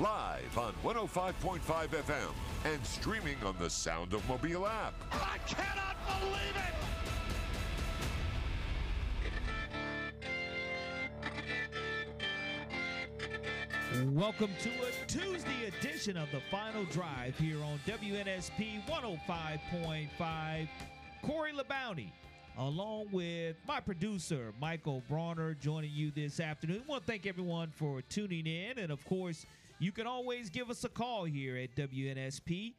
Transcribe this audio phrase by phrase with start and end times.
[0.00, 2.32] Live on 105.5 FM
[2.64, 4.94] and streaming on the Sound of Mobile app.
[5.12, 6.56] I cannot believe
[13.94, 14.14] it.
[14.14, 20.68] Welcome to a Tuesday edition of the Final Drive here on WNSP 105.5.
[21.22, 22.10] Corey LeBounty,
[22.56, 26.84] along with my producer, Michael Bronner, joining you this afternoon.
[26.86, 28.78] I want to thank everyone for tuning in.
[28.78, 29.44] And of course,
[29.80, 32.74] you can always give us a call here at WNSP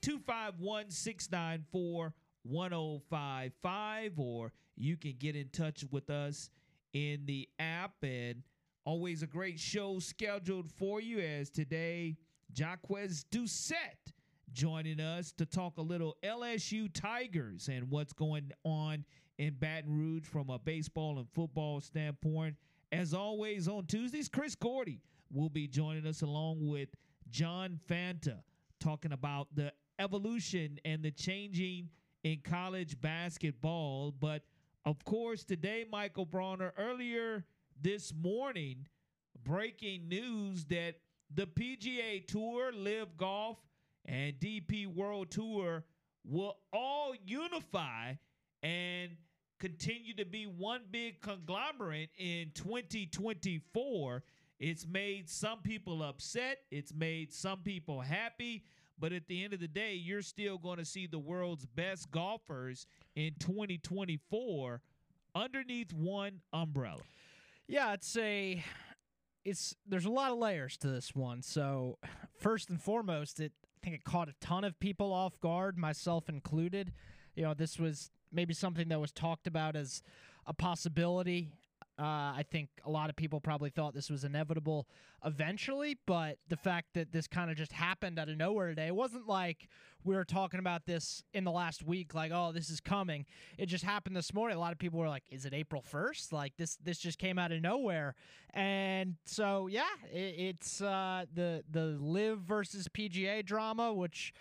[0.00, 6.48] 251 694 1055, or you can get in touch with us
[6.94, 7.92] in the app.
[8.02, 8.42] And
[8.86, 12.16] always a great show scheduled for you as today,
[12.54, 12.88] Jacques
[13.30, 14.12] Doucet
[14.52, 19.04] joining us to talk a little LSU Tigers and what's going on
[19.36, 22.56] in Baton Rouge from a baseball and football standpoint.
[22.90, 25.00] As always on Tuesdays, Chris Gordy
[25.32, 26.88] will be joining us along with
[27.30, 28.38] John Fanta
[28.80, 31.90] talking about the evolution and the changing
[32.24, 34.12] in college basketball.
[34.12, 34.42] But
[34.84, 37.44] of course, today, Michael Bronner, earlier
[37.80, 38.86] this morning,
[39.44, 40.96] breaking news that
[41.34, 43.58] the PGA Tour, LIV Golf,
[44.06, 45.84] and DP World Tour
[46.24, 48.14] will all unify
[48.62, 49.10] and
[49.58, 54.22] continue to be one big conglomerate in 2024.
[54.60, 58.62] It's made some people upset, it's made some people happy,
[58.98, 62.10] but at the end of the day, you're still going to see the world's best
[62.10, 64.82] golfers in 2024
[65.34, 67.00] underneath one umbrella.
[67.66, 68.62] Yeah, it's a
[69.44, 71.40] it's there's a lot of layers to this one.
[71.40, 71.98] So
[72.38, 76.28] first and foremost, it I think it caught a ton of people off guard, myself
[76.28, 76.92] included.
[77.34, 80.02] You know, this was maybe something that was talked about as
[80.46, 81.48] a possibility.
[82.00, 84.88] Uh, I think a lot of people probably thought this was inevitable
[85.22, 88.94] eventually, but the fact that this kind of just happened out of nowhere today, it
[88.94, 89.68] wasn't like
[90.02, 93.26] we were talking about this in the last week, like, oh, this is coming.
[93.58, 94.56] It just happened this morning.
[94.56, 96.32] A lot of people were like, is it April 1st?
[96.32, 98.14] Like, this this just came out of nowhere.
[98.54, 104.32] And so, yeah, it, it's uh, the, the LIV versus PGA drama, which,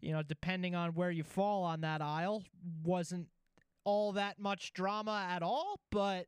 [0.00, 2.42] you know, depending on where you fall on that aisle,
[2.84, 3.28] wasn't
[3.84, 6.26] all that much drama at all, but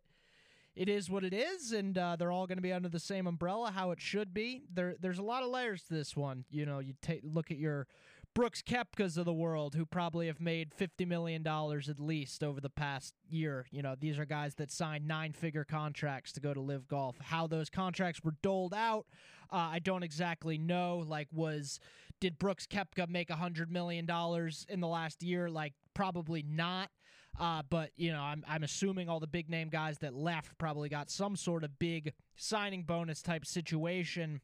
[0.79, 3.27] it is what it is, and uh, they're all going to be under the same
[3.27, 4.63] umbrella, how it should be.
[4.73, 6.45] There, there's a lot of layers to this one.
[6.51, 7.89] You know, you take look at your
[8.33, 12.61] Brooks Koepkas of the world, who probably have made fifty million dollars at least over
[12.61, 13.67] the past year.
[13.73, 17.17] You know, these are guys that signed nine-figure contracts to go to LIV Golf.
[17.21, 19.07] How those contracts were doled out,
[19.51, 21.03] uh, I don't exactly know.
[21.05, 21.81] Like, was
[22.21, 25.51] did Brooks Koepka make hundred million dollars in the last year?
[25.51, 26.91] Like, probably not.
[27.39, 30.89] Uh, but you know, I'm I'm assuming all the big name guys that left probably
[30.89, 34.41] got some sort of big signing bonus type situation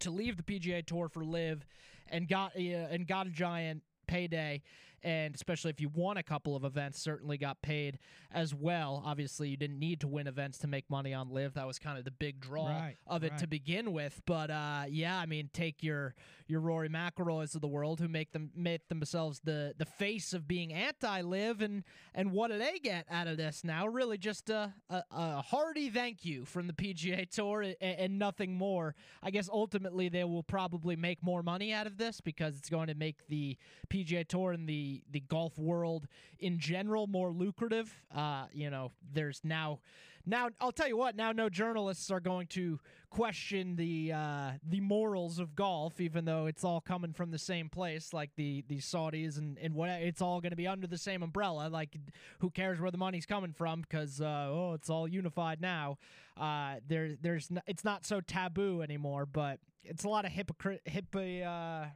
[0.00, 1.64] to leave the PGA Tour for LIV,
[2.08, 4.62] and got a, and got a giant payday
[5.04, 7.98] and especially if you won a couple of events certainly got paid
[8.32, 9.02] as well.
[9.04, 11.54] Obviously you didn't need to win events to make money on LIV.
[11.54, 13.38] That was kind of the big draw Right, of it right.
[13.40, 14.22] to begin with.
[14.26, 16.14] But uh, yeah i mean take your
[16.46, 20.46] your rory mcilroys of the world who make them make themselves the the face of
[20.48, 21.84] being anti-LIV and
[22.14, 23.86] and what do they get out of this now?
[23.86, 28.54] Really just a, a, a hearty thank you from the pga tour and, and nothing
[28.56, 28.94] more.
[29.22, 32.86] I guess ultimately they will probably make more money out of this because it's going
[32.88, 33.56] to make the
[33.88, 36.06] PGA Tour and the the golf world
[36.38, 37.94] in general more lucrative.
[38.14, 39.80] Uh, you know, there's now
[40.26, 41.16] now I'll tell you what.
[41.16, 46.46] Now, no journalists are going to question the uh, the morals of golf, even though
[46.46, 50.22] it's all coming from the same place, like the the Saudis and and what it's
[50.22, 51.68] all going to be under the same umbrella.
[51.68, 51.96] Like,
[52.40, 53.82] who cares where the money's coming from?
[53.82, 55.98] Because uh, oh, it's all unified now.
[56.36, 60.80] Uh, there there's n- it's not so taboo anymore, but it's a lot of hypocrite
[60.86, 61.86] hypo, uh,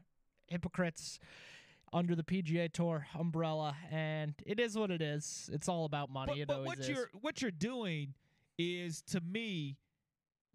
[0.49, 1.19] hypocrites
[1.93, 5.49] under the PGA Tour umbrella, and it is what it is.
[5.53, 6.33] It's all about money.
[6.33, 6.89] But, it but what is.
[6.89, 8.15] you're what you're doing
[8.59, 9.77] is to me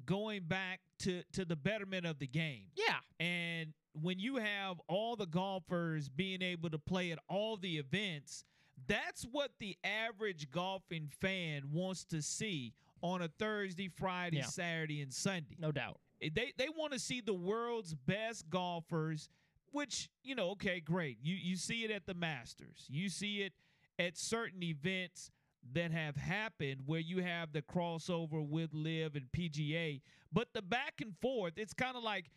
[0.06, 2.66] going back to to the betterment of the game.
[2.76, 7.78] yeah, And when you have all the golfers being able to play at all the
[7.78, 8.44] events,
[8.88, 14.46] that's what the average golfing fan wants to see on a Thursday, Friday, Yeah.
[14.46, 15.56] Saturday, and Sunday.
[15.60, 16.00] no doubt.
[16.22, 19.30] They they want to see the world's best golfers,
[19.74, 21.18] which, you know, okay, great.
[21.22, 22.86] You you see it at the Masters.
[22.90, 23.54] You see it
[24.00, 25.32] at certain events
[25.74, 30.96] that have happened where you have the crossover with LIV and PGA, but the back
[31.02, 32.30] and forth, it's kind of like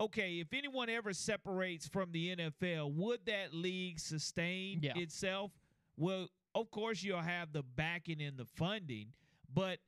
[0.00, 4.96] okay, if anyone ever separates from the NFL, would that league sustain Yeah.
[4.96, 5.50] itself?
[5.96, 9.12] Well, of course, you'll have the backing and the funding,
[9.52, 9.80] but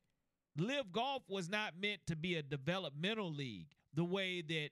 [0.57, 4.71] LIV Golf was not meant to be a developmental league the way that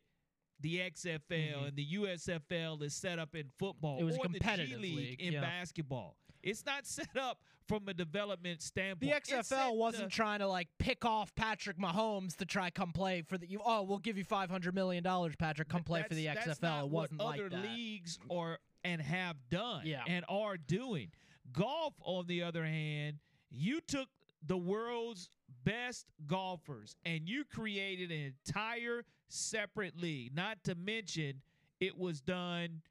[0.60, 4.02] the XFL and the USFL is set up in football Mm-hmm.
[4.02, 5.40] It was a or the G League, league, in yeah.
[5.40, 6.16] basketball.
[6.42, 9.26] It's not set up from a development The standpoint.
[9.26, 13.22] Set XFL wasn't to- trying to like pick off Patrick Mahomes to try come play
[13.22, 13.60] for the you.
[13.64, 15.68] Oh, we'll give you five hundred million dollars, Patrick.
[15.68, 16.62] Come play for the XFL.
[16.62, 17.62] not It wasn't what like other that.
[17.64, 20.02] leagues are and have done Yeah.
[20.06, 21.10] and are doing.
[21.52, 23.18] Golf, on the other hand,
[23.50, 24.08] you took
[24.46, 25.30] the world's
[25.64, 30.34] best golfers and you created an entire separate league.
[30.34, 31.42] Not to mention,
[31.80, 32.82] it was done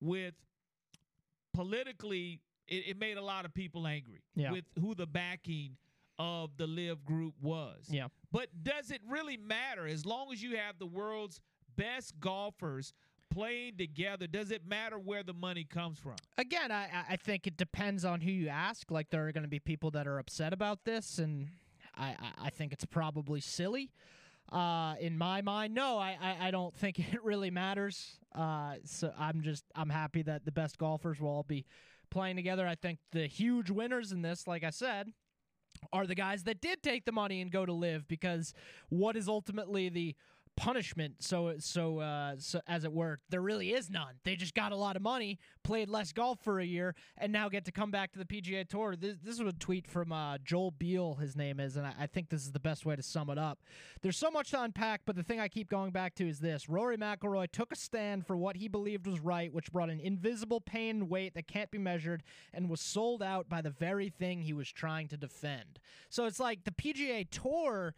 [0.00, 0.34] with
[1.52, 2.40] politically.
[2.66, 4.52] It, it made a lot of people angry Yeah.
[4.52, 5.76] with who the backing
[6.18, 7.86] of the LIV Group was.
[7.90, 8.08] Yeah.
[8.32, 11.40] But does it really matter as long as you have the world's
[11.76, 12.92] best golfers
[13.30, 14.26] playing together?
[14.26, 16.14] Does it matter where the money comes from?
[16.38, 18.90] Again, I I- think it depends on who you ask.
[18.90, 21.48] Like there are going to be people that are upset about this, and
[21.96, 23.90] I, I think it's probably silly.
[24.54, 28.18] Uh, in my mind, no, I, I I don't think it really matters.
[28.34, 31.66] Uh, so I'm just I'm happy that the best golfers will all be
[32.10, 32.66] playing together.
[32.66, 35.12] I think the huge winners in this, like I said,
[35.92, 38.54] are the guys that did take the money and go to LIV because
[38.88, 40.14] what is ultimately the
[40.56, 44.14] punishment so so uh so as it were there really is none.
[44.24, 47.48] They just got a lot of money played less golf for a year and now
[47.48, 48.96] get to come back to the pga tour.
[48.96, 52.06] This, this is a tweet from uh joel beall his name is and I, I
[52.06, 53.58] think this is the best way to sum it up.
[54.02, 56.68] There's so much to unpack but the thing i keep going back to is this.
[56.68, 60.60] Rory mcilroy took a stand for what he believed was right which brought an invisible
[60.60, 62.22] pain and weight that can't be measured
[62.52, 65.78] and was sold out by the very thing he was trying to defend.
[66.10, 67.94] So it's like the pga tour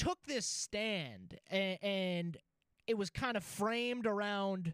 [0.00, 2.36] took this stand and, and
[2.86, 4.72] it was kind of framed around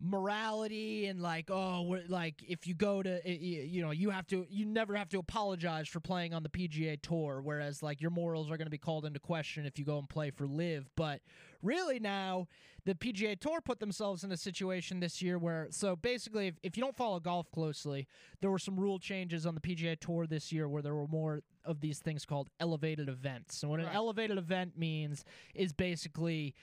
[0.00, 4.46] morality and like oh we're like if you go to you know you have to
[4.48, 8.50] you never have to apologize for playing on the PGA tour whereas like your morals
[8.50, 10.88] are going to be called into question if you go and play for LIV.
[10.96, 11.20] But
[11.62, 12.46] really now
[12.84, 16.76] the PGA tour put themselves in a situation this year where so basically if, if
[16.76, 18.06] you don't follow golf closely
[18.40, 21.42] there were some rule changes on the PGA tour this year where there were more
[21.68, 23.62] of these things called elevated events.
[23.62, 25.24] And what an elevated event means
[25.54, 26.54] is basically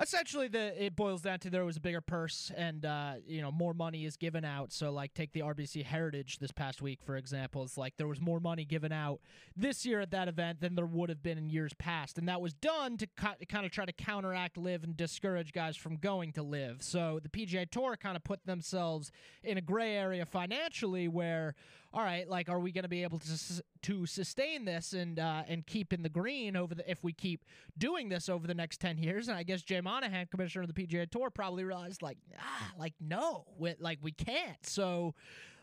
[0.00, 3.50] essentially the it boils down to there was a bigger purse and uh, you know
[3.50, 4.72] more money is given out.
[4.72, 7.62] So like take the rbc heritage this past week for example.
[7.62, 9.20] It's like there was more money given out
[9.56, 12.18] this year at that event than there would have been in years past.
[12.18, 15.76] And that was done to ki- kind of try to counteract LIV and discourage guys
[15.76, 19.10] from going to LIV so the pga tour kind of put themselves
[19.42, 21.54] in a gray area financially where
[21.92, 25.42] all right, like, are we going to be able to to sustain this and uh,
[25.48, 27.44] and keep in the green over the if we keep
[27.78, 29.28] doing this over the next ten years?
[29.28, 32.94] And I guess Jay Monahan, commissioner of the PGA Tour, probably realized like, ah, like
[33.00, 34.64] no, we, like we can't.
[34.64, 35.14] So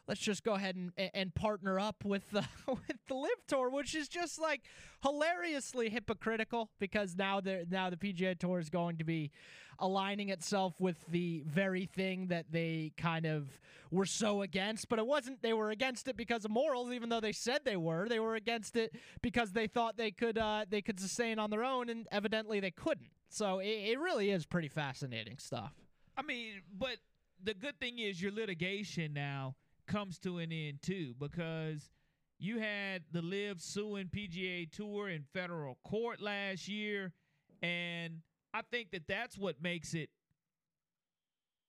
[0.07, 3.95] let's just go ahead and and partner up with the with the LIV Tour, which
[3.95, 4.61] is just like
[5.03, 9.31] hilariously hypocritical because now the now the PGA Tour is going to be
[9.79, 13.59] aligning itself with the very thing that they kind of
[13.91, 14.87] were so against.
[14.89, 17.77] But it wasn't they were against it because of morals even though they said they
[17.77, 18.07] were.
[18.07, 21.63] They were against it because they thought they could uh, they could sustain on their
[21.63, 23.09] own and evidently they couldn't.
[23.29, 25.73] So it, it really is pretty fascinating stuff.
[26.17, 26.97] I mean, but
[27.43, 31.89] the good thing is your litigation now comes to an end too because
[32.37, 37.13] you had the LIV suing PGA Tour in federal court last year,
[37.61, 38.21] and
[38.53, 40.09] I think that that's what makes it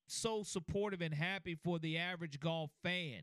[0.08, 3.22] so supportive and happy for the average golf fan.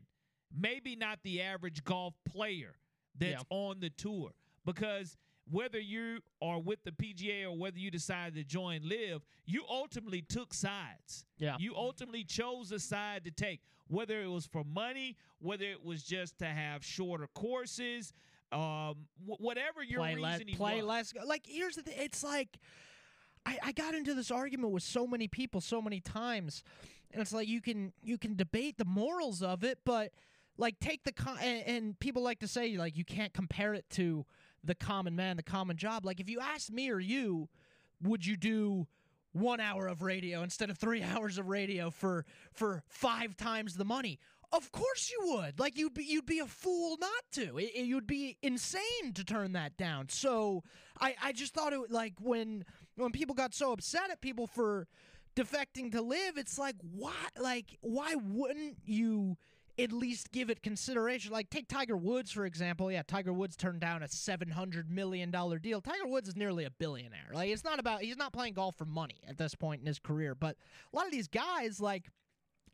[0.56, 2.76] Maybe not the average golf player
[3.18, 3.56] that's Yeah.
[3.56, 4.34] on the tour
[4.64, 5.16] because
[5.50, 10.22] whether you are with the PGA or whether you decided to join LIV, you ultimately
[10.22, 11.26] took sides.
[11.38, 11.56] Yeah.
[11.58, 16.02] You ultimately chose a side to take, whether it was for money, whether it was
[16.02, 18.12] just to have shorter courses,
[18.52, 21.12] um, wh- whatever your play less play was.
[21.14, 22.58] less like here's the thing it's like
[23.44, 26.62] I, I got into this argument with so many people so many times
[27.12, 30.12] and it's like you can you can debate the morals of it but
[30.56, 33.86] like take the con- and, and people like to say like you can't compare it
[33.90, 34.24] to
[34.64, 36.04] the common man the common job.
[36.04, 37.48] Like if you asked me or you
[38.02, 38.86] would you do
[39.32, 43.84] one hour of radio instead of three hours of radio for for five times the
[43.84, 44.18] money?
[44.52, 45.58] Of course you would.
[45.58, 47.58] Like you'd be you'd be a fool not to.
[47.58, 50.08] It, it- you'd be insane to turn that down.
[50.08, 50.62] So
[51.00, 52.64] i i just thought it like when
[52.96, 54.86] when people got so upset at people for
[55.34, 59.36] defecting to LIV it's like why like why wouldn't you
[59.78, 61.32] at least give it consideration.
[61.32, 62.90] Like take Tiger Woods for example.
[62.90, 65.80] Yeah, Tiger Woods turned down a seven hundred million dollar deal.
[65.80, 67.30] Tiger Woods is nearly a billionaire.
[67.32, 69.98] Like it's not about he's not playing golf for money at this point in his
[69.98, 70.34] career.
[70.34, 70.56] But
[70.92, 72.08] a lot of these guys like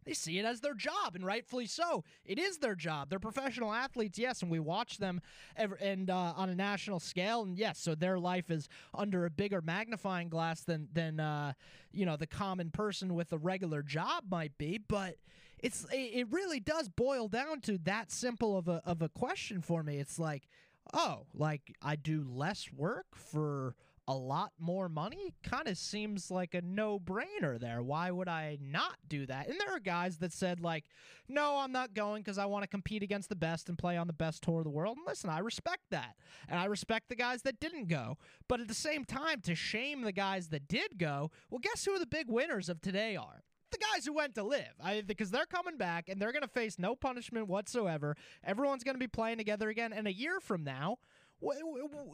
[0.05, 2.05] they see it as their job, and rightfully so.
[2.25, 3.11] It is their job.
[3.11, 5.21] They're professional athletes, yes, and we watch them
[5.57, 9.31] ever, and uh, on a national scale, and yes, so their life is under a
[9.31, 11.53] bigger magnifying glass than than uh,
[11.93, 14.79] you know the common person with a regular job might be.
[14.79, 15.17] But
[15.63, 19.83] it's it really does boil down to that simple of a of a question for
[19.83, 19.99] me.
[19.99, 20.49] It's like,
[20.95, 23.75] oh, like I do less work for
[24.09, 27.81] a lot more money kind of seems like a no-brainer there.
[27.81, 29.47] Why would I not do that?
[29.47, 30.85] And there are guys that said like,
[31.29, 34.09] "No, I'm not going because I want to compete against the best and play on
[34.09, 36.17] the best tour of the world." And listen, I respect that.
[36.49, 38.19] And I respect the guys that didn't go.
[38.49, 41.97] But at the same time to shame the guys that did go, well, guess who
[41.99, 43.45] the big winners of today are?
[43.71, 46.49] The guys who went to LIV I, because they're coming back and they're going to
[46.49, 48.17] face no punishment whatsoever.
[48.45, 49.93] Everyone's going to be playing together again.
[49.93, 50.99] And a year from now,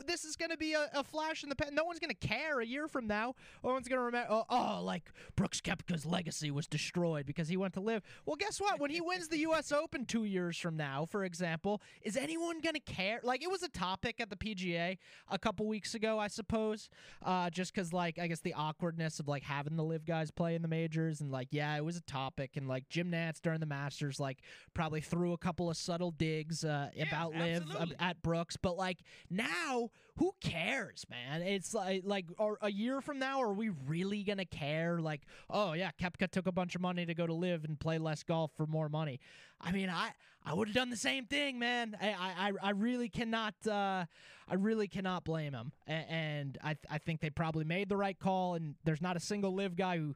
[0.06, 1.74] this is going to be a, a, flash in the pan.
[1.74, 3.34] No one's going to care a year from now.
[3.64, 7.56] No one's going to remember, oh, oh, like Brooks Koepka's legacy was destroyed because he
[7.56, 8.02] went to LIV.
[8.24, 8.80] Well, guess what?
[8.80, 9.72] When he wins the U.S.
[9.72, 13.20] Open two years from now, for example, is anyone going to care?
[13.22, 14.98] Like, it was a topic at the PGA
[15.30, 16.88] a couple weeks ago, I suppose,
[17.24, 20.54] uh, just because, like, I guess the awkwardness of, like, having the LIV guys play
[20.54, 21.20] in the majors.
[21.20, 22.52] And, like, yeah, it was a topic.
[22.56, 24.38] And, like, Jim Nantz during the Masters, like,
[24.74, 27.80] probably threw a couple of subtle digs uh, yeah, about absolutely.
[27.80, 28.56] LIV at Brooks.
[28.56, 28.98] But, like,
[29.30, 31.42] now, who cares, man?
[31.42, 34.98] It's like like are, a year from now, are we really gonna care?
[35.00, 37.98] Like, oh yeah, Koepka took a bunch of money to go to LIV and play
[37.98, 39.20] less golf for more money.
[39.60, 40.12] I mean, I
[40.44, 41.96] I would have done the same thing, man.
[42.00, 44.04] I I, I really cannot uh,
[44.48, 48.54] I really cannot blame him, and I I think they probably made the right call.
[48.54, 50.14] And there's not a single LIV guy who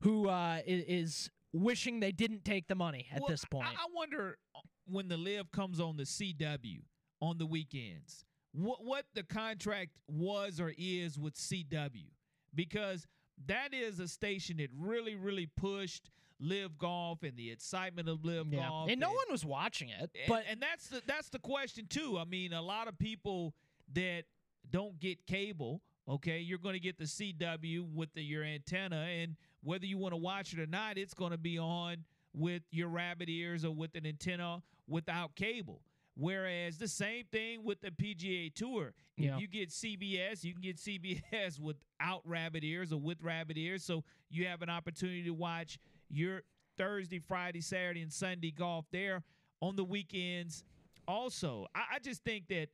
[0.00, 3.66] who uh, is wishing they didn't take the money at well, this point.
[3.66, 6.80] I, I wonder uh, when the LIV comes on the CW
[7.24, 8.24] on the weekends.
[8.52, 12.06] What what the contract was or is with CW
[12.54, 13.06] because
[13.46, 18.48] that is a station that really really pushed LIV golf and the excitement of LIV
[18.50, 18.68] yeah.
[18.68, 21.86] golf and no one was watching it and, but and that's the that's the question
[21.88, 23.54] too i mean a lot of people
[23.92, 24.24] that
[24.70, 29.36] don't get cable okay you're going to get the cw with the, your antenna and
[29.62, 32.04] whether you want to watch it or not it's going to be on
[32.34, 35.80] with your rabbit ears or with an antenna without cable
[36.16, 38.94] Whereas the same thing with the PGA Tour.
[39.16, 39.34] Yeah.
[39.34, 43.84] If you get CBS, you can get CBS without rabbit ears or with rabbit ears.
[43.84, 45.78] So you have an opportunity to watch
[46.08, 46.42] your
[46.78, 49.22] Thursday, Friday, Saturday, and Sunday golf there
[49.60, 50.64] on the weekends.
[51.08, 52.68] Also, I, I just think that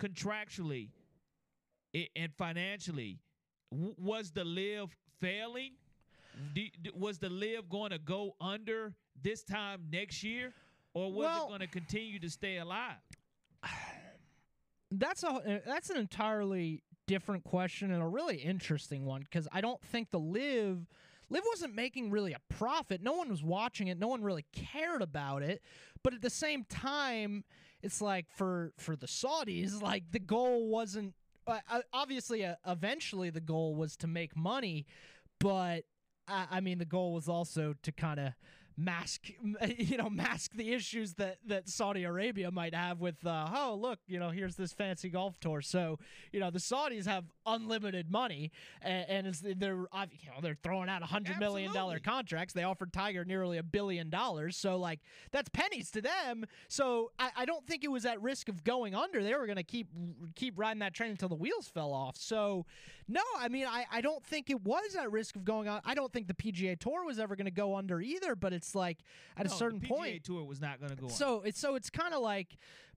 [0.00, 0.88] contractually
[2.16, 3.18] and financially,
[3.72, 5.72] w- was the LIV failing?
[6.94, 10.52] was the LIV going to go under this time next year?
[10.94, 12.96] Or was well, it going to continue to stay alive?
[14.90, 19.80] That's a that's an entirely different question and a really interesting one because I don't
[19.84, 20.86] think the LIV
[21.30, 23.00] LIV wasn't making really a profit.
[23.02, 23.98] No one was watching it.
[23.98, 25.62] No one really cared about it.
[26.02, 27.44] But at the same time,
[27.82, 31.14] it's like for for the Saudis, like the goal wasn't
[31.46, 34.86] uh, obviously uh, eventually the goal was to make money,
[35.38, 35.84] but
[36.28, 38.32] uh, I mean the goal was also to kind of
[38.80, 39.28] mask
[39.76, 43.98] you know mask the issues that that Saudi Arabia might have with uh, oh look
[44.06, 45.60] you know here's this fancy golf tour.
[45.60, 45.98] So
[46.32, 48.50] you know the Saudis have unlimited money
[48.82, 52.54] and, and they're you know they're throwing out a hundred million dollar contracts.
[52.54, 54.56] They offered Tiger nearly a billion dollars.
[54.56, 56.46] So like that's pennies to them.
[56.68, 59.22] So I, I don't think it was at risk of going under.
[59.22, 59.88] They were gonna keep
[60.34, 62.16] keep riding that train until the wheels fell off.
[62.16, 62.64] So
[63.08, 65.80] no I mean I, I don't think it was at risk of going on.
[65.84, 68.98] I don't think the PGA Tour was ever gonna go under either but it's like
[69.36, 71.08] at no, a certain point, tour was not going to go.
[71.08, 71.46] So on.
[71.46, 72.56] it's so it's kind of like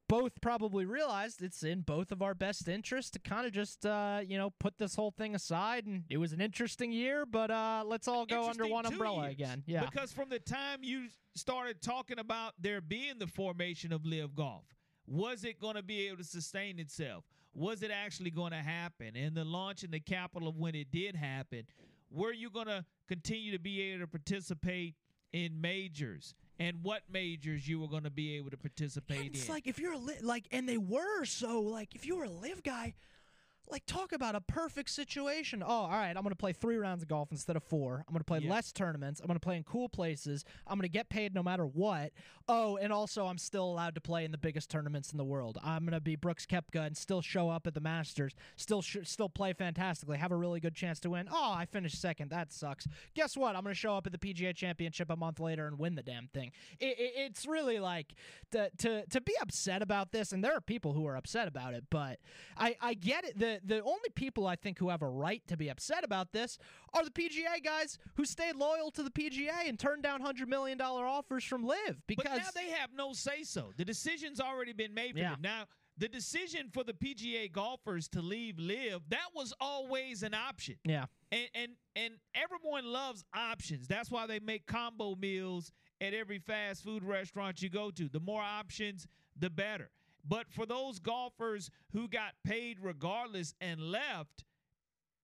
[0.09, 4.21] both probably realized it's in both of our best interests to kind of just uh,
[4.25, 7.83] you know put this whole thing aside and it was an interesting year but uh,
[7.85, 9.33] let's all go under one umbrella years.
[9.33, 14.05] again yeah because from the time you started talking about there being the formation of
[14.05, 14.65] LIV golf
[15.07, 19.15] was it going to be able to sustain itself was it actually going to happen
[19.15, 21.63] and the launch and the capital of when it did happen
[22.11, 24.95] were you going to continue to be able to participate
[25.33, 29.35] in majors and what majors you were going to be able to participate it's in.
[29.35, 32.25] It's like if you're a li- like, and they were so like if you were
[32.25, 32.93] a LIV guy,
[33.69, 35.63] like talk about a perfect situation.
[35.63, 38.03] Oh, all right, I'm going to play 3 rounds of golf instead of 4.
[38.07, 38.51] I'm going to play Yeah.
[38.51, 39.19] less tournaments.
[39.19, 40.43] I'm going to play in cool places.
[40.67, 42.11] I'm going to get paid no matter what.
[42.47, 45.57] Oh, and also I'm still allowed to play in the biggest tournaments in the world.
[45.63, 48.33] I'm going to be Brooks Koepka and still show up at the Masters.
[48.57, 50.17] Still sh- still play fantastically.
[50.17, 51.27] Have a really good chance to win.
[51.31, 52.29] Oh, I finished second.
[52.31, 52.85] That sucks.
[53.15, 53.55] Guess what?
[53.55, 56.03] I'm going to show up at the PGA Championship a month later and win the
[56.03, 56.51] damn thing.
[56.79, 58.13] It, it, it's really like
[58.51, 61.73] to, to to be upset about this and there are people who are upset about
[61.73, 62.19] it, but
[62.57, 63.39] I I get it.
[63.39, 66.57] The the only people I think who have a right to be upset about this
[66.93, 70.77] are the PGA guys who stayed loyal to the PGA and turned down 100 million
[70.77, 73.73] dollar offers from LIV because But now they have no say so.
[73.77, 75.31] The decision's already been made for Yeah.
[75.31, 75.41] them.
[75.41, 75.65] Now,
[75.97, 80.75] the decision for the PGA golfers to leave LIV, that was always an option.
[80.83, 81.05] yeah.
[81.31, 83.87] And and and everyone loves options.
[83.87, 88.09] That's why they make combo meals at every fast food restaurant you go to.
[88.09, 89.91] The more options, the better.
[90.27, 94.45] But for those golfers who got paid regardless and left,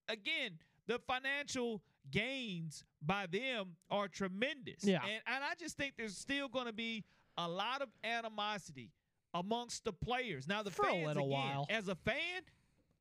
[0.08, 4.84] again, the financial gains by them are tremendous.
[4.84, 5.02] Yeah.
[5.04, 7.06] And, and I just think there's still going to be
[7.38, 8.92] a lot of animosity
[9.34, 10.48] amongst the players.
[10.48, 11.68] Now, the For a fans, little again, while.
[11.70, 12.42] as a fan,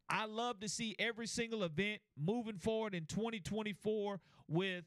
[0.09, 4.85] I love to see every single event moving forward in 2024 with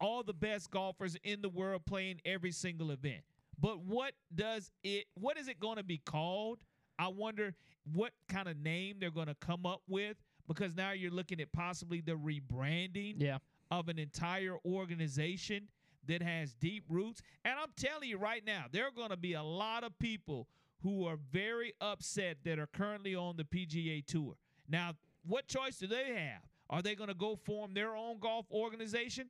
[0.00, 3.22] all the best golfers in the world playing every single event.
[3.62, 6.58] But what does it what is it going to be called?
[6.98, 7.54] I wonder
[7.90, 10.16] what kind of name they're going to come up with
[10.46, 13.38] because now you're looking at possibly the rebranding Yeah.
[13.70, 15.68] of an entire organization
[16.06, 17.22] that has deep roots.
[17.44, 20.48] And I'm telling you right now, there are going to be a lot of people
[20.82, 24.34] who are very upset that are currently on the PGA Tour.
[24.68, 26.42] Now, what choice do they have?
[26.68, 29.28] Are they going to go form their own golf organization?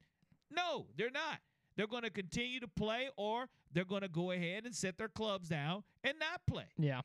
[0.50, 1.40] No, they're not.
[1.76, 5.08] They're going to continue to play or they're going to go ahead and set their
[5.08, 6.66] clubs down and not play.
[6.78, 7.00] Yeah.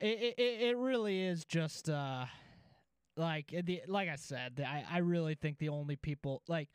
[0.00, 2.26] It, it, it really is just uh
[3.16, 6.68] like the like I said, I, I really think the only people like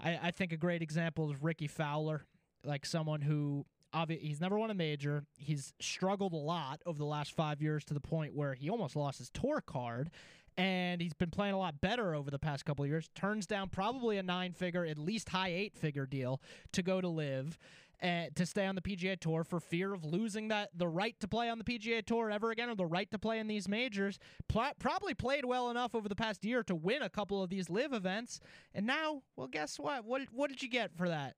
[0.00, 2.24] I, I think a great example is Rickie Fowler,
[2.64, 3.66] like someone who
[4.08, 5.24] he's never won a major.
[5.38, 8.96] He's struggled a lot over the last five years to the point where he almost
[8.96, 10.10] lost his tour card.
[10.58, 13.10] And he's been playing a lot better over the past couple of years.
[13.14, 16.40] Turns down probably a nine figure, at least high eight figure deal
[16.72, 17.58] to go to LIV
[18.00, 21.28] and to stay on the PGA Tour for fear of losing that the right to
[21.28, 24.18] play on the PGA Tour ever again or the right to play in these majors.
[24.48, 27.70] Pl- probably played well enough over the past year to win a couple of these
[27.70, 28.40] LIV events,
[28.74, 30.04] and now, well, guess what?
[30.04, 31.36] What what did you get for that?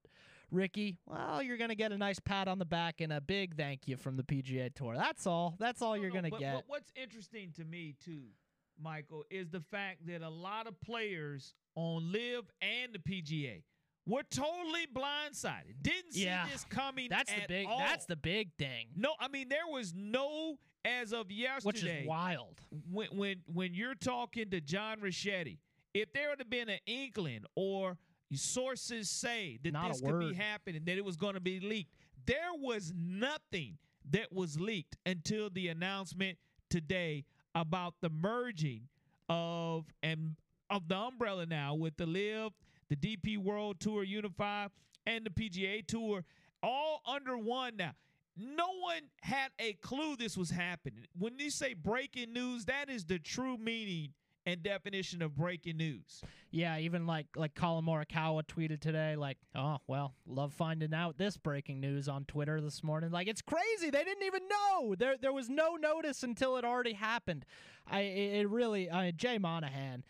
[0.51, 3.87] Rickie, well, you're gonna get a nice pat on the back and a big thank
[3.87, 4.95] you from the PGA Tour.
[4.97, 5.55] That's all.
[5.59, 6.55] That's all No, you're no, gonna but, get.
[6.55, 8.23] But what's interesting to me too,
[8.81, 13.63] Michael, is the fact that a lot of players on LIV and the PGA
[14.07, 15.75] were totally blindsided.
[15.83, 16.49] Didn't see Yeah.
[16.49, 17.09] this coming.
[17.11, 17.67] that's the big.
[17.67, 17.79] all.
[17.79, 19.15] That's the big thing, no.
[19.21, 21.67] I mean, there was no as of yesterday.
[21.67, 22.61] which is wild.
[22.91, 25.59] when when when you're talking to John Rachetti,
[25.93, 27.99] if there would have been an inkling or
[28.33, 31.93] sources say that Not this could be happening, that it was going to be leaked,
[32.27, 33.79] there was nothing
[34.11, 36.39] that was leaked until the announcement
[36.71, 37.25] today
[37.59, 38.89] about the merging
[39.29, 40.37] of and
[40.71, 42.53] of the umbrella now with the LIV,
[42.89, 44.69] the DP World Tour Unify,
[45.07, 46.25] and the PGA Tour,
[46.63, 47.93] all under one now.
[48.37, 51.07] No one had a clue this was happening.
[51.19, 54.11] When you say breaking news, that is the true meaning
[54.53, 56.23] and definition of breaking news.
[56.51, 61.37] Yeah, even like like Collin Morikawa tweeted today, like, "Oh well, love finding out this
[61.37, 63.91] breaking news on Twitter this morning." Like, it's crazy.
[63.91, 64.95] They didn't even know.
[64.95, 67.45] There there was no notice until it already happened.
[67.87, 68.91] I it it really.
[68.91, 70.05] I Jay Monahan.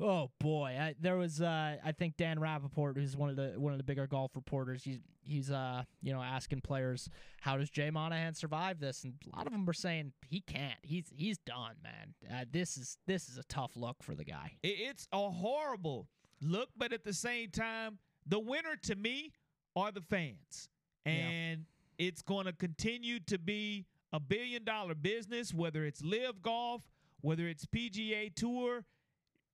[0.00, 3.72] Oh boy, I, there was uh, I think Dan Rapaport, who's one of the one
[3.72, 4.84] of the bigger golf reporters.
[4.84, 9.36] He's he's uh you know asking players how does Jay Monahan survive this, and a
[9.36, 10.78] lot of them were saying he can't.
[10.82, 12.14] He's he's done, man.
[12.32, 14.52] Uh, this is this is a tough look for the guy.
[14.62, 16.06] It's a horrible
[16.40, 19.32] look, but at the same time, the winner to me
[19.74, 20.68] are the fans.
[21.04, 21.12] Yeah.
[21.12, 21.64] And
[21.98, 26.82] it's going to continue to be a billion dollar business, whether it's LIV golf,
[27.20, 28.84] whether it's PGA Tour,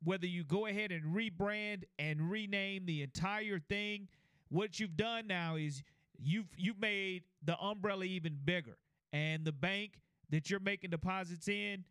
[0.05, 4.09] whether you go ahead and rebrand and rename the entire thing.
[4.49, 5.83] What you've done now is
[6.19, 8.77] you've you've made the umbrella even bigger.
[9.13, 9.93] And the bank
[10.31, 11.85] that you're making deposits in,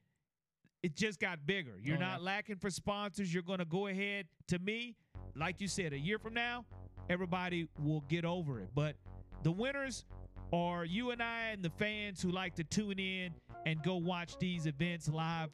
[0.81, 1.73] it just got bigger.
[1.81, 2.07] You're Oh, yeah.
[2.11, 3.33] not lacking for sponsors.
[3.33, 4.27] You're going to go ahead.
[4.49, 4.95] To me,
[5.35, 6.65] like you said, a year from now,
[7.09, 8.69] everybody will get over it.
[8.75, 8.95] But
[9.43, 10.05] the winners
[10.51, 13.31] are you and I and the fans who like to tune in
[13.65, 15.49] and go watch these events live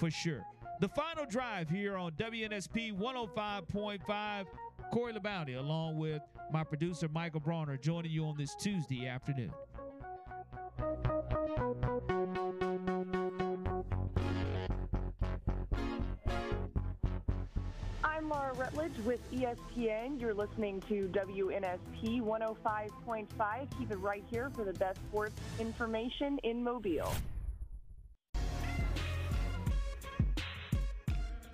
[0.00, 0.44] for sure.
[0.82, 4.46] The final drive here on WNSP 105.5.
[4.90, 9.52] Corey Labounty, along with my producer Michael Bronner, joining you on this Tuesday afternoon.
[18.02, 20.20] I'm Laura Rutledge with ESPN.
[20.20, 23.78] You're listening to WNSP 105.5.
[23.78, 27.14] Keep it right here for the best sports information in Mobile.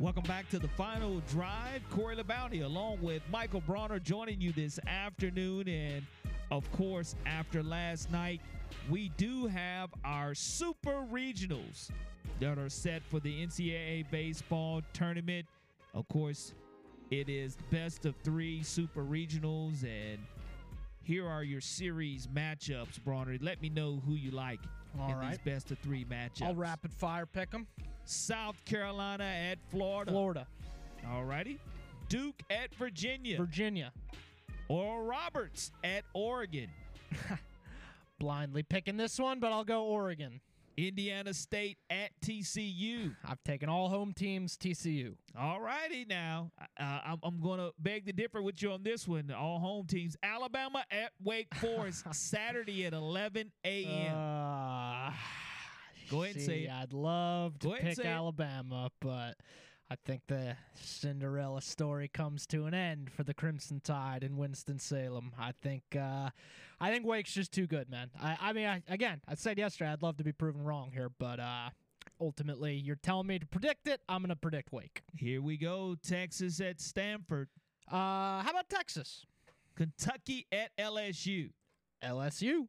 [0.00, 1.82] Welcome back to the final drive.
[1.90, 5.66] Corey LeBounty along with Michael Bronner joining you this afternoon.
[5.66, 6.06] And
[6.52, 8.40] of course, after last night,
[8.88, 11.90] we do have our super regionals
[12.38, 15.46] that are set for the NCAA baseball tournament.
[15.94, 16.54] Of course,
[17.11, 20.20] it is best of three super regionals, and
[21.02, 23.37] here are your series matchups, Bronner.
[23.40, 24.61] Let me know who you like
[25.01, 25.31] All in right.
[25.31, 26.42] these best of three matchups.
[26.42, 27.66] I'll rapid fire pick them.
[28.05, 30.11] South Carolina at Florida.
[30.11, 30.46] Florida,
[31.11, 31.59] All righty.
[32.09, 33.37] Duke at Virginia.
[33.37, 33.92] Virginia,
[34.68, 36.70] Oral Roberts at Oregon.
[38.18, 40.40] blindly picking this one, but I'll go Oregon.
[40.79, 43.14] Indiana State at TCU.
[43.24, 45.14] I've taken all home teams TCU.
[45.37, 46.53] All righty now.
[46.79, 49.33] Uh, I'm, I'm going to beg to differ with you on this one.
[49.33, 50.16] All home teams.
[50.22, 54.16] Alabama at Wake Forest Saturday at 11 a.m.
[54.16, 54.38] Uh,
[56.11, 56.71] Go ahead and say see, it.
[56.71, 58.07] I'd love to Go ahead and pick.
[58.07, 59.35] Alabama, but
[59.90, 64.79] I think the Cinderella story comes to an end for the Crimson Tide in Winston
[64.79, 65.33] Salem.
[65.38, 66.31] I think uh,
[66.81, 68.11] I think Wake's just too good, man.
[68.21, 71.11] I, I mean, I, again, I said yesterday I'd love to be proven wrong here,
[71.18, 71.71] but uh,
[72.21, 74.01] ultimately, you're telling me to predict it.
[74.09, 75.03] I'm going to predict Wake.
[75.16, 75.97] Here we go.
[76.07, 77.49] Texas at Stanford.
[77.90, 79.25] Uh, how about Texas?
[79.75, 81.51] Kentucky at LSU.
[82.05, 82.66] LSU.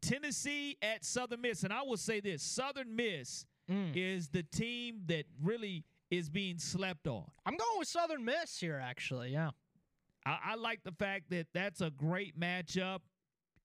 [0.00, 1.62] Tennessee at Southern Miss.
[1.64, 3.92] And I will say this Southern Miss Mm.
[3.94, 7.24] is the team that really is being slept on.
[7.46, 9.30] I'm going with Southern Miss here, actually.
[9.30, 9.50] Yeah.
[10.26, 12.98] I, I like the fact that that's a great matchup.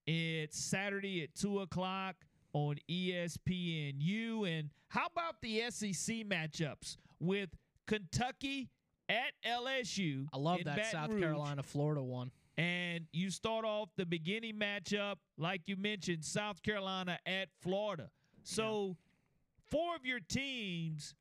[0.06, 2.14] It's Saturday at 2 o'clock
[2.52, 4.48] on ESPNU.
[4.58, 7.50] And how about the SEC matchups with
[7.88, 8.70] Kentucky
[9.08, 10.26] at LSU?
[10.32, 12.30] I love that Baton South Rouge, Carolina Florida one.
[12.58, 18.08] And you start off the beginning matchup, like you mentioned, South Carolina at Florida.
[18.44, 18.96] So
[19.70, 21.14] four of your teams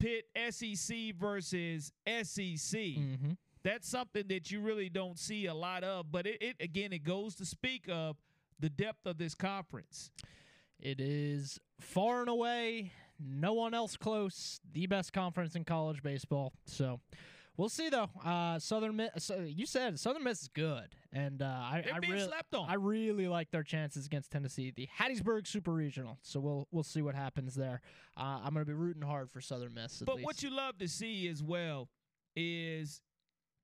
[0.00, 2.80] pit SEC versus SEC.
[2.80, 3.32] Mm-hmm.
[3.62, 6.10] That's something that you really don't see a lot of.
[6.10, 8.16] But it, it again, it goes to speak of
[8.58, 10.10] the depth of this conference.
[10.80, 12.90] It is far and away
[13.24, 14.60] no one else close.
[14.72, 16.52] The best conference in college baseball.
[16.66, 17.00] So
[17.56, 18.08] we'll see though.
[18.24, 19.10] Uh, Southern Miss.
[19.18, 22.54] So you said Southern Miss is good, and uh, I They're I being really slept
[22.54, 22.68] on.
[22.68, 26.18] I really like their chances against Tennessee, the Hattiesburg Super Regional.
[26.22, 27.80] So we'll we'll see what happens there.
[28.16, 30.02] Uh, I'm going to be rooting hard for Southern Miss.
[30.04, 30.26] But least.
[30.26, 31.88] what you love to see as well
[32.36, 33.00] is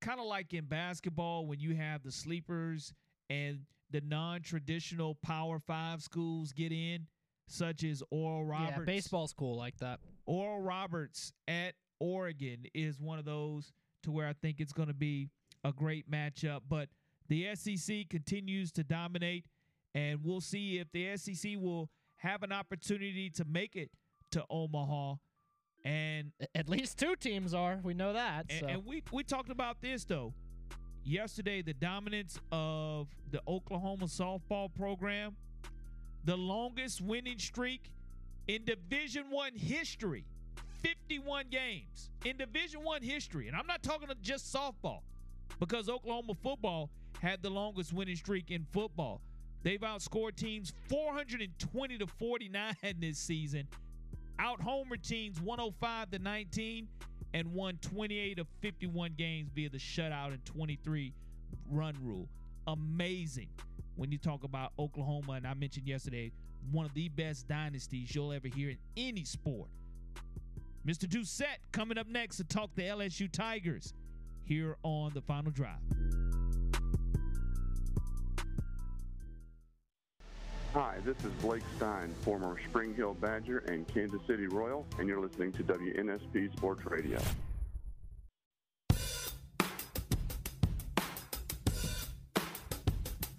[0.01, 2.93] kind of like in basketball when you have the sleepers
[3.31, 7.07] and the non-traditional Power Five schools get in,
[7.47, 8.77] such as Oral Roberts.
[8.79, 10.01] yeah, baseball's cool like that.
[10.27, 14.95] Oral Roberts at Oregon is one of those to where I think it's going to
[14.95, 15.31] be
[15.65, 16.61] a great matchup.
[16.69, 16.89] But
[17.29, 19.47] the SEC continues to dominate,
[19.95, 23.91] and we'll see if the SEC will have an opportunity to make it
[24.33, 25.15] to Omaha.
[25.85, 27.81] And At least two teams are.
[27.83, 28.47] We know that.
[28.51, 28.67] and, so.
[28.67, 30.35] and we we talked about this though
[31.05, 31.63] yesterday.
[31.63, 35.37] The dominance of the Oklahoma softball program,
[36.25, 37.93] the longest winning streak
[38.49, 40.25] in Division One history,
[40.83, 45.01] fifty-one games in Division One history, and I'm not talking just softball,
[45.59, 49.21] because Oklahoma football had the longest winning streak in football.
[49.63, 53.67] They've outscored teams 420 to 49 this season
[54.39, 56.89] out homer teams 105 to 19
[57.35, 61.13] and won 28 of 51 games via the shutout and 23
[61.71, 62.29] run rule.
[62.67, 63.49] Amazing
[63.97, 66.31] when you talk about Oklahoma, and I mentioned yesterday,
[66.71, 69.69] one of the best dynasties you'll ever hear in any sport.
[70.87, 71.09] Mr.
[71.09, 73.93] Doucet coming up next to talk the LSU Tigers
[74.45, 75.81] here on the final drive.
[80.75, 85.21] Hi, this is Blake Stein, former Spring Hill Badger and Kansas City Royal, and you're
[85.21, 87.19] listening to WNSP Sports Radio.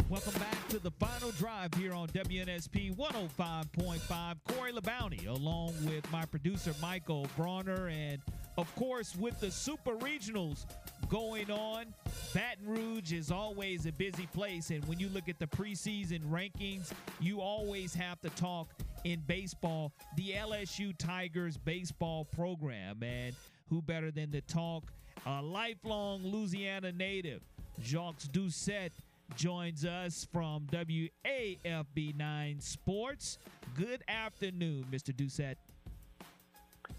[0.10, 4.36] Welcome back to the final drive here on WNSP 105.5.
[4.48, 8.20] Corey LeBounty, along with my producer Michael Bronner, and
[8.58, 10.66] of course with the Super Regionals
[11.10, 11.94] going on.
[12.34, 16.92] Baton Rouge is always a busy place, and when you look at the preseason rankings,
[17.20, 23.36] you always have to talk in baseball, the LSU Tigers baseball program, and
[23.70, 24.86] who better than to talk
[25.28, 27.44] a lifelong Louisiana native,
[27.80, 28.92] Jacques Doucet
[29.36, 33.38] joins us from WAFB9 Sports.
[33.76, 35.16] Good afternoon, Mr.
[35.16, 35.58] Doucet.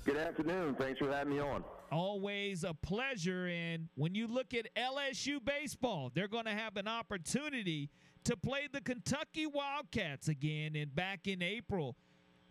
[0.04, 0.74] Good afternoon.
[0.76, 1.62] Thanks for having me on.
[1.92, 3.48] Always a pleasure.
[3.48, 7.90] And when you look at LSU baseball, they're going to have an opportunity
[8.24, 10.76] to play the Kentucky Wildcats again.
[10.76, 11.96] And back in April,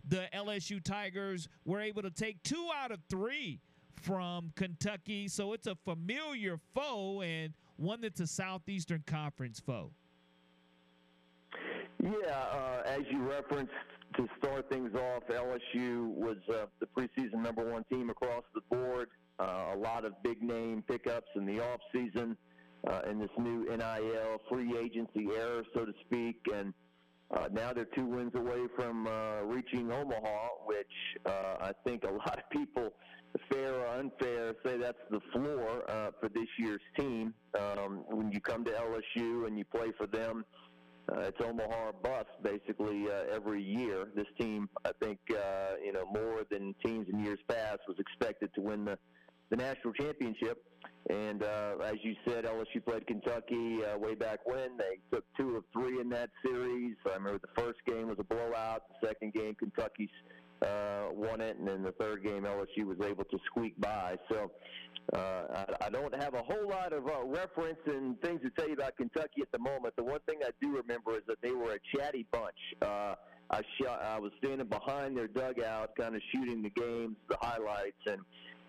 [0.08, 3.60] the LSU Tigers were able to take two out of three
[4.02, 5.28] from Kentucky.
[5.28, 9.92] So it's a familiar foe and one that's a Southeastern Conference foe.
[12.02, 13.74] Yeah, uh, as you referenced
[14.16, 19.10] to start things off, LSU was uh, the preseason number one team across the board.
[19.40, 22.38] Uh, a lot of big name pickups in the off season
[22.88, 26.74] uh, in this new NIL free agency era, so to speak, and
[27.32, 30.88] uh, now they're two wins away from uh, reaching Omaha, which
[31.26, 32.94] uh, I think a lot of people,
[33.52, 37.34] fair or unfair, say that's the floor uh, for this year's team.
[37.60, 40.46] Um, when you come to LSU and you play for them,
[41.12, 44.08] uh, it's Omaha bust basically uh, every year.
[44.16, 48.54] This team, I think, uh, you know, more than teams in years past, was expected
[48.56, 48.98] to win the
[49.50, 50.64] the national championship.
[51.10, 54.78] And uh, as you said, LSU played Kentucky uh, way back when.
[54.78, 56.96] They took two of three in that series.
[57.06, 58.84] I remember the first game was a blowout.
[59.02, 60.34] The second game, Kentucky uh,
[61.20, 64.18] won it, and then the third game, LSU was able to squeak by.
[64.30, 64.52] So
[65.14, 68.68] uh, I, I don't have a whole lot of uh, reference and things to tell
[68.68, 69.96] you about Kentucky at the moment.
[69.96, 72.58] The one thing I do remember is that they were a chatty bunch.
[72.82, 73.16] Uh,
[73.52, 77.98] I shot, I was standing behind their dugout, kind of shooting the games, the highlights,
[78.06, 78.22] and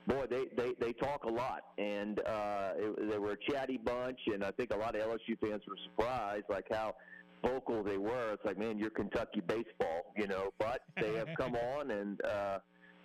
[0.06, 4.18] boy, they, they, they talk a lot, and uh, it, they were a chatty bunch,
[4.26, 6.94] and I think a lot of LSU fans were surprised, like how
[7.42, 8.32] vocal they were.
[8.32, 10.50] It's like, man, you're Kentucky baseball, you know.
[10.58, 12.58] But they have come on, and uh,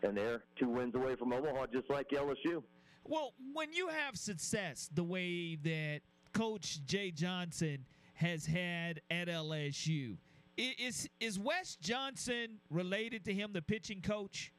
[0.03, 2.63] and they're two wins away from Omaha, just like LSU.
[3.03, 6.01] Well, when you have success the way that
[6.33, 10.17] Coach Jay Johnson has had at LSU,
[10.57, 14.51] is is Wes Johnson related to him, the pitching coach?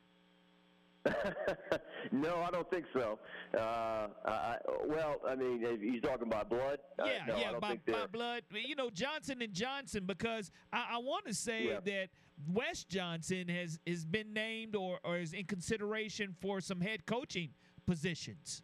[2.13, 3.19] no, I don't think so.
[3.57, 6.79] Uh, I, well, I mean, he's talking about blood.
[6.99, 8.43] Yeah, uh, no, yeah, by, by blood.
[8.51, 11.81] You know, Johnson and Johnson, because I, I want to say yeah.
[11.85, 12.09] that
[12.53, 17.51] Wes Johnson has has been named or, or is in consideration for some head coaching
[17.87, 18.63] positions.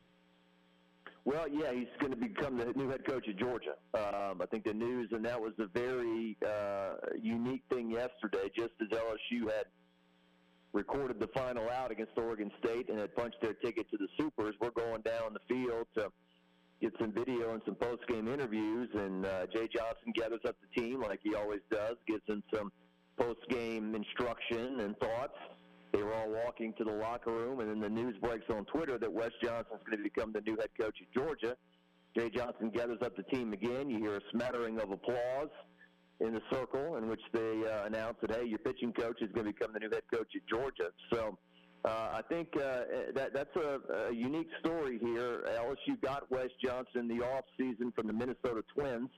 [1.24, 3.74] Well, yeah, he's going to become the new head coach of Georgia.
[3.94, 8.50] Um, I think the news, and that was a very uh, unique thing yesterday.
[8.56, 9.66] Just as LSU had
[10.72, 14.54] recorded the final out against Oregon State and had punched their ticket to the Supers.
[14.60, 16.10] We're going down the field to
[16.80, 21.00] get some video and some post-game interviews, and uh, Jay Johnson gathers up the team
[21.00, 22.72] like he always does, gives them some
[23.18, 25.36] post-game instruction and thoughts.
[25.92, 28.98] They were all walking to the locker room, and then the news breaks on Twitter
[28.98, 31.54] that Wes Johnson's going to become the new head coach of Georgia.
[32.16, 33.90] Jay Johnson gathers up the team again.
[33.90, 35.48] You hear a smattering of applause
[36.22, 39.46] in the circle in which they uh, announced that hey, your pitching coach is going
[39.46, 40.90] to become the new head coach at Georgia.
[41.12, 41.36] So
[41.84, 42.82] uh, I think uh,
[43.14, 45.42] that that's a, a unique story here.
[45.48, 49.10] LSU got Wes Johnson the off season from the Minnesota Twins.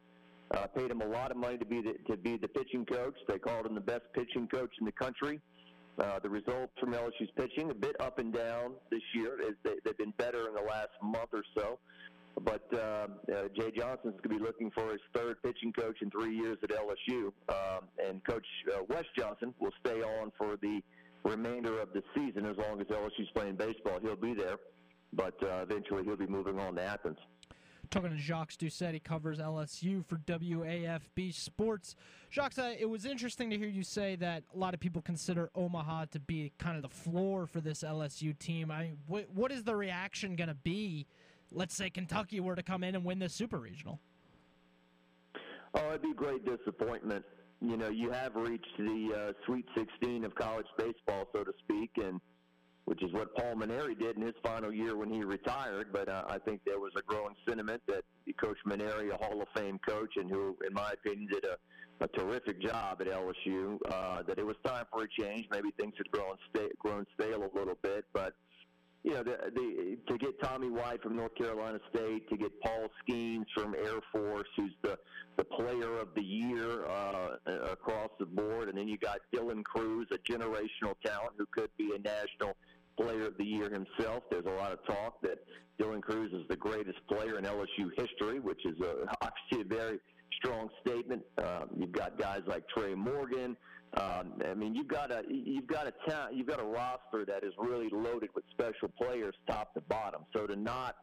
[0.51, 3.15] Uh, paid him a lot of money to be the, to be the pitching coach.
[3.29, 5.41] They called him the best pitching coach in the country.
[5.99, 9.39] Uh, the results from LSU's pitching a bit up and down this year.
[9.63, 11.79] They, they've been better in the last month or so.
[12.41, 13.07] But uh, uh,
[13.57, 17.33] Jay going to be looking for his third pitching coach in three years at LSU.
[17.49, 20.81] Um, and Coach uh, Wes Johnson will stay on for the
[21.25, 23.99] remainder of the season as long as LSU's playing baseball.
[24.03, 24.57] He'll be there,
[25.13, 27.19] but uh, eventually he'll be moving on to Athens.
[27.91, 31.95] Talking to Jacques Doucet, he covers LSU for WAFB Sports.
[32.31, 35.51] Jacques, uh, it was interesting to hear you say that a lot of people consider
[35.55, 38.71] Omaha to be kind of the floor for this LSU team.
[38.71, 41.07] I what is the reaction going to be
[41.55, 44.01] let's say Kentucky were to come in and win this super regional?
[45.75, 47.25] Oh, it'd be a great disappointment.
[47.61, 51.91] You know, you have reached the uh, Sweet 16 of college baseball, so to speak,
[51.97, 52.21] and
[52.85, 55.89] which is what Paul Mainieri did in his final year when he retired.
[55.93, 58.05] But uh, I think there was a growing sentiment that
[58.39, 61.57] Coach Mainieri, a Hall of Fame coach, and who, in my opinion, did a,
[62.05, 65.47] a terrific job at LSU, uh, that it was time for a change.
[65.51, 68.35] Maybe things had grown, sta- grown stale a little bit, but
[69.05, 72.89] you know, the, the, to get Tommy White from North Carolina State, to get Paul
[73.03, 74.99] Skenes from Air Force, who's the,
[75.37, 77.37] the player of the year uh,
[77.71, 81.93] across the board, and then you got Dylan Crews, a generational talent who could be
[81.95, 82.57] a national
[82.99, 84.23] player of the year himself.
[84.31, 85.39] There's a lot of talk that
[85.79, 89.99] Dylan Crews is the greatest player in LSU history, which is a, obviously a very
[90.39, 91.23] strong statement.
[91.39, 93.57] Um, you've got guys like Trey Morgan.
[93.97, 97.45] Um, I mean, you've got a you've got a ta- you've got a roster that
[97.45, 100.27] is really loaded with special players, top to bottom.
[100.35, 100.97] So to not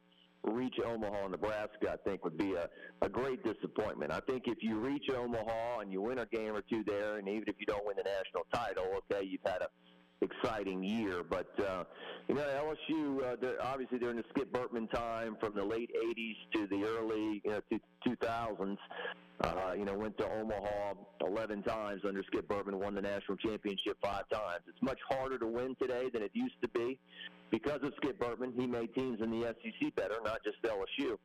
[0.43, 2.67] reach Omaha, Nebraska, I think would be a,
[3.01, 4.11] a great disappointment.
[4.11, 7.27] I think if you reach Omaha and you win a game or two there, and
[7.29, 9.69] even if you don't win the national title, okay, you've had a
[10.21, 11.23] exciting year.
[11.27, 11.83] But uh,
[12.27, 16.67] you know, LSU uh, obviously during the Skip Bertman time from the late '80s to
[16.67, 18.77] the early you know, 2000s.
[19.43, 20.93] Uh, you know, went to Omaha
[21.25, 24.61] 11 times under Skip Bertman, won the national championship five times.
[24.67, 26.99] It's much harder to win today than it used to be
[27.49, 28.53] because of Skip Bertman.
[28.55, 31.17] He made teams in the SEC better, not just LSU.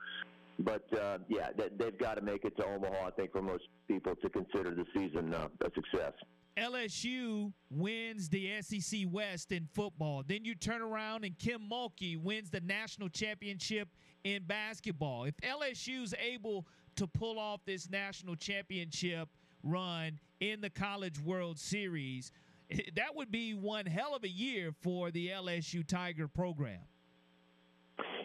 [0.59, 4.15] But uh, yeah, they've got to make it to Omaha, I think, for most people
[4.17, 6.13] to consider the season uh, a success.
[6.57, 10.23] LSU wins the SEC West in football.
[10.27, 13.89] Then you turn around and Kim Mulkey wins the national championship
[14.25, 15.25] in basketball.
[15.25, 16.67] If LSU is able
[16.97, 19.29] to pull off this national championship
[19.63, 22.33] run in the College World Series,
[22.71, 26.81] that would be one hell of a year for the LSU Tiger program.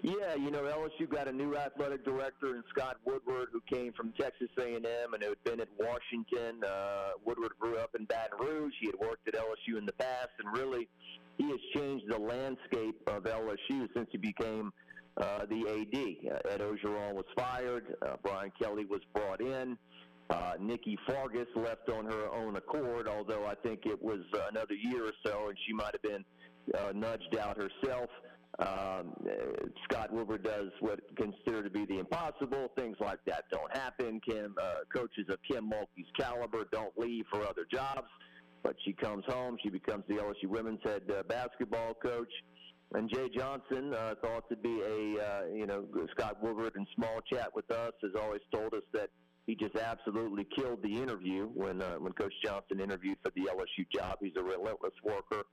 [0.03, 4.13] Yeah, you know LSU got a new athletic director in Scott Woodward, who came from
[4.19, 6.63] Texas A&M and had been at Washington.
[6.63, 8.73] Uh, Woodward grew up in Baton Rouge.
[8.79, 10.87] He had worked at LSU in the past, and really,
[11.37, 14.71] he has changed the landscape of LSU since he became
[15.17, 16.33] uh, the AD.
[16.33, 17.95] Uh, Ed Orgeron was fired.
[18.01, 19.77] Uh, Brian Kelly was brought in.
[20.31, 24.73] Uh, Nikki Fargas left on her own accord, although I think it was uh, another
[24.73, 26.25] year or so, and she might have been
[26.73, 28.09] uh, nudged out herself.
[28.59, 32.69] Um, uh, Scott Woodward does what considered to be the impossible.
[32.77, 34.19] Things like that don't happen.
[34.27, 38.07] Kim uh, coaches of Kim Mulkey's caliber don't leave for other jobs,
[38.61, 39.57] but she comes home.
[39.63, 42.31] She becomes the LSU women's head uh, basketball coach.
[42.93, 47.19] And Jay Johnson uh, thought to be a uh, you know Scott Woodward in small
[47.31, 49.09] chat with us has always told us that
[49.47, 53.89] he just absolutely killed the interview when uh, when Coach Johnson interviewed for the LSU
[53.93, 54.17] job.
[54.21, 55.43] He's a relentless worker,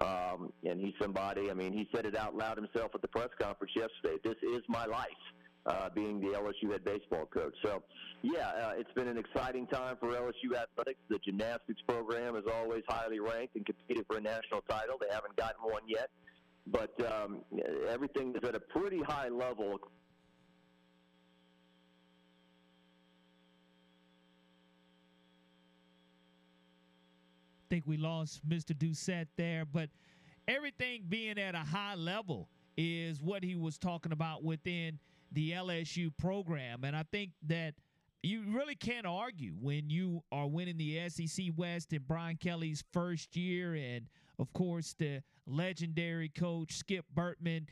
[0.00, 1.50] um, and he's somebody.
[1.50, 4.20] I mean, he said it out loud himself at the press conference yesterday.
[4.24, 5.08] This is my life.
[5.64, 7.52] Uh, being the LSU head baseball coach.
[7.64, 7.82] So,
[8.22, 11.00] yeah, uh, it's been an exciting time for LSU athletics.
[11.08, 14.94] The gymnastics program is always highly ranked and competed for a national title.
[15.00, 16.10] They haven't gotten one yet,
[16.68, 17.40] but um,
[17.88, 19.80] everything is at a pretty high level
[27.68, 28.76] think we lost Mr.
[28.76, 29.90] Doucet there, but
[30.48, 34.98] everything being at a high level is what he was talking about within
[35.32, 36.84] the LSU program.
[36.84, 37.74] And I think that
[38.22, 43.36] you really can't argue when you are winning the SEC West in Brian Kelly's first
[43.36, 44.06] year, and
[44.38, 47.66] of course, the legendary coach Skip Bertman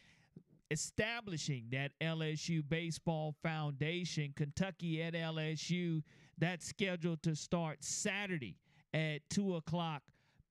[0.71, 4.33] establishing that LSU baseball foundation.
[4.35, 6.03] Kentucky at LSU,
[6.39, 8.57] that's scheduled to start Saturday
[8.95, 10.03] at 2 o'clock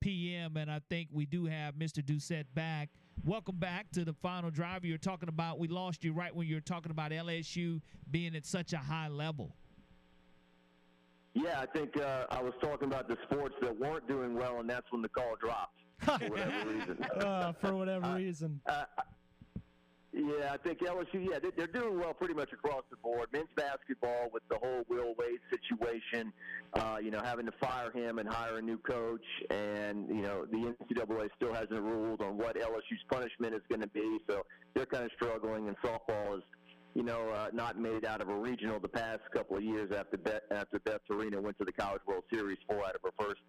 [0.01, 0.57] p.m.
[0.57, 2.05] And I think we do have Mr.
[2.05, 2.89] Doucet back.
[3.25, 4.83] Welcome back to the final drive.
[4.83, 7.79] You're talking about, we lost you right when you were talking about LSU
[8.11, 9.55] being at such a high level.
[11.33, 14.69] Yeah, I think uh, I was talking about the sports that weren't doing well, and
[14.69, 17.05] that's when the call dropped for whatever reason.
[17.19, 18.59] Uh, for whatever reason.
[18.67, 18.83] Uh,
[20.13, 21.27] yeah, I think LSU.
[21.27, 23.29] Yeah, they're doing well pretty much across the board.
[23.33, 26.31] Men's basketball with the whole Will Wade situation,
[26.73, 30.45] uh, you know, having to fire him and hire a new coach, and you know,
[30.45, 34.45] the NCAA still hasn't ruled on what LSU's punishment is going to be, so
[34.75, 35.67] they're kind of struggling.
[35.67, 36.43] And softball is,
[36.93, 40.17] you know, uh, not made out of a regional the past couple of years after
[40.17, 43.41] Beth, after Beth Torina went to the College World Series four out of her first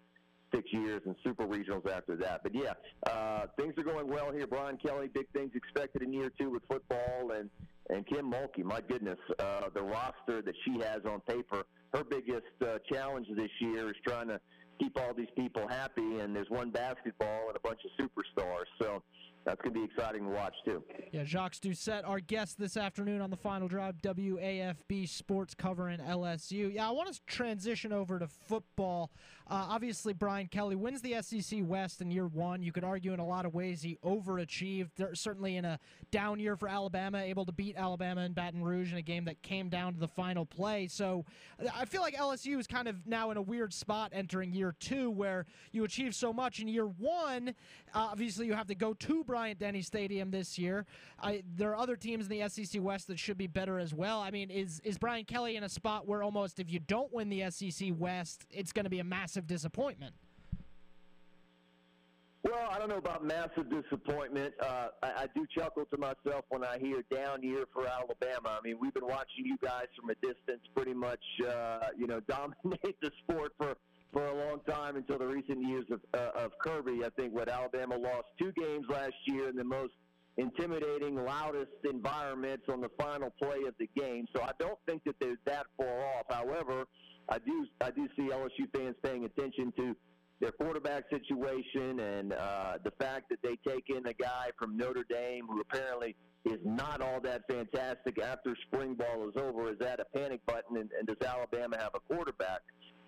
[0.53, 2.41] six years and super regionals after that.
[2.43, 2.73] But yeah,
[3.07, 4.47] uh, things are going well here.
[4.47, 7.49] Brian Kelly, big things expected in year two with football, and
[7.89, 8.63] and Kim Mulkey.
[8.63, 11.63] My goodness, uh, the roster that she has on paper.
[11.93, 14.39] Her biggest uh, challenge this year is trying to
[14.79, 18.65] keep all these people happy, and there's one basketball and a bunch of superstars.
[18.81, 19.01] So
[19.45, 20.83] that's going to be exciting to watch too.
[21.11, 26.73] Yeah, Jacques Doucet, our guest this afternoon on the Final Drive, WAFB Sports covering LSU.
[26.73, 29.11] Yeah, I want to transition over to football.
[29.47, 32.63] Uh, obviously, Brian Kelly wins the SEC West in year one.
[32.63, 34.89] You could argue in a lot of ways he overachieved.
[34.97, 35.79] They're certainly in a
[36.09, 39.41] down year for Alabama, able to beat Alabama in Baton Rouge in a game that
[39.43, 40.87] came down to the final play.
[40.87, 41.25] So
[41.75, 45.11] I feel like LSU is kind of now in a weird spot entering year two,
[45.11, 47.49] where you achieve so much in year one.
[47.93, 49.23] Uh, obviously, you have to go to
[49.53, 50.85] Denny Stadium this year.
[51.21, 54.19] I, there are other teams in the SEC West that should be better as well.
[54.19, 57.29] I mean, is is Brian Kelly in a spot where almost if you don't win
[57.29, 60.15] the SEC West, it's going to be a massive disappointment?
[62.45, 64.53] Well, I don't know about massive disappointment.
[64.61, 68.59] Uh, I, I do chuckle to myself when I hear down year for Alabama.
[68.59, 72.19] I mean, we've been watching you guys from a distance, pretty much, uh, you know,
[72.29, 73.75] dominate the sport for
[74.15, 77.03] for a long time until the recent years of, uh, of Kirby.
[77.03, 79.91] I think what Alabama lost two games last year in the most
[80.37, 84.25] intimidating, loudest environments on the final play of the game.
[84.33, 86.25] So I don't think that they're that far off.
[86.29, 86.85] However,
[87.27, 89.95] I do I do see LSU fans paying attention to
[90.39, 95.05] their quarterback situation and uh, the fact that they take in a guy from Notre
[95.09, 99.71] Dame who apparently is not all that fantastic after spring ball is over.
[99.71, 100.77] Is that a panic button?
[100.77, 102.61] And, and does Alabama have a quarterback?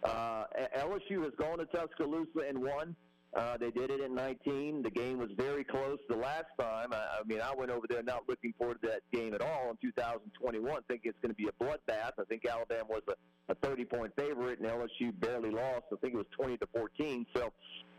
[0.03, 0.43] Uh,
[0.77, 2.95] LSU has gone to Tuscaloosa and won.
[3.35, 4.81] Uh, they did it in 19.
[4.81, 6.93] The game was very close the last time.
[6.93, 9.69] I, I mean, I went over there not looking forward to that game at all
[9.69, 12.13] in 2021, thinking it's going to be a bloodbath.
[12.19, 15.83] I think Alabama was a, a 30 point favorite, and LSU barely lost.
[15.91, 17.25] I think it was 20 to 14.
[17.35, 17.51] So,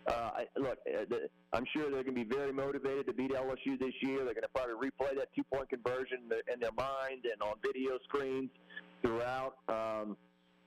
[0.07, 1.15] uh, look, uh,
[1.53, 4.25] I'm sure they're going to be very motivated to beat LSU this year.
[4.25, 6.21] They're going to probably replay that two point conversion
[6.53, 8.51] in their mind and on video screens
[9.03, 9.57] throughout.
[9.69, 10.17] Um,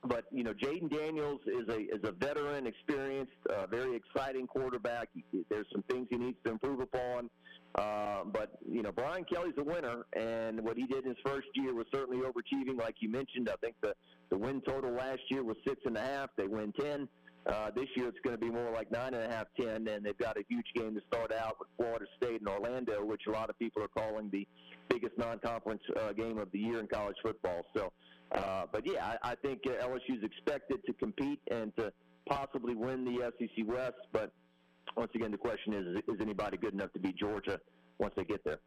[0.04, 5.08] but you know, Jayden Daniels is a is a veteran, experienced, uh, very exciting quarterback.
[5.48, 7.30] There's some things he needs to improve upon.
[7.74, 11.46] Uh, but you know, Brian Kelly's a winner, and what he did in his first
[11.54, 12.78] year was certainly overachieving.
[12.78, 13.94] Like you mentioned, I think the
[14.30, 16.30] the win total last year was six and a half.
[16.36, 17.08] They win ten.
[17.44, 20.04] Uh, this year it's going to be more like nine and a half, ten, and
[20.04, 23.30] they've got a huge game to start out with Florida State and Orlando, which a
[23.30, 24.46] lot of people are calling the
[24.88, 27.62] biggest non-conference uh, game of the year in college football.
[27.76, 27.92] So
[28.34, 31.92] uh, but yeah, I, I think LSU is expected to compete and to
[32.26, 33.96] possibly win the SEC West.
[34.12, 34.32] But
[34.96, 37.60] once again, the question is: Is anybody good enough to beat Georgia
[37.98, 38.58] once they get there?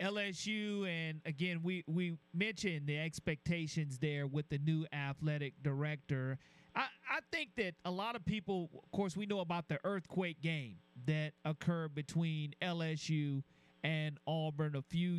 [0.00, 6.38] LSU, and again, we we mentioned the expectations there with the new athletic director.
[6.74, 10.40] I, I think that a lot of people, of course, we know about the earthquake
[10.40, 13.42] game that occurred between LSU
[13.82, 15.18] and Auburn a few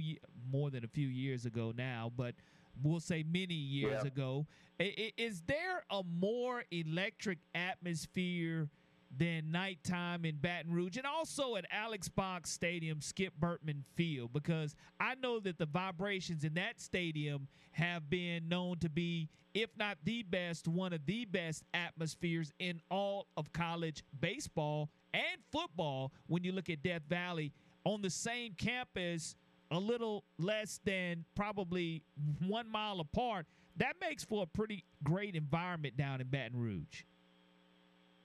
[0.51, 2.35] more than a few years ago now, but
[2.83, 4.07] we'll say many years yeah.
[4.07, 4.47] ago.
[4.79, 8.69] Is there a more electric atmosphere
[9.17, 14.33] than nighttime in Baton Rouge and also at Alex Box Stadium, Skip Bertman Field?
[14.33, 19.69] Because I know that the vibrations in that stadium have been known to be, if
[19.77, 26.11] not the best, one of the best atmospheres in all of college baseball and football
[26.27, 27.53] when you look at Death Valley
[27.85, 29.35] on the same campus
[29.71, 32.03] a little less than probably
[32.45, 33.45] one mile apart,
[33.77, 37.03] that makes for a pretty great environment down in Baton Rouge.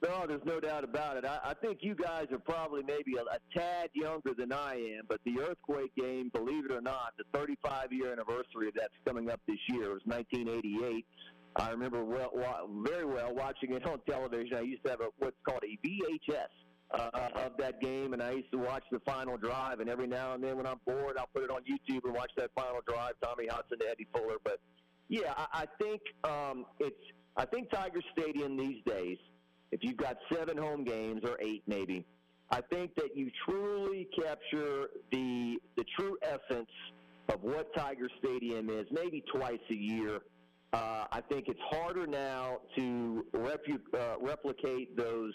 [0.03, 1.25] No, there's no doubt about it.
[1.27, 5.05] I, I think you guys are probably maybe a, a tad younger than I am,
[5.09, 9.31] but the earthquake game, believe it or not, the 35 year anniversary of that's coming
[9.31, 9.85] up this year.
[9.85, 11.05] It was 1988.
[11.57, 14.57] I remember well, very well watching it on television.
[14.57, 16.47] I used to have a what's called a VHS
[16.93, 19.81] uh, of that game, and I used to watch the final drive.
[19.81, 22.31] And every now and then, when I'm bored, I'll put it on YouTube and watch
[22.37, 23.13] that final drive.
[23.23, 24.37] Tommy Hudson to Eddie Fuller.
[24.45, 24.61] But
[25.09, 26.97] yeah, I, I think um, it's.
[27.37, 29.17] I think Tiger Stadium these days,
[29.73, 32.07] if you've got seven home games or eight maybe,
[32.51, 36.71] I think that you truly capture the the true essence
[37.29, 38.87] of what Tiger Stadium is.
[38.91, 40.21] Maybe twice a year.
[40.73, 45.33] Uh, I think it's harder now to repu- uh, replicate those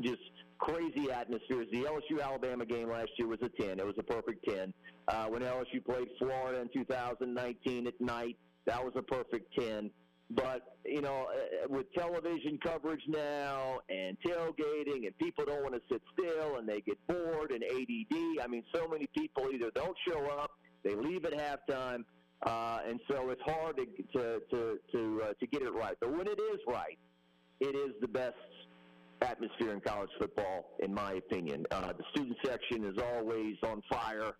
[0.00, 0.20] just
[0.58, 1.66] crazy atmospheres.
[1.72, 3.78] The LSU Alabama game last year was a 10.
[3.80, 4.72] It was a perfect 10.
[5.08, 8.36] Uh, when LSU played Florida in 2019 at night,
[8.66, 9.90] that was a perfect 10.
[10.30, 15.80] But, you know, uh, with television coverage now and tailgating and people don't want to
[15.90, 19.96] sit still and they get bored and ADD, I mean, so many people either don't
[20.08, 20.52] show up,
[20.82, 22.04] they leave at halftime,
[22.42, 23.86] uh, and so it's hard to
[24.18, 25.96] to to to, uh, to get it right.
[26.00, 26.98] But when it is right,
[27.60, 28.34] it is the best
[29.22, 31.64] atmosphere in college football, in my opinion.
[31.70, 34.32] Uh, the student section is always on fire,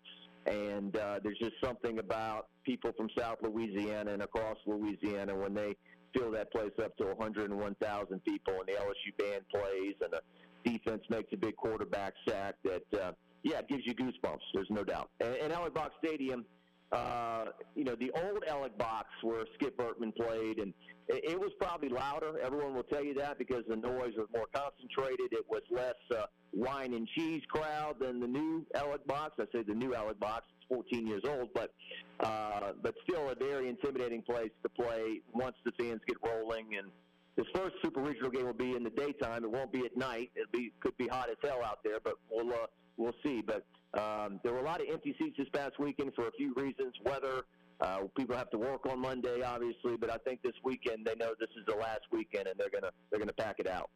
[0.45, 5.75] and uh, there's just something about people from South Louisiana and across Louisiana when they
[6.15, 10.21] fill that place up to 101,000 people, and the LSU band plays, and the
[10.69, 12.55] defense makes a big quarterback sack.
[12.63, 13.11] That uh,
[13.43, 14.39] yeah, it gives you goosebumps.
[14.53, 15.09] There's no doubt.
[15.19, 16.45] And, and Box Stadium
[16.91, 20.73] uh, you know, the old Alex box where Skip Bertman played, and
[21.07, 22.39] it, it was probably louder.
[22.43, 25.33] Everyone will tell you that because the noise was more concentrated.
[25.33, 29.35] It was less uh, wine and cheese crowd than the new Alex box.
[29.39, 30.45] I say the new Alex box.
[30.57, 31.73] It's 14 years old, but
[32.19, 36.77] uh, but still a very intimidating place to play once the fans get rolling.
[36.77, 36.91] And
[37.35, 39.43] this first Super Regional game will be in the daytime.
[39.43, 40.31] It won't be at night.
[40.35, 42.67] It be could be hot as hell out there, but we'll uh,
[42.97, 43.41] we'll see.
[43.41, 43.65] But
[43.97, 46.93] um, there were a lot of empty seats this past weekend for a few reasons.
[47.05, 47.43] Weather,
[47.79, 51.33] uh, people have to work on Monday, obviously, but I think this weekend they know
[51.39, 53.89] this is the last weekend and they're gonna they're gonna pack it out.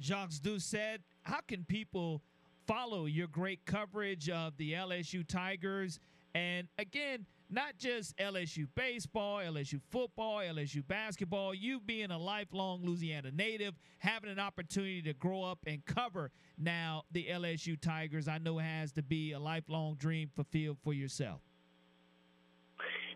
[0.00, 2.22] Jacques Doucet, how can people
[2.66, 6.00] follow your great coverage of the LSU Tigers?
[6.36, 13.30] And again, not just LSU baseball, LSU football, LSU basketball, you being a lifelong Louisiana
[13.30, 18.58] native, having an opportunity to grow up and cover now the LSU Tigers, I know
[18.58, 21.40] has to be a lifelong dream fulfilled for yourself.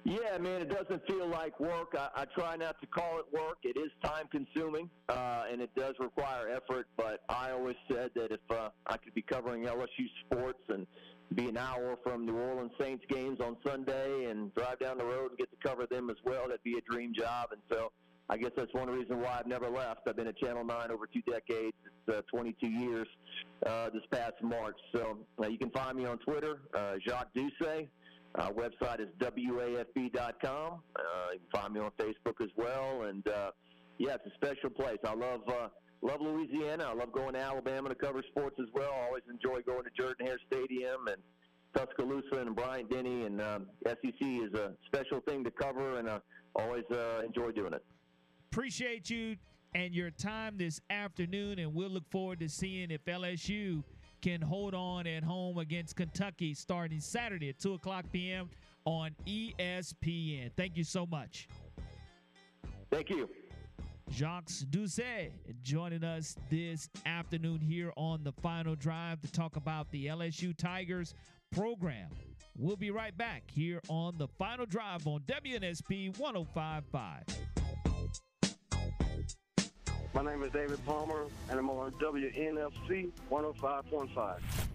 [0.05, 1.95] Yeah, man, it doesn't feel like work.
[1.95, 3.59] I, I try not to call it work.
[3.65, 6.87] It is time consuming, uh, and it does require effort.
[6.97, 10.87] But I always said that if uh, I could be covering LSU sports and
[11.35, 15.31] be an hour from New Orleans Saints games on Sunday and drive down the road
[15.31, 17.51] and get to cover them as well, that'd be a dream job.
[17.53, 17.93] And so
[18.29, 20.01] I guess that's one reason why I've never left.
[20.07, 21.77] I've been at Channel 9 over two decades.
[21.85, 23.09] It's uh, 22 years
[23.67, 24.77] uh, this past March.
[24.93, 27.89] So uh, you can find me on Twitter, uh, Jacques Doucet.
[28.37, 30.83] Uh, website is wafb.com.
[30.95, 33.03] Uh, you can find me on Facebook as well.
[33.03, 33.51] And uh,
[33.99, 34.99] yeah, it's a special place.
[35.05, 35.69] I love uh,
[36.03, 36.85] love Louisiana.
[36.85, 38.91] I love going to Alabama to cover sports as well.
[38.93, 41.17] I always enjoy going to Jordan Hare Stadium and
[41.75, 43.25] Tuscaloosa and Bryant Denny.
[43.25, 46.21] And um, SEC is a special thing to cover, and I
[46.55, 47.85] always uh, enjoy doing it.
[48.51, 49.37] Appreciate you
[49.75, 53.85] and your time this afternoon, and we'll look forward to seeing if LSU
[54.21, 58.51] can hold on at home against Kentucky starting Saturday at 2 o'clock p.m.
[58.85, 60.51] on ESPN.
[60.57, 61.49] Thank you so much.
[62.91, 63.29] Thank you.
[64.13, 65.33] Jacques Doucet
[65.63, 71.15] joining us this afternoon here on the final drive to talk about the LSU Tigers
[71.53, 72.09] program.
[72.59, 77.23] We'll be right back here on the final drive on WNSP 1055.
[80.13, 84.70] My name is David Palmer, and I'm on WNFC 105.5.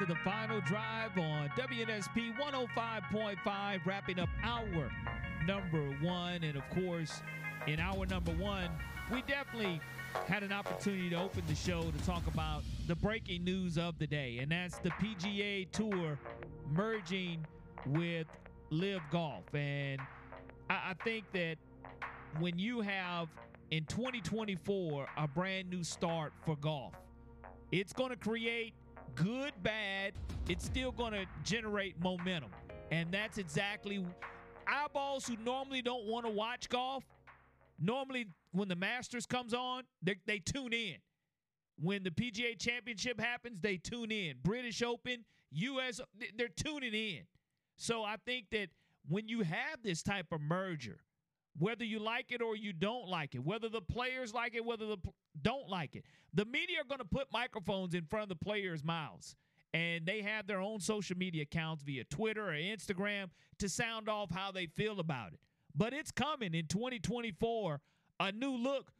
[0.00, 4.90] To the final drive on WNSP 105.5, wrapping up our
[5.46, 6.42] number one.
[6.42, 7.22] And of course,
[7.68, 8.70] in our number one,
[9.12, 9.80] we definitely
[10.26, 14.06] had an opportunity to open the show to talk about the breaking news of the
[14.06, 16.18] day, and that's the PGA Tour
[16.72, 17.46] merging
[17.86, 18.26] with
[18.70, 19.54] LIV Golf.
[19.54, 20.00] And
[20.68, 21.56] I, I think that
[22.40, 23.28] when you have
[23.70, 26.94] in 2024 a brand new start for golf,
[27.70, 28.74] it's going to create
[29.14, 30.12] good, bad.
[30.48, 32.50] It's still going to generate momentum.
[32.90, 34.04] And that's exactly
[34.66, 37.04] eyeballs who normally don't want to watch golf.
[37.80, 40.96] Normally, when the Masters comes on, they, they tune in.
[41.80, 44.36] When the PGA Championship happens, they tune in.
[44.42, 46.00] British Open, US,
[46.36, 47.22] they're tuning in.
[47.76, 48.68] So I think that
[49.08, 51.00] when you have this type of merger,
[51.58, 54.86] whether you like it or you don't like it, whether the players like it, whether
[54.86, 58.28] the pl- don't like it, the media are going to put microphones in front of
[58.28, 59.36] the players' mouths.
[59.72, 64.30] And they have their own social media accounts via Twitter or Instagram to sound off
[64.30, 65.40] how they feel about it.
[65.74, 67.80] But it's coming in 2024,
[68.20, 68.92] a new look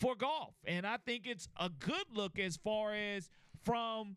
[0.00, 0.54] for golf.
[0.66, 3.28] And I think it's a good look as far as
[3.62, 4.16] from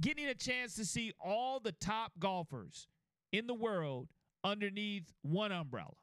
[0.00, 2.86] getting a chance to see all the top golfers
[3.32, 4.08] in the world
[4.44, 5.94] underneath one umbrella.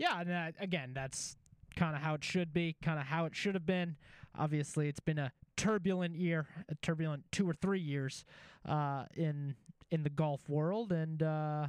[0.00, 1.36] Yeah, and that, again, that's
[1.76, 3.96] kind of how it should be, kind of how it should have been.
[4.36, 8.24] Obviously, it's been a turbulent year, a turbulent two or three years
[8.66, 9.54] uh, in
[9.90, 11.66] in the golf world, and uh,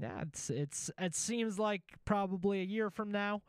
[0.00, 3.42] yeah, it's it's it seems like probably a year from now,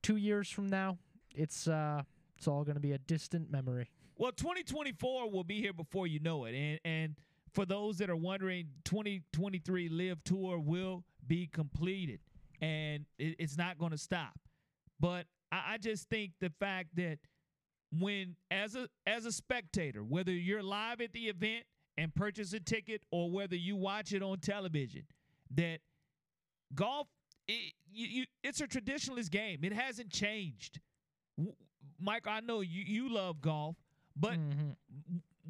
[0.00, 0.96] two years from now,
[1.34, 2.02] it's uh,
[2.38, 3.90] it's all going to be a distant memory.
[4.16, 7.16] Well, 2024 will be here before you know it, and and
[7.52, 12.20] for those that are wondering, 2023 LIV Tour will be completed,
[12.62, 14.38] and it, it's not going to stop.
[14.98, 17.18] But I, I just think the fact that
[17.98, 21.64] when as a as a spectator, whether you're live at the event
[21.98, 25.02] and purchase a ticket or whether you watch it on television,
[25.54, 25.80] that
[26.74, 27.08] golf
[27.48, 29.60] it, you, you, it's a traditionalist game.
[29.62, 30.80] It hasn't changed.
[32.00, 33.76] Mike, I know you you love golf,
[34.16, 34.70] but mm-hmm.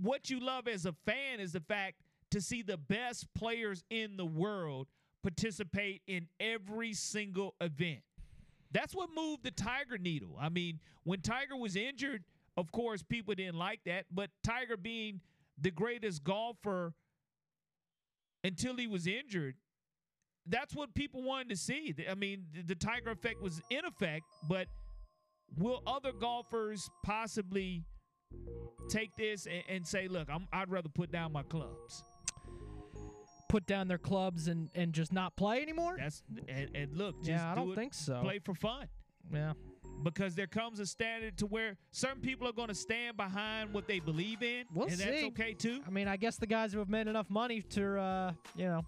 [0.01, 1.97] what you love as a fan is the fact
[2.31, 4.89] to see the best players in the world
[5.23, 8.01] participate in every single event.
[8.73, 10.37] That's what moved the Tiger needle.
[10.41, 12.25] I mean, when Tiger was injured,
[12.57, 15.21] of course, people didn't like that, but Tiger being
[15.61, 16.95] the greatest golfer
[18.45, 19.55] until he was injured,
[20.47, 21.95] that's what people wanted to see.
[22.11, 24.67] I mean, the, the Tiger effect was in effect, but
[25.57, 27.85] will other golfers possibly
[28.89, 32.05] take this and, and say, look, I'm, I'd rather put down my clubs?
[33.53, 35.97] Put down their clubs and, and just not play anymore?
[35.99, 38.19] That's and, and look, just yeah, I do don't it, think so.
[38.23, 38.89] Play for fun.
[39.31, 39.53] Yeah.
[40.03, 43.87] Because there comes a standard to where certain people are going to stand behind what
[43.87, 45.05] they believe in, we'll and see.
[45.05, 45.81] that's okay too.
[45.87, 48.87] I mean, I guess the guys who have made enough money to, uh, you know,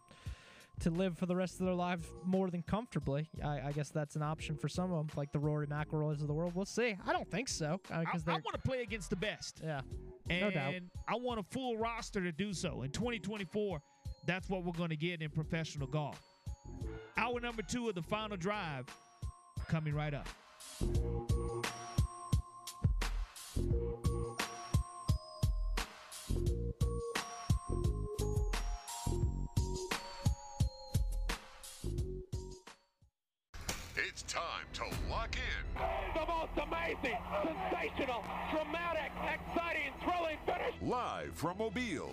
[0.80, 3.28] to live for the rest of their life more than comfortably.
[3.44, 6.26] I, I, guess that's an option for some of them, like the Rory McIlroys of
[6.26, 6.52] the world.
[6.54, 6.96] We'll see.
[7.06, 7.80] I don't think so.
[7.90, 9.60] I, I, I want to play against the best.
[9.62, 9.82] Yeah,
[10.30, 10.74] and no doubt.
[11.06, 12.82] I want a full roster to do so.
[12.82, 13.80] In 2024,
[14.26, 16.20] that's what we're going to get in professional golf.
[17.16, 18.86] Hour number two of the final drive
[19.68, 20.26] coming right up.
[33.96, 35.80] It's time to lock in.
[36.14, 40.74] The most amazing, sensational, dramatic, exciting, thrilling finish.
[40.82, 42.12] Live from Mobile.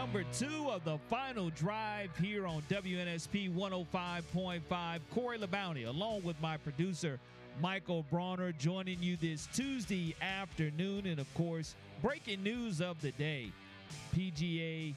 [0.00, 5.00] Number two of the final drive here on WNSP 105.5.
[5.10, 7.20] Corey LeBounty, along with my producer,
[7.60, 11.06] Michael Bronner, joining you this Tuesday afternoon.
[11.06, 13.52] And of course, breaking news of the day
[14.16, 14.94] PGA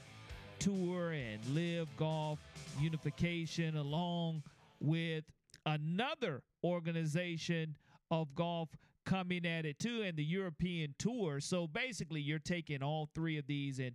[0.58, 2.38] Tour and LIV Golf
[2.80, 4.42] unification, along
[4.80, 5.24] with
[5.66, 7.76] another organization
[8.10, 8.70] of golf
[9.04, 11.40] coming at it too, and the European Tour.
[11.40, 13.94] So basically, you're taking all three of these and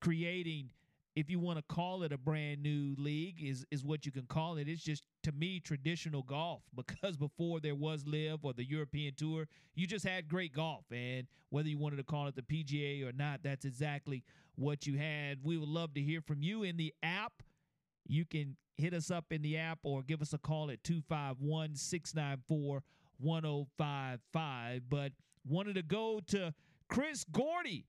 [0.00, 0.70] creating
[1.16, 4.26] if you want to call it a brand new league is is what you can
[4.26, 4.68] call it.
[4.68, 9.46] It's just to me traditional golf because before there was LIV or the european tour
[9.74, 10.84] you just had great golf.
[10.90, 14.24] And whether you wanted to call it the pga or not that's exactly
[14.56, 15.38] what you had.
[15.42, 17.42] We would love to hear from you in the app.
[18.06, 21.76] You can hit us up in the app or give us a call at 251
[21.76, 22.82] 694
[23.18, 25.12] 1055 but
[25.46, 26.54] wanted to go to
[26.88, 27.84] chris gordy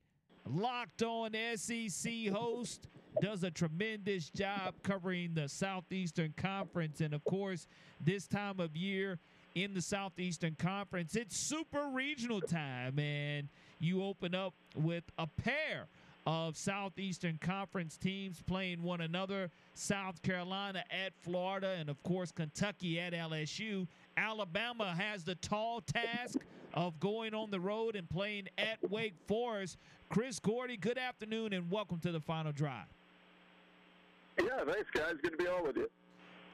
[0.48, 2.88] Locked on SEC host
[3.20, 7.00] does a tremendous job covering the Southeastern Conference.
[7.00, 7.66] And of course,
[8.04, 9.18] this time of year
[9.54, 12.98] in the Southeastern Conference, it's super regional time.
[12.98, 15.86] And you open up with a pair
[16.26, 23.00] of Southeastern Conference teams playing one another South Carolina at Florida, and of course, Kentucky
[23.00, 23.86] at LSU.
[24.16, 26.38] Alabama has the tall task
[26.74, 29.76] of going on the road and playing at Wake Forest.
[30.08, 32.86] Chris Gordy, good afternoon and welcome to the final drive.
[34.38, 35.14] Yeah, thanks, guys.
[35.22, 35.90] Good to be on with you.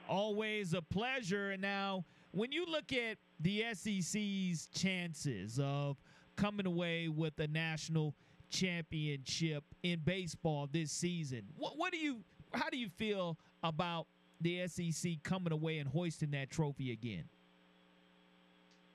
[0.08, 1.50] Always a pleasure.
[1.50, 5.96] And now, when you look at the SEC's chances of
[6.36, 8.14] coming away with a national
[8.50, 12.18] championship in baseball this season, what, what do you,
[12.52, 14.06] how do you feel about
[14.40, 17.24] the SEC coming away and hoisting that trophy again?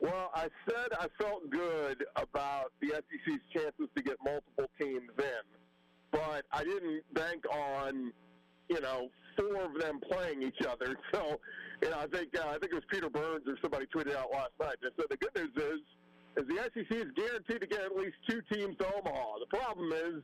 [0.04, 5.44] Well, I said I felt good about the SEC's chances to get multiple teams in,
[6.12, 8.12] but I didn't bank on,
[8.68, 10.98] you know, four of them playing each other.
[11.14, 11.40] So,
[11.82, 14.32] you know, I think uh, I think it was Peter Burns or somebody tweeted out
[14.32, 14.76] last night.
[14.82, 15.80] They said the good news is
[16.36, 19.40] is the SEC is guaranteed to get at least two teams to Omaha.
[19.40, 20.24] The problem is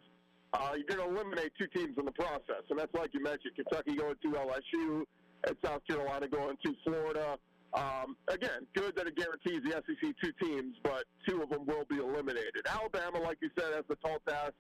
[0.54, 3.56] uh, you're going to eliminate two teams in the process, and that's like you mentioned,
[3.56, 5.04] Kentucky going to LSU
[5.48, 7.38] and South Carolina going to Florida.
[7.74, 11.86] Um, again, good that it guarantees the SEC two teams, but two of them will
[11.86, 12.66] be eliminated.
[12.68, 14.54] Alabama, like you said, has the tall task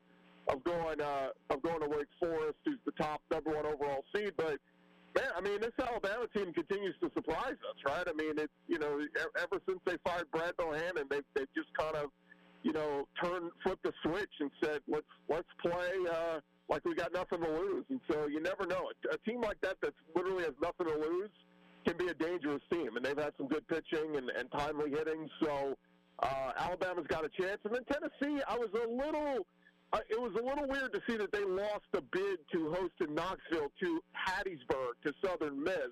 [0.47, 4.33] of going uh, of going to Wake Forest, who's the top number one overall seed.
[4.37, 4.57] But
[5.15, 8.07] man, I mean, this Alabama team continues to surprise us, right?
[8.07, 8.99] I mean, it's you know,
[9.39, 12.11] ever since they fired Brad Bohannon, they've they've just kind of
[12.61, 15.91] you know turned flipped the switch and said let's let's play.
[16.09, 16.39] Uh,
[16.69, 18.91] like we got nothing to lose, and so you never know.
[19.09, 21.31] A, a team like that that literally has nothing to lose
[21.85, 25.29] can be a dangerous team, and they've had some good pitching and, and timely hitting.
[25.41, 25.75] So
[26.19, 28.41] uh, Alabama's got a chance, and then Tennessee.
[28.47, 29.45] I was a little.
[29.91, 32.93] Uh, it was a little weird to see that they lost a bid to host
[32.99, 35.89] in Knoxville to Hattiesburg to Southern Miss.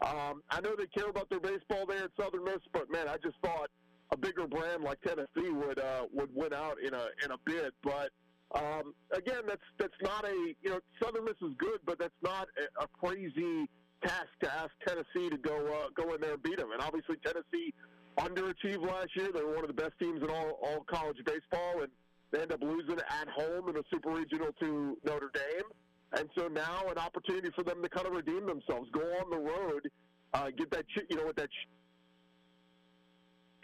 [0.00, 3.16] Um, I know they care about their baseball there at Southern Miss, but man, I
[3.18, 3.68] just thought
[4.10, 7.72] a bigger brand like Tennessee would uh, would win out in a in a bid.
[7.82, 8.10] But
[8.54, 12.48] um, again, that's that's not a you know Southern Miss is good, but that's not
[12.58, 13.68] a, a crazy
[14.02, 16.72] task to ask Tennessee to go uh, go in there and beat them.
[16.72, 17.72] And obviously, Tennessee
[18.18, 19.28] underachieved last year.
[19.32, 21.90] They were one of the best teams in all, all college baseball, and
[22.30, 25.68] they end up losing at home in a super regional to Notre Dame.
[26.12, 29.38] And so now an opportunity for them to kind of redeem themselves, go on the
[29.38, 29.90] road,
[30.34, 31.48] uh, get that you know with that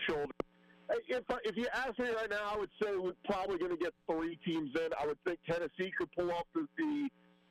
[0.08, 0.32] shoulder.
[1.08, 3.94] If if you ask me right now, I would say we're probably going to get
[4.10, 4.90] three teams in.
[5.00, 7.08] I would think Tennessee could pull off the the,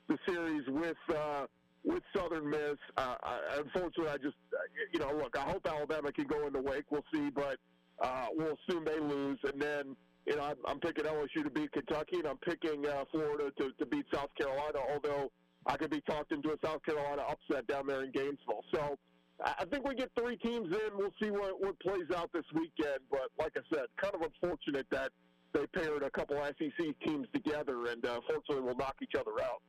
[0.08, 0.96] the series with.
[1.08, 1.46] Uh,
[1.84, 2.76] with Southern Miss.
[2.96, 4.58] Uh, I, unfortunately, I just, uh,
[4.92, 6.84] you know, look, I hope Alabama can go in the wake.
[6.90, 7.58] We'll see, but
[8.00, 9.38] uh, we'll assume they lose.
[9.44, 13.04] And then, you know, I'm, I'm picking LSU to beat Kentucky, and I'm picking uh,
[13.10, 15.30] Florida to, to beat South Carolina, although
[15.66, 18.64] I could be talked into a South Carolina upset down there in Gainesville.
[18.74, 18.98] So
[19.44, 20.96] I think we get three teams in.
[20.96, 23.00] We'll see what, what plays out this weekend.
[23.10, 25.10] But like I said, kind of unfortunate that
[25.52, 29.62] they paired a couple SEC teams together, and uh, fortunately, will knock each other out.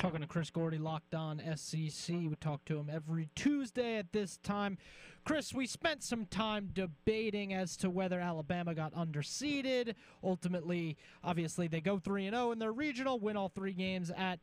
[0.00, 2.16] Talking to Chris Gordy, locked on SEC.
[2.16, 4.78] We talk to him every Tuesday at this time.
[5.26, 9.94] Chris, we spent some time debating as to whether Alabama got underseeded.
[10.24, 14.40] Ultimately, obviously, they go 3 0 in their regional, win all three games at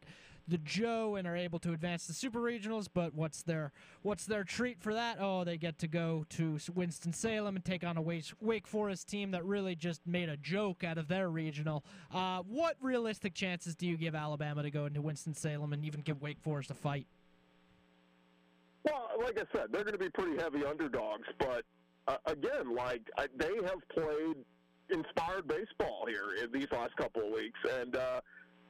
[0.47, 2.87] the Joe and are able to advance to super regionals.
[2.91, 3.71] But what's their
[4.01, 5.17] what's their treat for that?
[5.19, 9.31] Oh, they get to go to Winston Salem and take on a Wake Forest team
[9.31, 11.83] that really just made a joke out of their regional.
[12.13, 16.01] Uh, what realistic chances do you give Alabama to go into Winston Salem and even
[16.01, 17.07] give Wake Forest a fight?
[18.83, 21.63] Well, like I said, they're going to be pretty heavy underdogs, but
[22.07, 24.37] uh, again, like I, they have played
[24.89, 28.21] inspired baseball here in these last couple of weeks, and uh,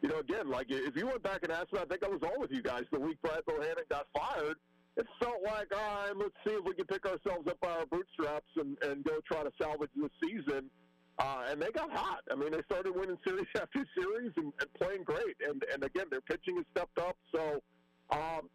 [0.01, 2.21] you know, again, like if you went back and asked me, I think I was
[2.23, 4.57] on with you guys the week Brad Bohannon got fired.
[4.95, 7.85] It felt like, all right, let's see if we can pick ourselves up by our
[7.85, 10.69] bootstraps and, and go try to salvage this season.
[11.19, 12.21] Uh, and they got hot.
[12.31, 15.37] I mean, they started winning series after series and, and playing great.
[15.47, 17.17] And and again, their pitching has stepped up.
[17.33, 17.61] So,
[18.11, 18.49] um,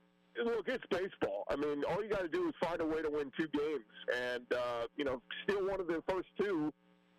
[0.45, 1.45] look, it's baseball.
[1.51, 3.91] I mean, all you got to do is find a way to win two games,
[4.17, 6.73] and uh, you know, steal one of the first two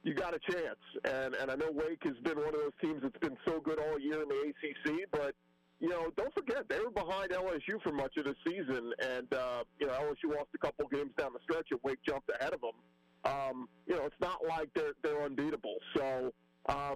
[0.04, 0.80] you got a chance.
[1.06, 3.80] And and I know Wake has been one of those teams that's been so good
[3.80, 5.34] all year in the ACC, but
[5.80, 9.64] you know, don't forget they were behind LSU for much of the season, and uh,
[9.80, 12.62] you know LSU lost a couple games down the stretch, and Wake jumped ahead of
[12.62, 12.78] them.
[13.26, 15.76] Um, you know, it's not like they're they're unbeatable.
[15.95, 16.34] So
[16.68, 16.95] uh,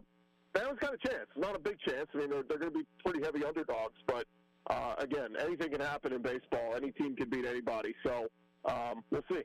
[0.53, 2.07] Bama's got a chance, not a big chance.
[2.13, 4.25] I mean, they're, they're going to be pretty heavy underdogs, but
[4.69, 6.75] uh, again, anything can happen in baseball.
[6.75, 7.93] Any team can beat anybody.
[8.05, 8.27] So
[8.65, 9.43] um, we'll see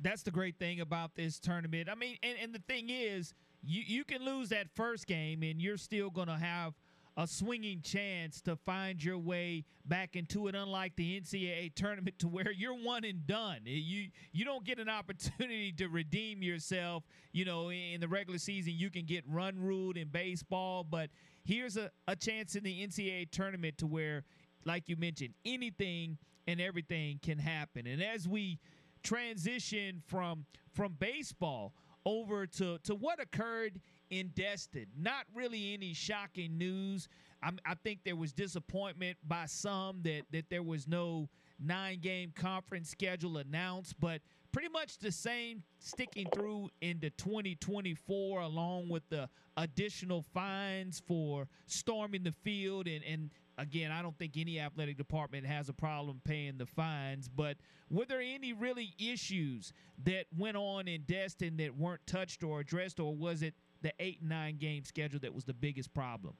[0.00, 1.88] that's the great thing about this tournament.
[1.90, 5.60] I mean, and, and the thing is, you, you can lose that first game and
[5.60, 6.74] you're still going to have
[7.18, 12.28] a swinging chance to find your way back into it unlike the NCAA tournament to
[12.28, 13.60] where you're one and done.
[13.64, 18.74] You you don't get an opportunity to redeem yourself you know in the regular season.
[18.76, 21.08] You can get run ruled in baseball but
[21.44, 24.24] here's a, a chance in the NCAA tournament to where
[24.66, 27.86] like you mentioned anything and everything can happen.
[27.86, 28.58] And as we
[29.06, 31.72] transition from from baseball
[32.04, 33.80] over to to what occurred
[34.10, 34.86] in Destin.
[34.98, 37.08] Not really any shocking news.
[37.42, 41.28] I'm, i think there was disappointment by some that that there was no
[41.60, 44.20] nine game conference schedule announced, but
[44.52, 52.24] pretty much the same sticking through into 2024 along with the additional fines for storming
[52.24, 56.58] the field and and again, I don't think any athletic department has a problem paying
[56.58, 57.56] the fines, but
[57.90, 59.72] were there any really issues
[60.04, 64.22] that went on in Destin that weren't touched or addressed, or was it the eight
[64.22, 66.34] nine game schedule that was the biggest problem?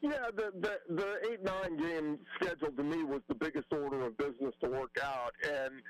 [0.00, 4.16] Yeah, the, the the eight nine game schedule to me was the biggest order of
[4.16, 5.82] business to work out, and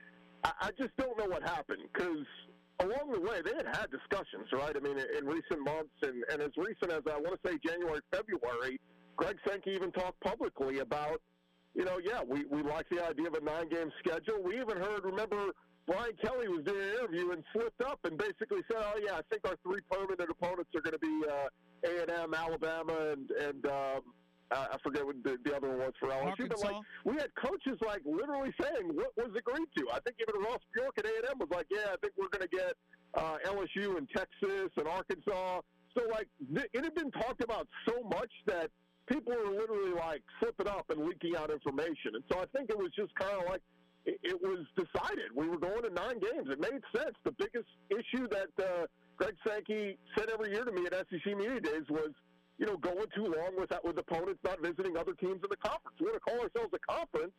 [0.44, 2.24] I, I just don't know what happened because
[2.80, 4.74] along the way they had had discussions, right?
[4.74, 8.00] I mean, in recent months and, and as recent as I want to say January,
[8.12, 8.78] February,
[9.18, 11.20] Greg Sankey even talked publicly about,
[11.74, 14.40] you know, yeah, we, we like the idea of a nine game schedule.
[14.42, 15.50] We even heard, remember,
[15.86, 19.22] Brian Kelly was doing an interview and slipped up and basically said, oh, yeah, I
[19.28, 21.48] think our three permanent opponents are going to be uh,
[21.84, 24.00] A&M, Alabama, and, and um,
[24.52, 26.30] I forget what the, the other one was for LSU.
[26.30, 26.54] Arkansas?
[26.62, 29.88] But, like, we had coaches, like, literally saying what was agreed to.
[29.92, 32.56] I think even Ross Bjork at A&M was like, yeah, I think we're going to
[32.56, 32.72] get
[33.14, 35.60] uh, LSU and Texas and Arkansas.
[35.96, 38.70] So, like, th- it had been talked about so much that–
[39.09, 42.14] people were literally like slipping up and leaking out information.
[42.14, 43.62] And so I think it was just kind of like
[44.04, 45.32] it, was decided.
[45.34, 46.48] We were going to nine games.
[46.50, 47.16] It made sense.
[47.24, 48.86] The biggest issue that uh,
[49.16, 52.11] Greg Sankey said every year to me at SEC Media Days was,
[52.59, 55.96] you know, going too long with with opponents not visiting other teams in the conference.
[56.00, 57.32] We want to call ourselves a conference,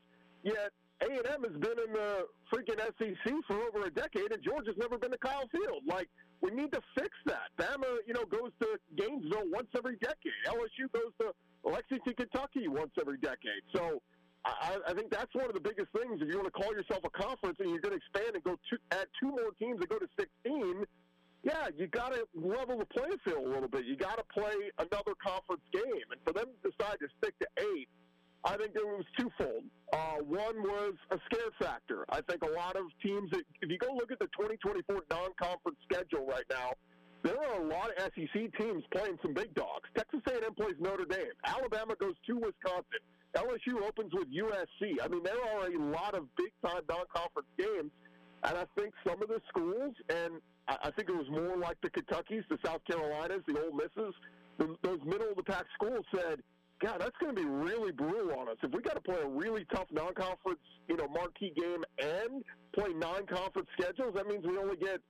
[0.43, 4.97] yet A&M has been in the freaking SEC for over a decade, and Georgia's never
[4.97, 5.83] been to Kyle Field.
[5.87, 6.07] Like,
[6.41, 7.51] we need to fix that.
[7.57, 10.39] Bama, you know, goes to Gainesville once every decade.
[10.47, 11.33] LSU goes to
[11.63, 13.63] Lexington, Kentucky once every decade.
[13.75, 14.01] So
[14.45, 16.21] I, I think that's one of the biggest things.
[16.21, 18.55] If you want to call yourself a conference and you're going to expand and go
[18.55, 20.85] to, add two more teams and go to 16,
[21.43, 23.85] yeah, you got to level the playing field a little bit.
[23.85, 26.07] You got to play another conference game.
[26.11, 27.87] And for them to decide to stick to eight,
[28.43, 29.63] I think it was twofold.
[29.91, 32.05] Uh, one was a scare factor.
[32.09, 36.25] I think a lot of teams, if you go look at the 2024 non-conference schedule
[36.25, 36.71] right now,
[37.23, 39.89] there are a lot of SEC teams playing some big dogs.
[39.95, 41.33] Texas A&M plays Notre Dame.
[41.45, 43.03] Alabama goes to Wisconsin.
[43.35, 44.95] LSU opens with USC.
[45.03, 47.91] I mean, there are a lot of big-time non-conference games,
[48.43, 51.89] and I think some of the schools, and I think it was more like the
[51.89, 54.15] Kentuckys, the South Carolinas, the Ole Misses,
[54.57, 56.41] those middle-of-the-pack schools said,
[56.81, 58.55] God, that's going to be really brutal on us.
[58.63, 62.43] If we got to play a really tough non-conference, you know, marquee game and
[62.73, 65.01] play non-conference schedules, that means we only get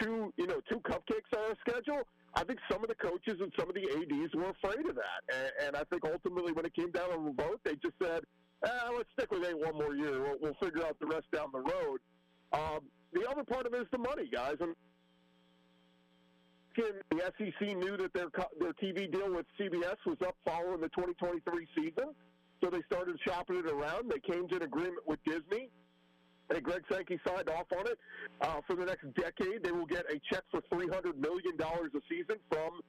[0.00, 2.02] two, you know, two cupcakes on our schedule.
[2.34, 5.20] I think some of the coaches and some of the ads were afraid of that,
[5.32, 8.22] and, and I think ultimately when it came down to a vote, they just said,
[8.64, 10.20] eh, "Let's stick with eight one more year.
[10.22, 12.00] We'll, we'll figure out the rest down the road."
[12.52, 12.80] Um,
[13.12, 14.56] the other part of it is the money, guys.
[14.60, 14.74] And
[16.76, 18.28] the SEC knew that their
[18.60, 22.12] their TV deal with CBS was up following the 2023 season,
[22.62, 24.10] so they started shopping it around.
[24.10, 25.70] They came to an agreement with Disney
[26.50, 27.98] and Greg Sankey signed off on it.
[28.40, 32.36] Uh, for the next decade, they will get a check for $300 million a season
[32.50, 32.80] from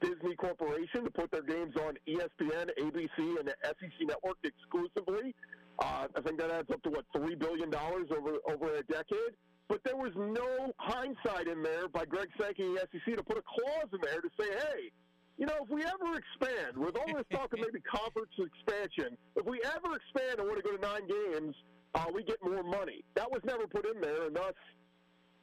[0.00, 5.34] Disney Corporation to put their games on ESPN, ABC, and the SEC Network exclusively.
[5.78, 9.34] Uh, I think that adds up to, what, $3 billion over, over a decade.
[9.68, 13.38] But there was no hindsight in there by Greg Sankey and the SEC to put
[13.38, 14.92] a clause in there to say, hey,
[15.38, 19.46] you know, if we ever expand, with all this talk of maybe conference expansion, if
[19.46, 21.56] we ever expand and want to go to nine games–
[21.94, 23.04] uh, we get more money.
[23.14, 24.54] That was never put in there, and thus,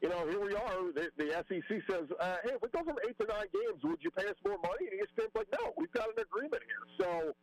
[0.01, 0.91] you know, here we are.
[0.93, 3.99] The, the SEC says, uh, hey, if we go from eight to nine games, would
[4.01, 4.89] you pay us more money?
[4.89, 7.05] And ESPN's like, no, we've got an agreement here.
[7.05, 7.33] So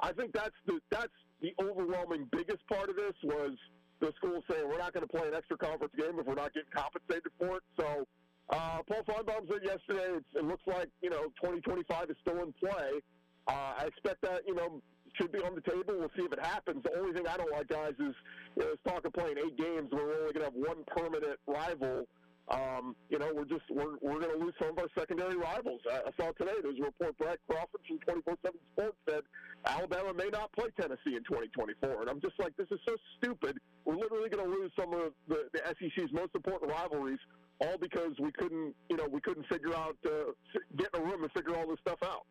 [0.00, 3.52] I think that's the that's the overwhelming biggest part of this was
[4.00, 6.52] the school saying we're not going to play an extra conference game if we're not
[6.54, 7.62] getting compensated for it.
[7.78, 8.06] So
[8.50, 13.00] uh, Paul Finebaum said yesterday it looks like you know 2025 is still in play.
[13.46, 14.82] Uh, I expect that you know
[15.16, 15.94] should be on the table.
[15.98, 16.82] We'll see if it happens.
[16.82, 18.14] The only thing I don't like, guys, is
[18.56, 22.06] you know, talk of playing eight games we're only going to have one permanent rival.
[22.48, 25.80] Um, you know, we're just we're, we're going to lose some of our secondary rivals.
[25.90, 29.22] I, I saw today there was a report Brad Crawford from 24/7 Sports said
[29.66, 33.58] Alabama may not play Tennessee in 2024, and I'm just like, this is so stupid.
[33.84, 37.18] We're literally going to lose some of the, the SEC's most important rivalries,
[37.60, 40.30] all because we couldn't, you know, we couldn't figure out uh,
[40.76, 42.26] get in a room and figure all this stuff out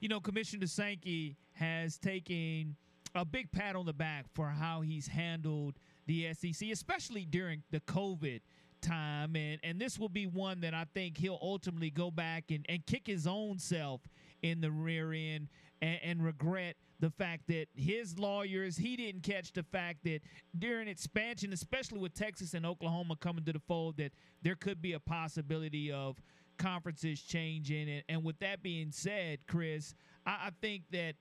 [0.00, 2.76] you know, Commissioner Sankey has taken
[3.14, 5.74] a big pat on the back for how he's handled
[6.06, 8.40] the SEC, especially during the COVID
[8.80, 9.36] time.
[9.36, 12.84] And, and this will be one that I think he'll ultimately go back and, and
[12.86, 14.00] kick his own self
[14.42, 15.48] in the rear end
[15.82, 20.20] and, and regret the fact that his lawyers, he didn't catch the fact that
[20.58, 24.94] during expansion, especially with Texas and Oklahoma coming to the fold, that there could be
[24.94, 26.16] a possibility of–
[26.60, 27.88] conferences changing.
[27.88, 29.94] And, and with that being said, Chris,
[30.26, 31.14] I, I think that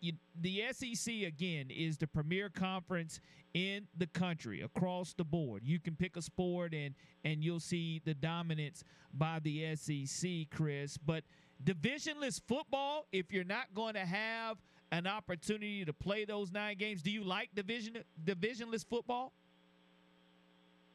[0.00, 3.20] you, the SEC again is the premier conference
[3.54, 5.62] in the country across the board.
[5.64, 8.82] You can pick a sport and and you'll see the dominance
[9.14, 10.96] by the SEC, Chris.
[10.96, 11.24] But
[11.62, 14.56] divisionless football, if you're not going to have
[14.90, 19.32] an opportunity to play those nine games, do you like division divisionless football?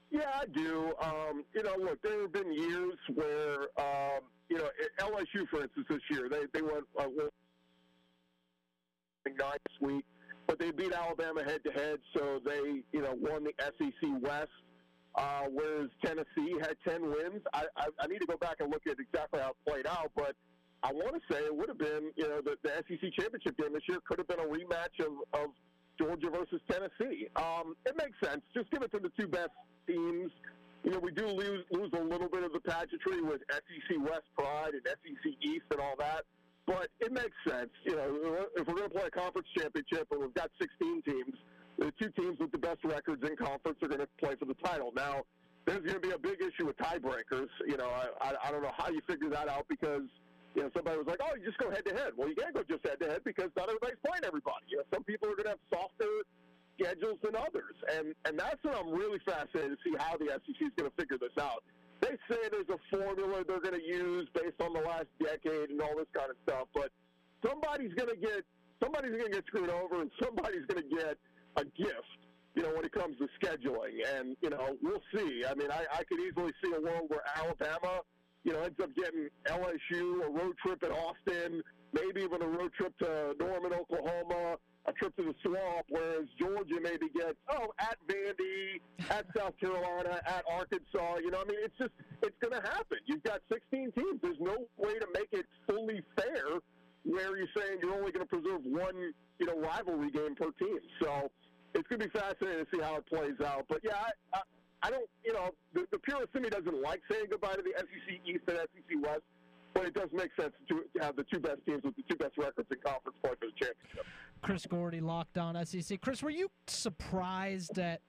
[0.10, 0.94] Yeah, I do.
[1.02, 5.86] Um, you know, look, there have been years where, um, you know, LSU, for instance,
[5.90, 7.08] this year they they went uh,
[9.26, 10.06] this week,
[10.48, 14.50] but they beat Alabama head to head, so they you know won the SEC West.
[15.16, 17.42] Uh, whereas Tennessee had 10 wins.
[17.52, 20.12] I, I, I need to go back and look at exactly how it played out,
[20.16, 20.36] but
[20.84, 23.74] I want to say it would have been, you know, the, the SEC championship game
[23.74, 25.50] this year could have been a rematch of, of
[26.00, 27.28] Georgia versus Tennessee.
[27.36, 28.44] Um, it makes sense.
[28.54, 29.50] Just give it to the two best
[29.88, 30.32] teams.
[30.84, 34.28] You know, we do lose, lose a little bit of the pageantry with SEC West
[34.38, 36.24] pride and SEC East and all that,
[36.66, 37.70] but it makes sense.
[37.84, 41.36] You know, if we're going to play a conference championship and we've got 16 teams,
[41.78, 44.56] the two teams with the best records in conference are going to play for the
[44.64, 44.92] title.
[44.96, 45.24] Now,
[45.66, 47.50] there's going to be a big issue with tiebreakers.
[47.68, 50.08] You know, I, I, I don't know how you figure that out because
[50.56, 52.56] you know, somebody was like, "Oh, you just go head to head." Well, you can't
[52.56, 54.66] go just head to head because not everybody's playing everybody.
[54.70, 56.26] You know, some people are going to have softer
[56.80, 57.76] schedules than others.
[57.98, 60.96] And, and that's what I'm really fascinated to see how the SEC is going to
[60.98, 61.64] figure this out.
[62.02, 65.82] They say there's a formula they're going to use based on the last decade and
[65.82, 66.92] all this kind of stuff, but
[67.44, 68.46] somebody's going to get
[68.82, 71.18] somebody's going to get screwed over, and somebody's going to get
[71.58, 72.22] a gift.
[72.56, 75.44] You know, when it comes to scheduling, and you know, we'll see.
[75.48, 78.02] I mean, I, I could easily see a world where Alabama,
[78.44, 81.62] you know, ends up getting LSU a road trip at Austin,
[81.94, 84.56] maybe even a road trip to Norman, Oklahoma,
[84.88, 88.80] a trip to the swamp, whereas Georgia maybe gets, oh, at Vandy,
[89.10, 91.18] at South Carolina, at Arkansas.
[91.22, 91.92] You know, I mean, it's just,
[92.24, 92.98] it's going to happen.
[93.06, 94.20] You've got 16 teams.
[94.22, 96.60] There's no way to make it fully fair
[97.04, 100.80] where you're saying you're only going to preserve one, you know, rivalry game per team.
[101.02, 101.32] So
[101.76, 103.66] it's going to be fascinating to see how it plays out.
[103.68, 104.42] But yeah, I, I,
[104.84, 107.74] I don't, you know, the, the purist in me doesn't like saying goodbye to the
[107.76, 109.24] SEC East and SEC West
[109.78, 112.16] but it does make sense to, to have the two best teams with the two
[112.16, 114.06] best records in conference play for the championship.
[114.42, 116.02] Chris Gordy, Locked On SEC.
[116.02, 118.02] Chris, were you surprised at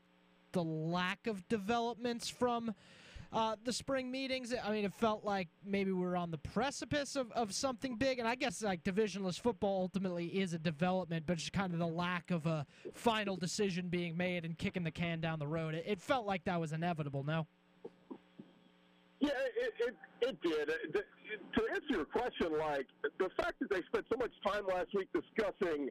[0.52, 2.74] the lack of developments from
[3.32, 4.54] uh, the spring meetings?
[4.64, 8.18] I mean, it felt like maybe we were on the precipice of, of something big,
[8.18, 11.86] and I guess like divisionless football ultimately is a development, but just kind of the
[11.86, 15.74] lack of a final decision being made and kicking the can down the road.
[15.74, 17.24] It, it felt like that was inevitable.
[17.24, 17.46] No.
[19.20, 20.68] Yeah, it, it, it did.
[21.54, 22.86] To answer your question, like
[23.18, 25.88] the fact that they spent so much time last week discussing,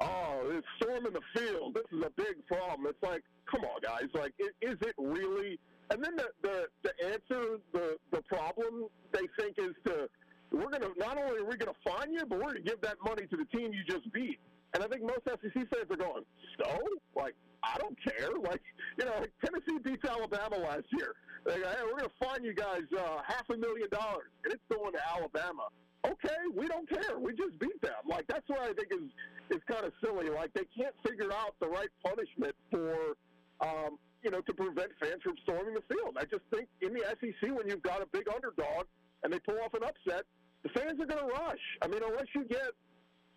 [0.00, 2.86] oh, this storm in the field, this is a big problem.
[2.86, 4.08] It's like, come on, guys.
[4.14, 5.58] Like, is it really?
[5.90, 10.08] And then the the, the answer, the the problem they think is to
[10.52, 13.26] we're gonna not only are we gonna fine you, but we're gonna give that money
[13.26, 14.38] to the team you just beat.
[14.74, 16.24] And I think most SEC fans are going,
[16.58, 16.78] so
[17.14, 18.30] like I don't care.
[18.42, 18.62] Like
[18.98, 21.14] you know, Tennessee beats Alabama last year.
[21.44, 24.62] They go, hey, we're gonna fine you guys uh, half a million dollars, and it's
[24.70, 25.68] going to Alabama.
[26.06, 27.18] Okay, we don't care.
[27.18, 28.06] We just beat them.
[28.08, 29.10] Like that's what I think is
[29.50, 30.28] is kind of silly.
[30.30, 33.16] Like they can't figure out the right punishment for
[33.60, 36.16] um, you know, to prevent fans from storming the field.
[36.18, 38.86] I just think in the SEC, when you've got a big underdog
[39.22, 40.24] and they pull off an upset,
[40.62, 41.62] the fans are going to rush.
[41.82, 42.74] I mean, unless you get,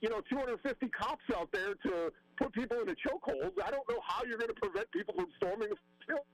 [0.01, 4.23] you know, 250 cops out there to put people into chokeholds, I don't know how
[4.25, 6.25] you're going to prevent people from storming the field.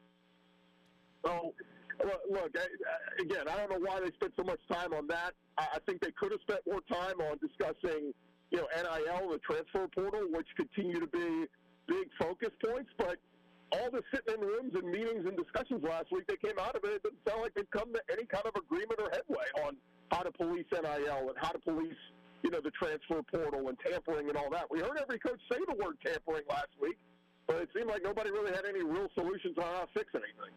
[1.25, 1.53] So,
[2.03, 2.51] look,
[3.19, 5.33] again, I don't know why they spent so much time on that.
[5.57, 8.13] I think they could have spent more time on discussing,
[8.51, 11.45] you know, NIL, the transfer portal, which continue to be
[11.87, 12.91] big focus points.
[12.97, 13.17] But
[13.71, 16.83] all the sitting in rooms and meetings and discussions last week that came out of
[16.83, 19.77] it, it didn't sound like they've come to any kind of agreement or headway on
[20.11, 21.97] how to police NIL and how to police,
[22.43, 24.69] you know, the transfer portal and tampering and all that.
[24.69, 26.97] We heard every coach say the word tampering last week,
[27.47, 30.53] but it seemed like nobody really had any real solutions on how to fix anything.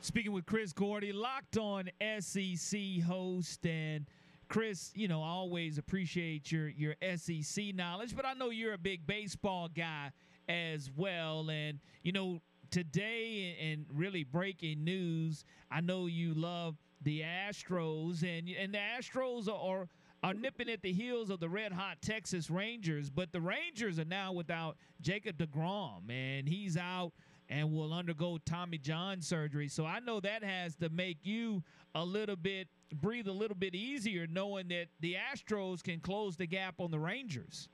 [0.00, 1.90] Speaking with Chris Gordy, locked on
[2.20, 4.06] SEC host and
[4.48, 8.78] Chris, you know, I always appreciate your your SEC knowledge, but I know you're a
[8.78, 10.12] big baseball guy
[10.48, 11.50] as well.
[11.50, 12.40] And, you know,
[12.70, 19.48] today and really breaking news, I know you love the Astros, and and the Astros
[19.48, 19.88] are,
[20.22, 24.04] are nipping at the heels of the red hot Texas Rangers, but the Rangers are
[24.04, 27.12] now without Jacob DeGrom, and he's out
[27.48, 29.68] and will undergo Tommy John surgery.
[29.68, 31.62] So I know that has to make you
[31.94, 32.68] a little bit
[33.02, 36.98] breathe a little bit easier knowing that the Astros can close the gap on the
[36.98, 37.68] Rangers.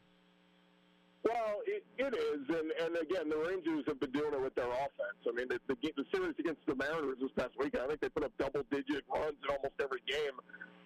[1.25, 4.69] Well, it, it is, and and again, the Rangers have been doing it with their
[4.69, 5.25] offense.
[5.27, 8.11] I mean, the, the, the series against the Mariners this past weekend, I think they
[8.11, 10.37] put up double-digit runs in almost every game.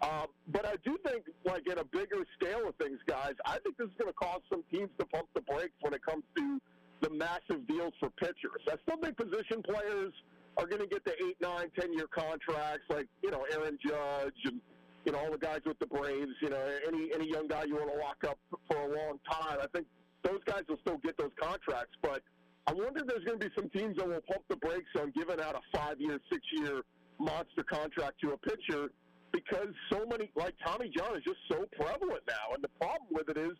[0.00, 3.78] Um, but I do think, like in a bigger scale of things, guys, I think
[3.78, 6.60] this is going to cause some teams to pump the brakes when it comes to
[7.00, 8.62] the massive deals for pitchers.
[8.68, 10.12] I still think position players
[10.56, 14.60] are going to get the eight, nine, ten-year contracts, like you know Aaron Judge and
[15.04, 16.32] you know all the guys with the Braves.
[16.42, 18.38] You know any any young guy you want to lock up
[18.68, 19.58] for a long time.
[19.60, 19.86] I think
[20.24, 21.94] those guys will still get those contracts.
[22.02, 22.22] But
[22.66, 25.12] I wonder if there's going to be some teams that will pump the brakes on
[25.12, 26.82] giving out a five-year, six-year
[27.18, 28.90] monster contract to a pitcher
[29.32, 32.54] because so many, like Tommy John, is just so prevalent now.
[32.54, 33.52] And the problem with it is,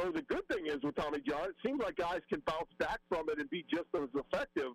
[0.00, 3.00] or the good thing is with Tommy John, it seems like guys can bounce back
[3.08, 4.72] from it and be just as effective.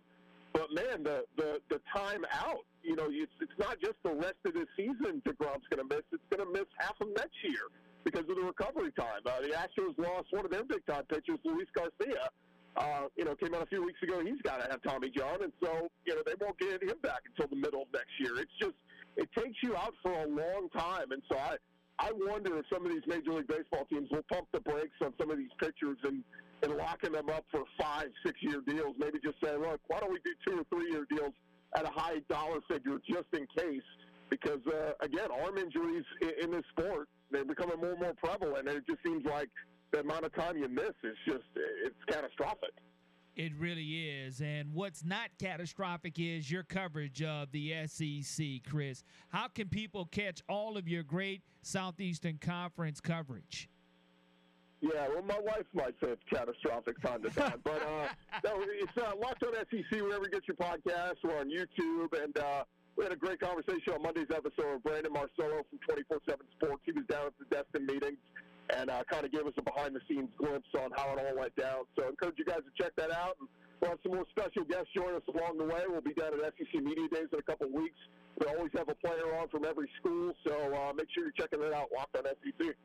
[0.53, 4.41] But man, the the the time out, you know, it's it's not just the rest
[4.45, 7.69] of the season DeGrom's going to miss; it's going to miss half of next year
[8.03, 9.21] because of the recovery time.
[9.25, 12.29] Uh, the Astros lost one of their big time pitchers, Luis Garcia.
[12.77, 14.21] Uh, you know, came out a few weeks ago.
[14.23, 17.21] He's got to have Tommy John, and so you know they won't get him back
[17.25, 18.39] until the middle of next year.
[18.39, 18.75] It's just
[19.15, 21.57] it takes you out for a long time, and so I
[21.99, 25.13] I wonder if some of these Major League Baseball teams will pump the brakes on
[25.19, 26.23] some of these pitchers and
[26.63, 28.95] and locking them up for five, six year deals.
[28.97, 31.33] Maybe just say, look, why don't we do two or three year deals
[31.75, 33.83] at a high dollar figure just in case?
[34.29, 38.67] Because uh, again, arm injuries in, in this sport they're becoming more and more prevalent,
[38.67, 39.49] and it just seems like
[39.91, 42.73] the amount of time you miss is just it's catastrophic.
[43.37, 44.41] It really is.
[44.41, 49.03] And what's not catastrophic is your coverage of the SEC, Chris.
[49.29, 53.69] How can people catch all of your great Southeastern Conference coverage?
[54.81, 58.07] Yeah, well, my wife might say it's catastrophic time to time, but uh,
[58.43, 61.17] no, it's uh, Locked On SEC wherever you get your podcasts.
[61.23, 62.63] We're on YouTube, and uh,
[62.95, 66.81] we had a great conversation on Monday's episode with Brandon Marcello from 24 7 Sports.
[66.85, 68.17] He was down at the Destin meetings
[68.75, 71.37] and uh, kind of gave us a behind the scenes glimpse on how it all
[71.37, 71.83] went down.
[71.97, 73.37] So I encourage you guys to check that out.
[73.39, 73.47] And
[73.81, 75.83] we'll have some more special guests join us along the way.
[75.87, 77.99] We'll be down at SEC Media Days in a couple of weeks.
[78.39, 81.61] We always have a player on from every school, so uh, make sure you're checking
[81.61, 81.89] it out.
[81.95, 82.75] Locked on SEC.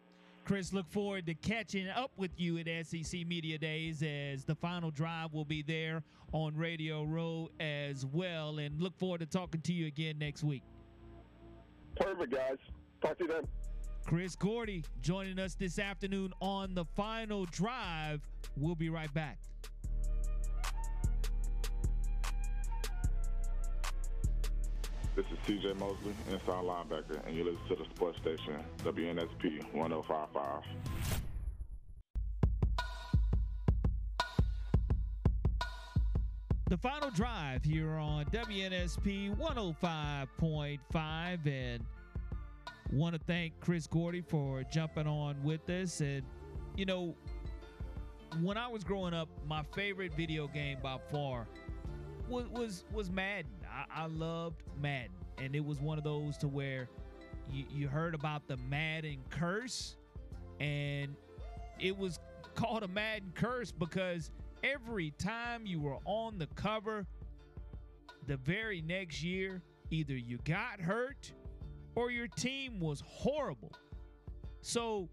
[0.45, 4.91] Chris, look forward to catching up with you at SEC Media Days as the final
[4.91, 6.03] drive will be there
[6.33, 8.59] on Radio Row as well.
[8.59, 10.63] And look forward to talking to you again next week.
[11.97, 12.57] Perfect, guys.
[13.03, 13.47] Talk to you then.
[14.07, 18.21] Chris Gordy joining us this afternoon on the final drive.
[18.57, 19.39] We'll be right back.
[25.15, 30.63] This is CJ Mosley, inside linebacker, and you listen to the sports station, WNSP 1055.
[36.69, 41.85] The final drive here on WNSP 105.5 and
[42.93, 46.23] want to thank Chris Gordy for jumping on with us and
[46.77, 47.15] you know
[48.43, 51.47] when I was growing up my favorite video game by far
[52.29, 53.51] was was, was Madden.
[53.67, 56.89] I, I loved Madden and it was one of those to where
[57.51, 59.97] you, you heard about the Madden curse
[60.61, 61.17] and
[61.81, 62.19] it was
[62.55, 64.31] called a Madden curse because
[64.63, 67.07] every time you were on the cover
[68.27, 71.33] the very next year, either you got hurt
[71.95, 73.73] or your team was horrible.
[74.61, 75.09] So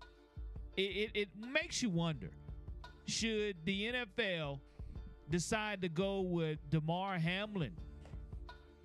[0.78, 2.30] it, it, it makes you wonder
[3.06, 4.60] should the NFL
[5.30, 7.76] decide to go with Damar Hamlin,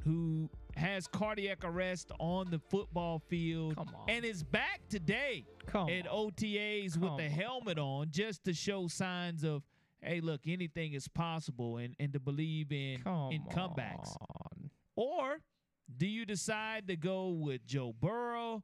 [0.03, 3.78] who has cardiac arrest on the football field
[4.09, 6.30] and is back today Come at on.
[6.32, 9.62] OTAs with Come the helmet on just to show signs of
[10.01, 14.70] hey look anything is possible and, and to believe in Come in comebacks on.
[14.97, 15.38] or
[15.97, 18.62] do you decide to go with Joe Burrow?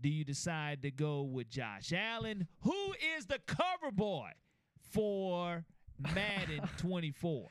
[0.00, 2.48] Do you decide to go with Josh Allen?
[2.60, 4.30] Who is the cover boy
[4.92, 5.64] for
[6.14, 7.48] Madden 24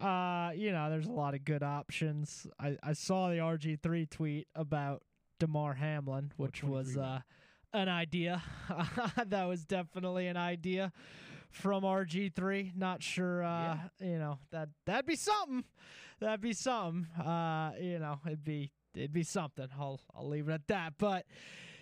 [0.00, 2.46] Uh, you know, there's a lot of good options.
[2.58, 5.02] I, I saw the RG3 tweet about
[5.38, 7.20] Damar Hamlin, which was uh,
[7.72, 8.42] an idea.
[9.26, 10.92] that was definitely an idea
[11.50, 12.76] from RG3.
[12.76, 15.64] Not sure, uh, you know, that that'd be something.
[16.20, 17.06] That'd be something.
[17.18, 19.68] Uh, you know, it'd be it'd be something.
[19.78, 20.94] I'll I'll leave it at that.
[20.98, 21.26] But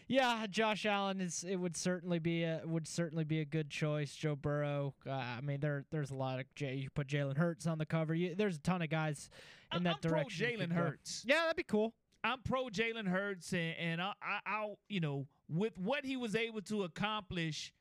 [0.07, 4.15] yeah, Josh Allen is it would certainly be a would certainly be a good choice.
[4.15, 4.95] Joe Burrow.
[5.07, 7.87] Uh, I mean, there there's a lot of J, you put Jalen Hurts on the
[7.87, 8.15] cover.
[8.15, 9.29] You, there's a ton of guys
[9.75, 10.47] in that I'm pro direction.
[10.47, 10.73] Jalen.
[10.73, 11.25] Hurts.
[11.27, 11.95] Yeah, that'd be cool.
[12.25, 16.35] I'm pro Jalen Hurts, and, and I, I, I'll, you know, with what he was
[16.35, 17.73] able to accomplish,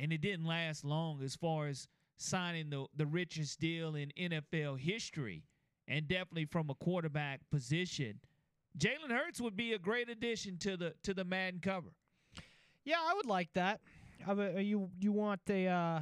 [0.00, 1.86] and it didn't last long as far as
[2.16, 5.44] signing the, the richest deal in NFL history,
[5.86, 8.18] and definitely from a quarterback position.
[8.78, 11.90] Jalen Hurts would be a great addition to the to the Madden cover.
[12.84, 13.80] Yeah, I would like that.
[14.26, 16.00] I uh, you you want a uh,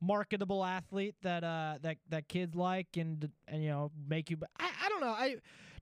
[0.00, 4.38] marketable athlete that uh that that kids like and and you know make you.
[4.58, 5.08] I, I don't know.
[5.08, 5.36] I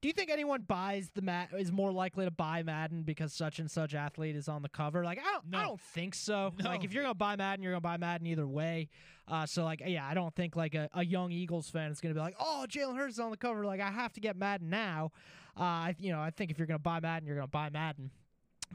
[0.05, 3.59] do you think anyone buys the mat is more likely to buy Madden because such
[3.59, 5.03] and such athlete is on the cover?
[5.03, 6.53] Like I don't I don't think so.
[6.63, 6.69] No.
[6.69, 8.91] Like if you're gonna buy Madden, you're gonna buy Madden either way.
[9.27, 12.13] Uh, so like yeah, I don't think like a, a young Eagles fan is gonna
[12.13, 13.65] be like, oh Jalen Hurts is on the cover.
[13.65, 15.11] Like I have to get Madden now.
[15.59, 18.11] Uh, I you know I think if you're gonna buy Madden, you're gonna buy Madden.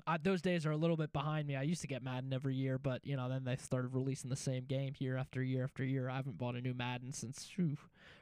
[0.08, 1.56] Uh, those days are a little bit behind me.
[1.56, 4.36] I used to get Madden every year, but you know, then they started releasing the
[4.36, 6.10] same game year after year after year.
[6.10, 7.78] I haven't bought a new Madden since phew,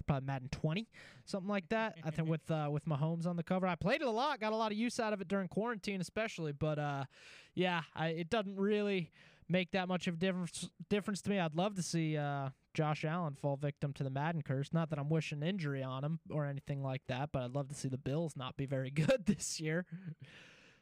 [0.05, 0.87] probably Madden 20,
[1.25, 1.95] something like that.
[2.03, 4.53] I think with uh, with Mahomes on the cover, I played it a lot, got
[4.53, 6.51] a lot of use out of it during quarantine, especially.
[6.51, 7.05] But uh,
[7.53, 9.11] yeah, I, it doesn't really
[9.49, 11.39] make that much of a difference difference to me.
[11.39, 14.69] I'd love to see uh, Josh Allen fall victim to the Madden curse.
[14.73, 17.75] Not that I'm wishing injury on him or anything like that, but I'd love to
[17.75, 19.85] see the Bills not be very good this year.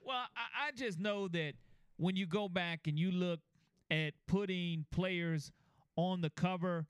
[0.06, 1.54] Well, I, I just know that
[1.98, 3.40] when you go back and you look
[3.90, 5.52] at putting players
[5.96, 6.86] on the cover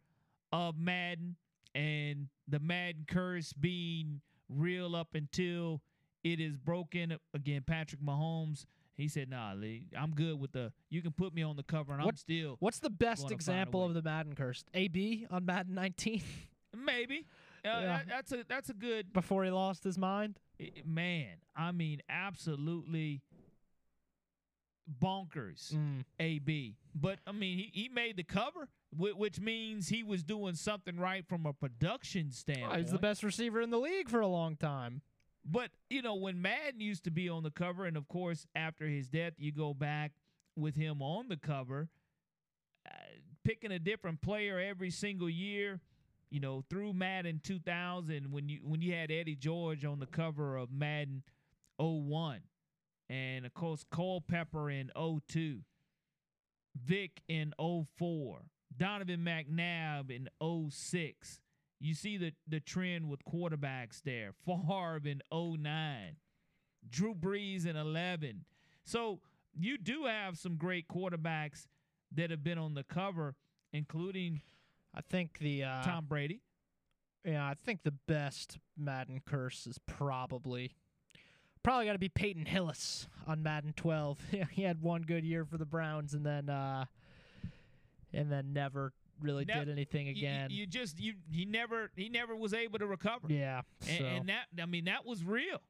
[0.52, 1.36] of Madden
[1.74, 5.82] and the Madden curse being real up until
[6.24, 7.18] it is broken.
[7.34, 10.72] Again, Patrick Mahomes, he said, "Nah, Lee, I'm good with the.
[10.90, 13.30] You can put me on the cover, and I'm What- still What's the best gonna
[13.30, 14.64] find a example of the Madden curse?
[14.74, 16.22] AB on Madden 19
[16.76, 17.28] maybe."
[17.66, 17.82] Uh, Yeah.
[17.98, 20.40] that- that's a that's a good before he lost his mind.
[20.62, 23.22] I- man, I mean, absolutely
[25.02, 25.74] bonkers.
[25.74, 26.06] Mm.
[26.20, 30.98] AB, but I mean, he, he made the cover, which means he was doing something
[30.98, 32.80] right from a production standpoint.
[32.82, 35.02] He's the best receiver in the league for a long time.
[35.44, 38.88] But you know, when Madden used to be on the cover, and of course after
[38.88, 40.14] his death, you go back
[40.56, 41.90] with him on the cover,
[42.88, 42.92] uh,
[43.44, 45.82] picking a different player every single year.
[46.30, 50.58] You know, through Madden 2000, when you when you had Eddie George on the cover
[50.58, 51.24] of Madden
[51.78, 52.42] 01,
[53.10, 55.60] and of course Culpepper in 02,
[56.84, 58.42] Vick in 04,
[58.76, 60.30] Donovan McNabb in
[60.70, 61.40] 06.
[61.80, 64.32] You see the, the trend with quarterbacks there.
[64.46, 66.16] Favre in 09,
[66.90, 68.46] Drew Brees in 11.
[68.84, 69.20] So
[69.54, 71.68] you do have some great quarterbacks
[72.14, 73.36] that have been on the cover,
[73.74, 74.42] including
[74.96, 76.42] I think the uh, Tom Brady.
[77.26, 80.76] Yeah, I think the best Madden curse is probably
[81.64, 84.20] probably got to be Peyton Hillis on Madden 12.
[84.52, 86.86] he had one good year for the Browns and then uh
[88.14, 90.50] and then never really Now, did anything You- you- again.
[90.52, 93.28] You, just you he never he never was able to recover.
[93.30, 93.62] yeah.
[93.88, 94.06] And, so.
[94.06, 95.62] and that I mean that was real.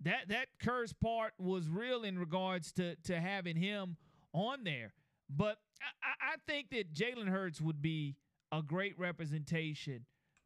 [0.00, 3.96] That that curse part was real in regards to to having him
[4.32, 4.94] on there.
[5.28, 5.58] But
[6.02, 8.16] I I think that Jalen Hurts would be
[8.52, 10.04] a great representation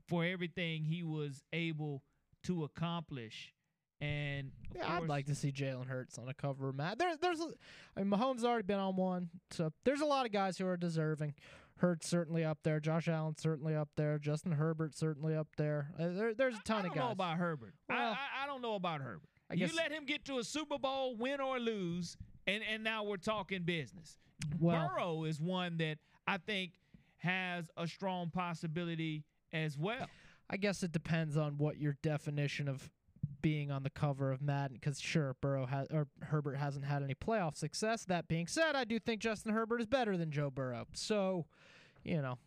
[0.08, 2.02] for everything he was able
[2.44, 3.52] to accomplish.
[4.00, 6.98] And Yeah, I'd like to see Jalen Hurts on a cover of Matt.
[6.98, 7.48] There, there's, a,
[7.96, 10.76] I mean, Mahomes already been on one, so there's a lot of guys who are
[10.76, 11.34] deserving.
[11.78, 12.78] Hurts certainly up there.
[12.80, 14.18] Josh Allen certainly up there.
[14.18, 15.90] Justin Herbert certainly up there.
[15.98, 17.04] Uh, there there's a ton I of don't guys.
[17.04, 17.74] know about Herbert.
[17.90, 19.28] I- Well, I, I don't know about Herbert.
[19.50, 22.16] I you let him get to a Super Bowl, win or lose,
[22.46, 24.18] and and now we're talking business.
[24.58, 26.72] Well- Burrow is one that I think
[27.18, 30.06] has a strong possibility as well.
[30.48, 32.90] I guess it depends on what your definition of
[33.42, 34.78] being on the cover of Madden.
[34.80, 38.04] Because sure, Burrow has or Herbert hasn't had any playoff success.
[38.04, 40.86] That being said, I do think Justin Herbert is better than Joe Burrow.
[40.94, 41.46] So,
[42.04, 42.38] you know,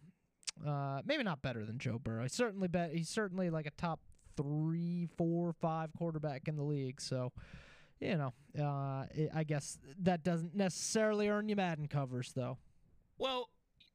[0.65, 2.23] uh, maybe not better than Joe Burrow.
[2.23, 2.93] He's certainly bet.
[2.93, 3.99] He's certainly like a top
[4.37, 7.01] three, four, five quarterback in the league.
[7.01, 7.33] So,
[7.99, 12.57] you know, uh, I- I guess that doesn't necessarily earn you Madden covers, though.
[13.17, 13.49] Well,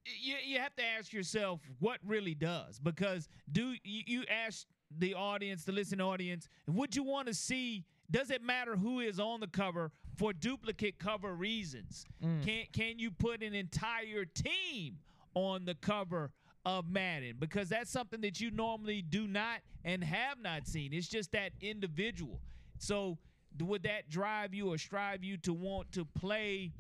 [0.07, 4.67] you you have to ask yourself what really does because do you, you ask
[4.99, 7.85] the audience, the listening audience, would you want to see?
[8.11, 12.05] Does it matter who is on the cover for duplicate cover reasons?
[12.23, 12.45] Mm.
[12.45, 14.99] Can can you put an entire team
[15.35, 16.31] on the cover
[16.65, 20.93] of Madden because that's something that you normally do not and have not seen.
[20.93, 22.41] It's just that individual.
[22.79, 23.19] So
[23.61, 26.73] would that drive you or strive you to want to play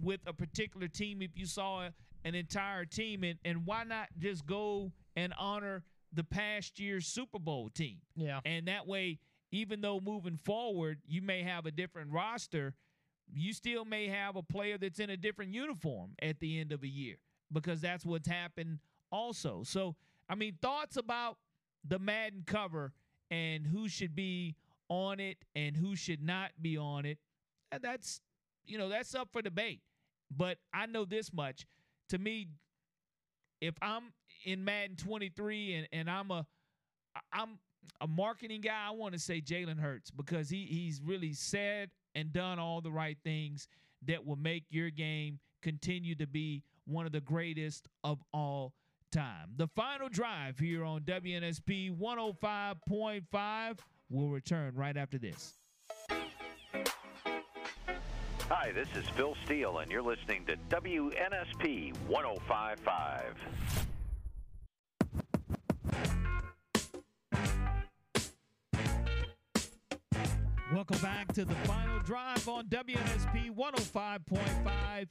[0.00, 1.88] with a particular team if you saw
[2.28, 5.82] an entire team and, and why not just go and honor
[6.12, 7.98] the past year's Super Bowl team?
[8.14, 8.40] Yeah.
[8.44, 9.18] And that way,
[9.50, 12.74] even though moving forward you may have a different roster,
[13.32, 16.82] you still may have a player that's in a different uniform at the end of
[16.82, 17.16] a year
[17.52, 18.78] because that's what's happened
[19.10, 19.62] also.
[19.64, 19.96] So,
[20.28, 21.38] I mean, thoughts about
[21.86, 22.92] the Madden cover
[23.30, 24.56] and who should be
[24.88, 27.18] on it and who should not be on it.
[27.80, 28.20] That's,
[28.64, 29.80] you know, that's up for debate.
[30.30, 31.66] But I know this much.
[32.10, 32.48] To me,
[33.60, 34.12] if I'm
[34.44, 36.46] in Madden 23 and, and I'm a
[37.32, 37.58] I'm
[38.00, 42.32] a marketing guy, I want to say Jalen Hurts because he he's really said and
[42.32, 43.68] done all the right things
[44.06, 48.72] that will make your game continue to be one of the greatest of all
[49.10, 49.50] time.
[49.56, 53.78] The final drive here on WNSP 105.5
[54.10, 55.54] will return right after this.
[58.50, 63.34] Hi, this is Phil Steele, and you're listening to WNSP 1055.
[70.72, 75.08] Welcome back to the final drive on WNSP 105.5.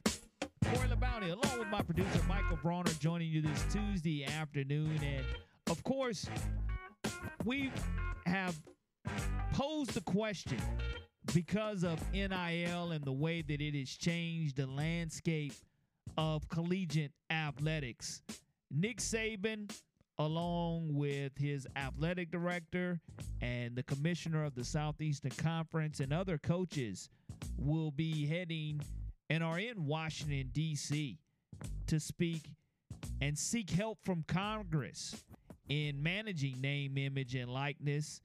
[0.66, 5.00] Corey LeBounty, along with my producer Michael Bronner, joining you this Tuesday afternoon.
[5.04, 5.24] And
[5.70, 6.28] of course,
[7.46, 7.72] we
[8.26, 8.60] have
[9.54, 10.58] posed the question
[11.34, 15.54] because of NIL and the way that it has changed the landscape
[16.18, 18.22] of collegiate athletics.
[18.72, 19.72] Nick Saban,
[20.20, 23.00] along with his athletic director
[23.42, 27.10] and the commissioner of the Southeastern Conference and other coaches,
[27.58, 28.82] will be heading
[29.30, 31.20] and are in Washington, D.C.
[31.88, 32.52] to speak
[33.22, 35.16] and seek help from Congress
[35.70, 38.22] in managing name, image, and likeness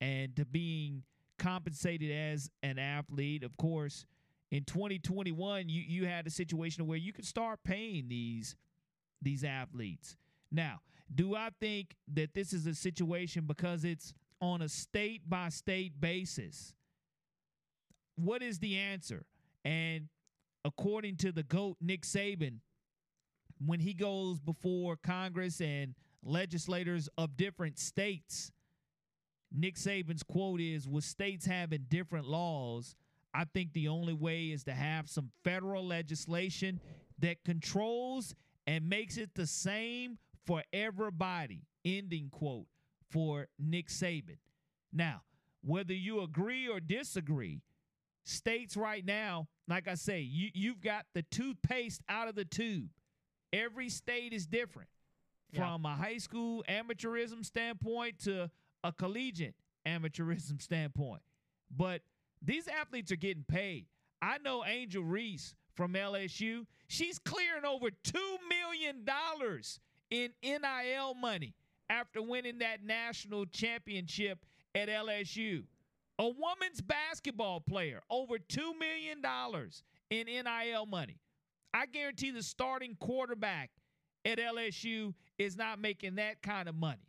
[0.00, 1.02] and to being
[1.38, 3.42] compensated as an athlete.
[3.42, 4.06] Of course,
[4.50, 8.56] in 2021, you, you had a situation where you could start paying these
[9.22, 10.16] these athletes.
[10.52, 10.80] Now,
[11.12, 16.00] do I think that this is a situation because it's on a state by state
[16.00, 16.74] basis?
[18.16, 19.24] What is the answer?
[19.64, 20.08] And
[20.64, 22.58] according to the GOAT, Nick Saban,
[23.64, 28.50] when he goes before Congress and legislators of different states,
[29.52, 32.94] Nick Saban's quote is with states having different laws,
[33.32, 36.80] I think the only way is to have some federal legislation
[37.18, 38.34] that controls
[38.66, 41.62] and makes it the same for everybody.
[41.84, 42.66] Ending quote
[43.10, 44.38] for Nick Saban.
[44.92, 45.22] Now,
[45.62, 47.60] whether you agree or disagree,
[48.24, 52.88] states right now, like I say, you, you've got the toothpaste out of the tube.
[53.52, 54.88] Every state is different
[55.54, 58.50] from a high school amateurism standpoint to
[58.86, 59.54] a collegiate
[59.86, 61.22] amateurism standpoint.
[61.76, 62.02] But
[62.40, 63.86] these athletes are getting paid.
[64.22, 68.14] I know Angel Reese from LSU, she's clearing over $2
[68.48, 69.04] million
[70.10, 71.54] in NIL money
[71.90, 74.38] after winning that national championship
[74.74, 75.64] at LSU.
[76.18, 79.22] A woman's basketball player, over $2 million
[80.10, 81.18] in NIL money.
[81.74, 83.70] I guarantee the starting quarterback
[84.24, 87.06] at LSU is not making that kind of money.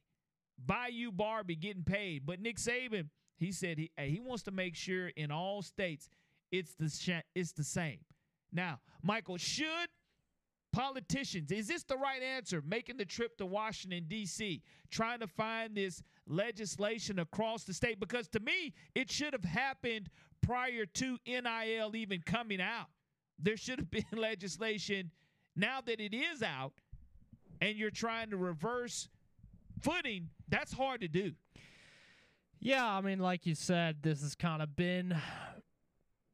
[0.58, 5.10] Bayou Barbie getting paid, but Nick Saban, he said he he wants to make sure
[5.10, 6.10] in all states
[6.52, 8.00] it's the sh- it's the same.
[8.52, 9.90] Now, Michael, should
[10.72, 12.62] politicians, is this the right answer?
[12.66, 14.62] Making the trip to Washington, D.C.,
[14.92, 18.00] trying to find this legislation across the state?
[18.00, 20.10] Because to me, it should have happened
[20.42, 22.88] prior to NIL even coming out.
[23.40, 25.12] There should have been legislation
[25.56, 26.74] now that it is out
[27.62, 29.10] and you're trying to reverse
[29.82, 30.30] footing.
[30.48, 31.34] That's hard to do.
[32.60, 35.16] Yeah, I mean, like you said, this has kind of been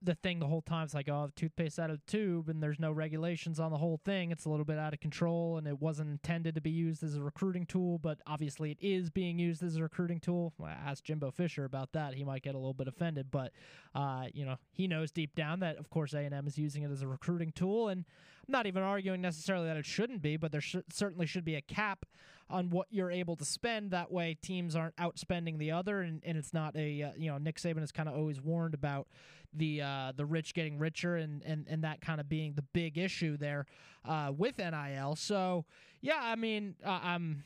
[0.03, 0.83] the thing the whole time.
[0.83, 3.99] It's like, oh, toothpaste out of the tube, and there's no regulations on the whole
[4.03, 4.31] thing.
[4.31, 7.15] It's a little bit out of control, and it wasn't intended to be used as
[7.15, 10.53] a recruiting tool, but obviously it is being used as a recruiting tool.
[10.57, 13.51] Well, ask Jimbo Fisher about that; he might get a little bit offended, but
[13.95, 16.83] uh, you know, he knows deep down that, of course, A and M is using
[16.83, 18.05] it as a recruiting tool, and
[18.47, 21.55] I'm not even arguing necessarily that it shouldn't be, but there sh- certainly should be
[21.55, 22.05] a cap
[22.49, 23.91] on what you're able to spend.
[23.91, 27.37] That way, teams aren't outspending the other, and, and it's not a uh, you know
[27.37, 29.07] Nick Saban has kind of always warned about
[29.53, 32.97] the uh, the rich getting richer and and and that kind of being the big
[32.97, 33.65] issue there
[34.05, 35.15] uh, with NIL.
[35.15, 35.65] So
[36.01, 37.43] yeah, I mean, uh, I'm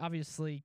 [0.00, 0.64] obviously.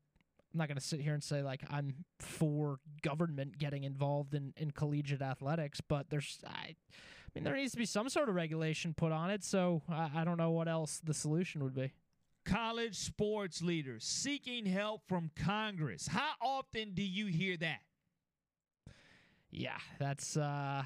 [0.53, 4.53] I'm not going to sit here and say like I'm for government getting involved in,
[4.55, 6.75] in collegiate athletics, but there's I, I
[7.35, 9.43] mean there needs to be some sort of regulation put on it.
[9.43, 11.91] So I, I don't know what else the solution would be
[12.45, 16.07] college sports leaders seeking help from Congress.
[16.07, 17.79] How often do you hear that?
[19.51, 20.83] Yeah, that's uh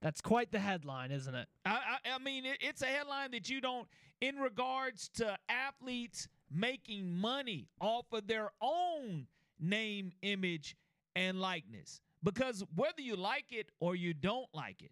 [0.00, 1.46] that's quite the headline, isn't it?
[1.64, 1.70] I,
[2.04, 3.86] I, I mean, it, it's a headline that you don't,
[4.20, 9.28] in regards to athletes making money off of their own
[9.60, 10.76] name, image,
[11.14, 12.00] and likeness.
[12.22, 14.90] Because whether you like it or you don't like it,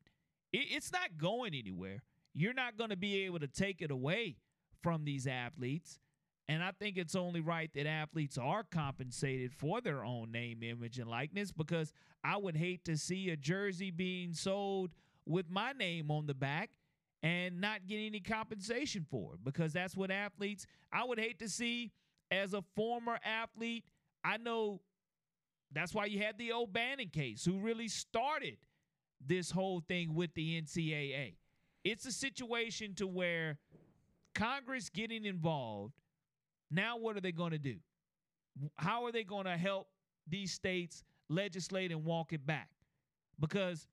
[0.52, 2.02] it it's not going anywhere.
[2.32, 4.36] You're not going to be able to take it away
[4.82, 5.98] from these athletes.
[6.48, 10.98] And I think it's only right that athletes are compensated for their own name, image,
[10.98, 11.92] and likeness because
[12.24, 14.90] I would hate to see a jersey being sold
[15.26, 16.70] with my name on the back
[17.22, 21.48] and not get any compensation for it because that's what athletes, I would hate to
[21.48, 21.92] see
[22.30, 23.84] as a former athlete.
[24.24, 24.80] I know
[25.72, 28.56] that's why you had the O'Bannon case, who really started
[29.24, 31.34] this whole thing with the NCAA.
[31.84, 33.58] It's a situation to where
[34.34, 35.94] Congress getting involved,
[36.70, 37.76] now what are they going to do?
[38.76, 39.88] How are they going to help
[40.28, 42.68] these states legislate and walk it back?
[43.38, 43.86] Because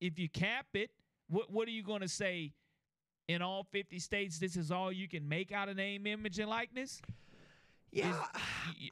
[0.00, 0.90] if you cap it,
[1.28, 2.52] what what are you going to say
[3.28, 6.48] in all 50 states this is all you can make out of name, image and
[6.48, 7.00] likeness?
[7.92, 8.16] Yeah, Is,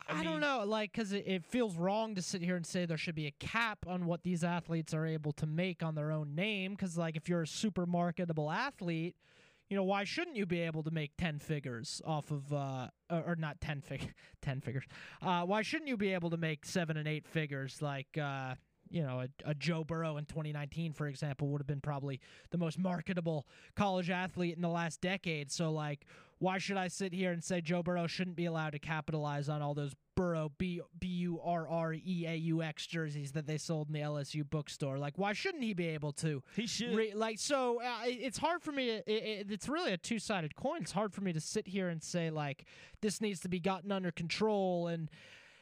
[0.08, 2.86] I, I, don't know, like because it, it, feels wrong to sit here and say
[2.86, 6.10] there should be a cap on what these athletes are able to make on their
[6.10, 6.72] own name.
[6.72, 9.16] Because like if you're a super marketable athlete,
[9.68, 13.36] you know, why shouldn't you be able to make 10 figures off of, uh, or
[13.38, 14.84] not 10, fig- 10 figures?
[15.22, 18.54] Uh, why shouldn't you be able to make seven and eight figures like, uh,
[18.90, 22.20] you know, a, a, Joe Burrow in 2019, for example, would have been probably
[22.50, 25.50] the most marketable college athlete in the last decade.
[25.50, 26.06] So, like,
[26.44, 29.62] why should I sit here and say Joe Burrow shouldn't be allowed to capitalize on
[29.62, 33.56] all those Burrow B B U R R E A U X jerseys that they
[33.56, 34.98] sold in the LSU bookstore?
[34.98, 36.42] Like, why shouldn't he be able to?
[36.54, 36.94] He should.
[36.94, 38.90] Re- like, so uh, it's hard for me.
[38.90, 40.82] it, it, it's really a two sided coin.
[40.82, 42.66] It's hard for me to sit here and say like
[43.00, 45.10] this needs to be gotten under control and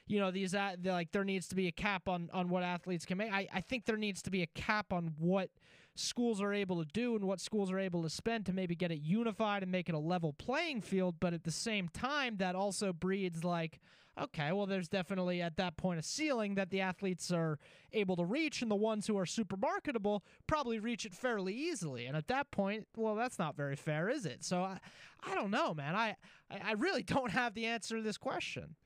[0.08, 0.52] you know these
[0.84, 3.32] like there needs to be a cap on on what athletes can make.
[3.32, 5.48] I I think there needs to be a cap on what
[5.94, 8.90] schools are able to do and what schools are able to spend to maybe get
[8.90, 11.16] it unified and make it a level playing field.
[11.20, 13.80] But at the same time, that also breeds like,
[14.20, 17.58] okay, well, there's definitely at that point a ceiling that the athletes are
[17.92, 22.06] able to reach, and the ones who are super marketable probably reach it fairly easily.
[22.06, 24.44] And at that point, well, that's not very fair, is it?
[24.44, 24.78] So I,
[25.22, 25.94] I don't know, man.
[25.94, 26.16] I,
[26.50, 28.76] I really don't have the answer to this question.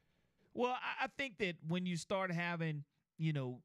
[0.55, 2.85] Well, I think that when you start having,
[3.19, 3.61] you know,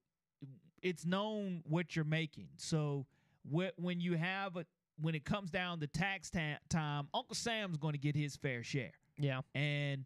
[0.82, 2.50] it's known what you're making.
[2.58, 3.06] So
[3.50, 4.66] when you have a
[5.00, 8.64] when it comes down to tax ta- time, Uncle Sam's going to get his fair
[8.64, 8.92] share.
[9.18, 10.06] Yeah, and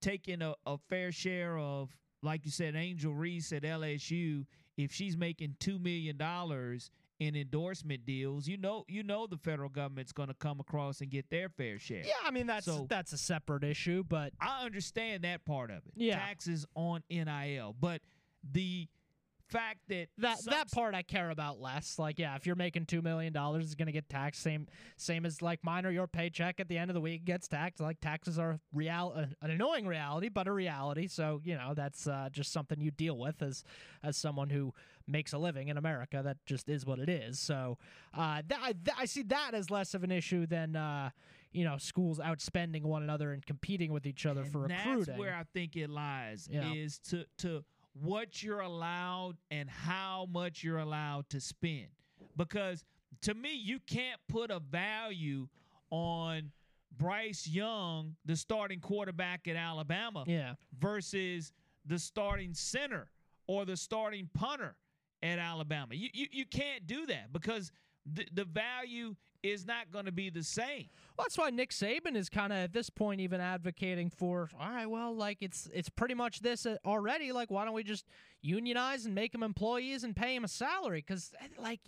[0.00, 4.44] taking a, a fair share of, like you said, Angel Reese at LSU.
[4.76, 6.90] If she's making two million dollars
[7.20, 11.10] in endorsement deals, you know, you know the federal government's going to come across and
[11.10, 12.02] get their fair share.
[12.04, 15.78] Yeah, I mean that's so, that's a separate issue, but I understand that part of
[15.86, 15.92] it.
[15.94, 18.00] Yeah, taxes on NIL, but
[18.50, 18.88] the
[19.52, 21.98] fact that that that part I care about less.
[21.98, 24.42] Like, yeah, if you're making two million dollars, it's gonna get taxed.
[24.42, 24.66] Same
[24.96, 27.80] same as like mine or your paycheck at the end of the week gets taxed.
[27.80, 31.06] Like taxes are real an annoying reality, but a reality.
[31.06, 33.64] So you know that's uh, just something you deal with as
[34.02, 34.72] as someone who
[35.06, 36.22] makes a living in America.
[36.24, 37.38] That just is what it is.
[37.38, 37.78] So
[38.14, 40.76] uh, that, I, I see that as less of an issue than.
[40.76, 41.10] Uh,
[41.54, 45.04] you know, schools outspending one another and competing with each other and for recruiting.
[45.04, 46.48] That's where I think it lies.
[46.50, 46.72] Yeah.
[46.72, 47.62] Is to to
[47.94, 51.88] what you're allowed and how much you're allowed to spend.
[52.36, 52.84] Because
[53.22, 55.48] to me, you can't put a value
[55.90, 56.50] on
[56.96, 60.54] Bryce Young, the starting quarterback at Alabama, Yeah.
[60.78, 61.52] versus
[61.86, 63.08] the starting center
[63.46, 64.76] or the starting punter
[65.22, 65.94] at Alabama.
[65.94, 67.70] You you, you can't do that because
[68.06, 70.86] the, the value is not going to be the same.
[71.16, 74.48] Well, that's why Nick Saban is kind of at this point even advocating for.
[74.58, 77.32] All right, well, like it's it's pretty much this uh, already.
[77.32, 78.06] Like, why don't we just
[78.40, 81.04] unionize and make them employees and pay them a salary?
[81.06, 81.80] Because like.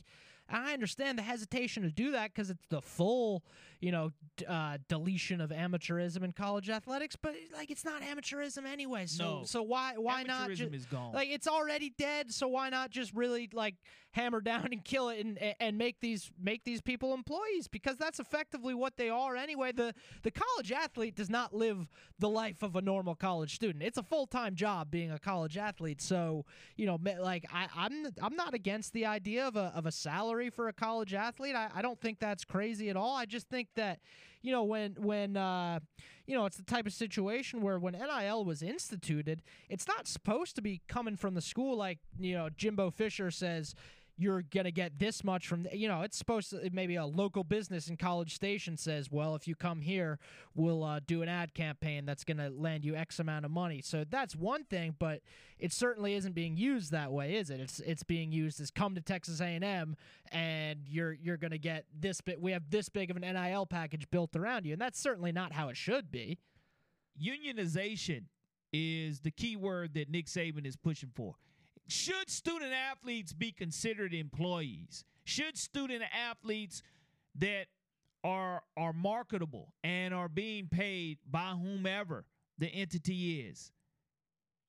[0.47, 3.43] I understand the hesitation to do that because it's the full,
[3.85, 7.17] you know, d- uh, deletion of amateurism in college athletics.
[7.21, 9.05] But like, it's not amateurism anyway.
[9.07, 9.45] So, No.
[9.45, 10.49] so why why not?
[10.49, 11.13] Amateurism is gone.
[11.13, 12.33] Like, it's already dead.
[12.33, 13.75] So why not just really like
[14.13, 18.21] hammer down and kill it and and make these make these people employees because that's
[18.21, 19.73] effectively what they are anyway.
[19.73, 19.93] The
[20.23, 21.89] the college athlete does not live
[22.19, 23.83] the life of a normal college student.
[23.85, 26.01] It's a full time job being a college athlete.
[26.01, 26.47] So
[26.77, 30.49] you know, like I, I'm I'm not against the idea of a of a salary
[30.49, 31.55] for a college athlete.
[31.57, 33.17] I, I don't think that's crazy at all.
[33.17, 34.01] I just think that
[34.43, 35.81] you know when when uh,
[36.27, 40.55] you know it's the type of situation where when NIL was instituted, it's not supposed
[40.57, 43.75] to be coming from the school like you know Jimbo Fisher says
[44.17, 47.89] you're gonna get this much from you know it's supposed to maybe a local business
[47.89, 50.19] in college station says well if you come here
[50.55, 53.81] we'll uh, do an ad campaign that's gonna land you x amount of money.
[53.83, 55.21] So that's one thing but
[55.59, 57.61] it certainly isn't being used that way is it?
[57.61, 59.97] It's it's being used as come to texas a&m
[60.31, 64.09] and you're you're gonna get this bit we have this big of an nil package
[64.11, 66.39] built around you and that's certainly not how it should be.
[67.21, 68.25] Unionization
[68.73, 71.37] is the key word that Nick Saban is pushing for.
[71.87, 75.05] Should student athletes be considered employees?
[75.25, 76.83] Should student athletes
[77.37, 77.67] that
[78.23, 82.25] are are marketable and are being paid by whomever
[82.59, 83.71] the entity is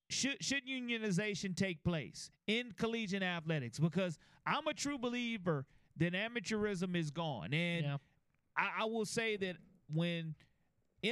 [0.08, 5.64] should should unionization take place in collegiate athletics because I'm a true believer
[5.96, 7.96] that amateurism is gone and Yeah.
[8.56, 9.56] I, I will say that
[9.92, 10.34] when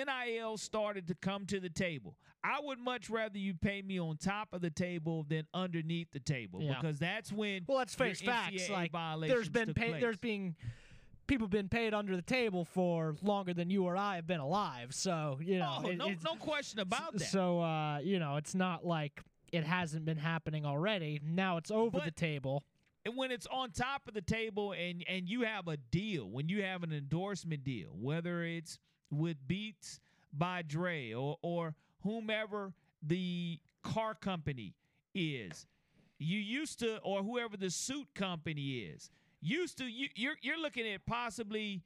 [0.03, 4.17] NIL started to come to the table, I would much rather you pay me on
[4.17, 6.81] top of the table than underneath the table Yeah.
[6.81, 8.93] because that's when well let's face facts like
[9.27, 10.01] there's been pay, place.
[10.01, 10.55] there's being
[11.27, 14.95] people been paid under the table for longer than you or I have been alive
[14.95, 17.25] so you know oh, it- no, no question about that.
[17.25, 19.23] So uh, you know, it's not like
[19.53, 21.21] it hasn't been happening already.
[21.25, 22.65] Now it's over the table.
[23.07, 26.49] and when it's on top of the table and and you have a deal when
[26.49, 28.79] you have an endorsement deal whether it's
[29.11, 30.01] with beats
[30.33, 32.73] by dre or or whomever
[33.03, 34.75] the car company
[35.15, 35.67] is
[36.19, 39.11] you used to or whoever the suit company is
[39.41, 41.83] used to you you're you're looking at possibly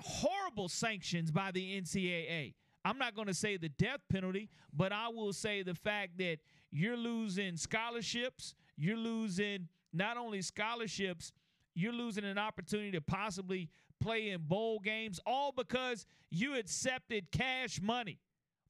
[0.00, 2.54] horrible sanctions by the NCAA.
[2.84, 6.38] I'm not going to say the death penalty, but I will say the fact that
[6.70, 11.32] you're losing scholarships, you're losing not only scholarships,
[11.74, 13.68] you're losing an opportunity to possibly
[14.00, 18.18] play in bowl games, all because you accepted cash money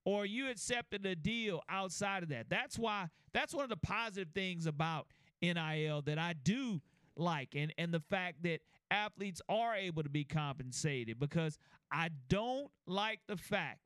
[0.04, 2.48] or you accepted a deal outside of that.
[2.48, 5.06] That's why that's one of the positive things about
[5.42, 6.80] NIL that I do
[7.16, 11.58] like and and the fact that athletes are able to be compensated because
[11.92, 13.80] I don't like the fact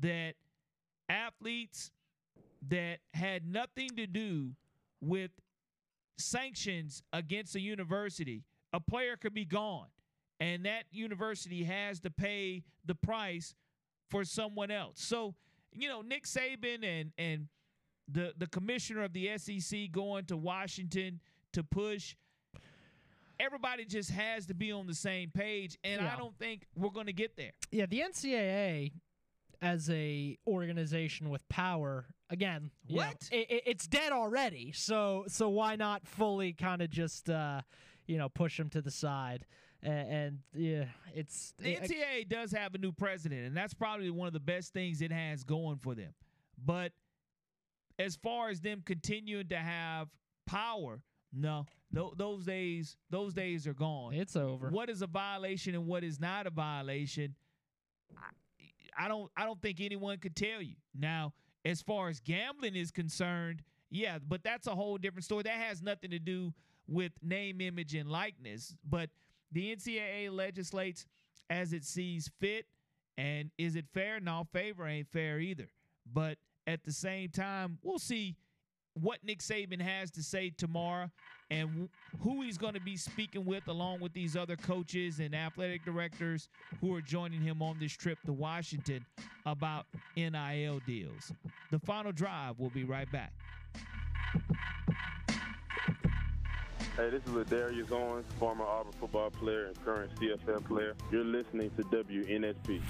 [0.00, 0.34] that
[1.08, 1.90] athletes
[2.68, 4.50] that had nothing to do
[5.00, 5.30] with
[6.18, 8.42] sanctions against a university,
[8.72, 9.86] a player could be gone
[10.40, 13.54] and that university has to pay the price
[14.10, 15.00] for someone else.
[15.00, 15.34] So,
[15.72, 17.48] you know, Nick Saban and and
[18.08, 21.20] the the commissioner of the SEC going to Washington
[21.52, 22.14] to push
[23.40, 26.12] everybody just has to be on the same page and Yeah.
[26.12, 27.52] I don't think we're going to get there.
[27.70, 28.92] Yeah, the NCAA
[29.62, 33.28] as a organization with power again you know, What?
[33.32, 37.62] it- it's dead already so so why not fully kind of just uh
[38.06, 39.44] you know push them to the side
[39.82, 40.84] and, and yeah
[41.14, 44.40] it's The it- NCAA does have a new president, and that's probably one of the
[44.40, 46.12] best things it has going for them.
[46.64, 46.92] But
[47.98, 50.08] as far as them continuing to have
[50.46, 51.00] power,
[51.32, 54.14] no, tho- those days, those days are gone.
[54.14, 57.34] it's over What is a violation and what is not a violation?
[58.16, 60.74] I, I don't, I don't think anyone could tell you.
[60.98, 61.32] Now,
[61.64, 65.42] as far as gambling is concerned, yeah, but that's a whole different story.
[65.44, 66.52] That has nothing to do
[66.86, 68.74] with name, image, and likeness.
[68.88, 69.10] But
[69.52, 71.06] the NCAA legislates
[71.50, 72.66] as it sees fit.
[73.16, 74.20] And is it fair?
[74.20, 75.68] No, favor ain't fair either.
[76.12, 78.36] But at the same time, we'll see
[78.94, 81.10] what Nick Saban has to say tomorrow
[81.50, 81.88] and
[82.20, 86.48] who he's going to be speaking with, along with these other coaches and athletic directors
[86.80, 89.04] who are joining him on this trip to Washington
[89.46, 91.32] about NIL deals.
[91.70, 93.32] The final drive will be right back.
[96.98, 100.96] Hey, this is Ladarius Owens, former Auburn football player and current CFL player.
[101.12, 102.80] You're listening to WNSP.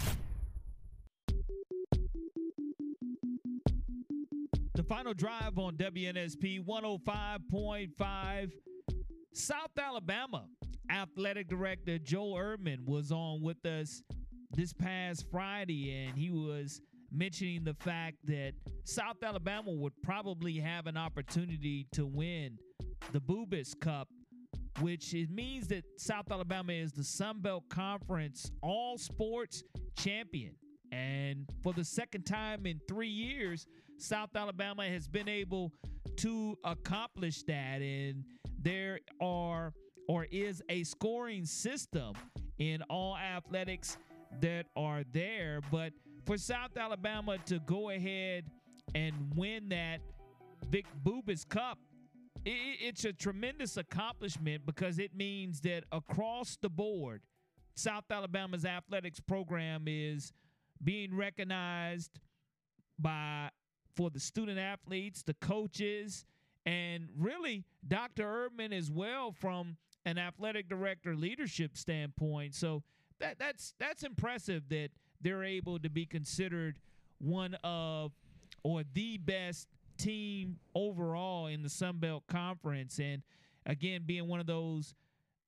[4.74, 8.50] The final drive on WNSP 105.5.
[9.34, 10.46] South Alabama
[10.90, 14.02] athletic director Joel Erdmann was on with us
[14.52, 16.80] this past Friday, and he was
[17.12, 18.54] mentioning the fact that
[18.84, 22.56] South Alabama would probably have an opportunity to win
[23.12, 24.08] the Bubas Cup,
[24.80, 29.62] which it means that South Alabama is the Sun Belt Conference all sports
[29.96, 30.54] champion.
[30.92, 33.66] And for the second time in three years,
[33.98, 35.72] South Alabama has been able
[36.16, 37.82] to accomplish that.
[37.82, 38.24] And
[38.60, 39.72] there are
[40.08, 42.14] or is a scoring system
[42.58, 43.98] in all athletics
[44.40, 45.60] that are there.
[45.70, 45.92] But
[46.24, 48.44] for South Alabama to go ahead
[48.94, 50.00] and win that
[50.70, 51.78] Vic Bubas Cup,
[52.44, 57.22] it's a tremendous accomplishment because it means that across the board,
[57.74, 60.32] South Alabama's athletics program is
[60.82, 62.18] being recognized
[62.98, 63.50] by
[63.94, 66.24] for the student athletes, the coaches,
[66.66, 68.24] and really Dr.
[68.24, 72.54] Erdmann as well from an athletic director leadership standpoint.
[72.54, 72.82] So
[73.20, 74.90] that that's that's impressive that
[75.20, 76.78] they're able to be considered
[77.18, 78.12] one of
[78.62, 79.68] or the best
[79.98, 82.98] team overall in the Sun Belt Conference.
[82.98, 83.22] And
[83.66, 84.94] again, being one of those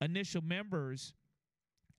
[0.01, 1.14] initial members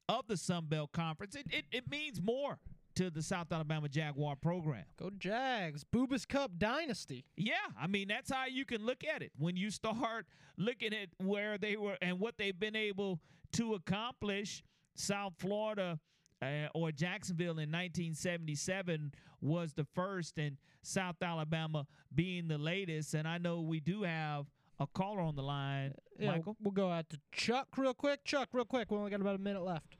[0.09, 2.59] of the Sun Belt Conference, it, it, it means more
[2.95, 4.83] to the South Alabama Jaguar program.
[4.97, 5.83] Go Jags.
[5.83, 7.25] Bubas Cup dynasty.
[7.37, 9.31] Yeah, I mean that's how you can look at it.
[9.37, 10.25] When you start
[10.57, 13.19] looking at where they were and what they've been able
[13.53, 14.63] to accomplish,
[14.95, 15.99] South Florida
[16.41, 23.13] uh, or Jacksonville in 1977 was the first, and South Alabama being the latest.
[23.13, 24.45] And I know we do have
[24.79, 25.93] a caller on the line.
[26.19, 28.23] Yeah, Michael, we'll go out to Chuck real quick.
[28.23, 28.91] Chuck, real quick.
[28.91, 29.95] We only got about a minute left.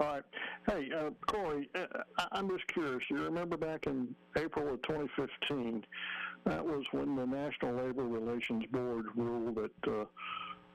[0.00, 0.22] All right.
[0.66, 1.86] Hey, uh, Corey, uh,
[2.18, 3.02] I- am just curious.
[3.08, 5.84] You remember back in April of 2015,
[6.44, 10.04] that was when the National Labor Relations Board ruled that uh,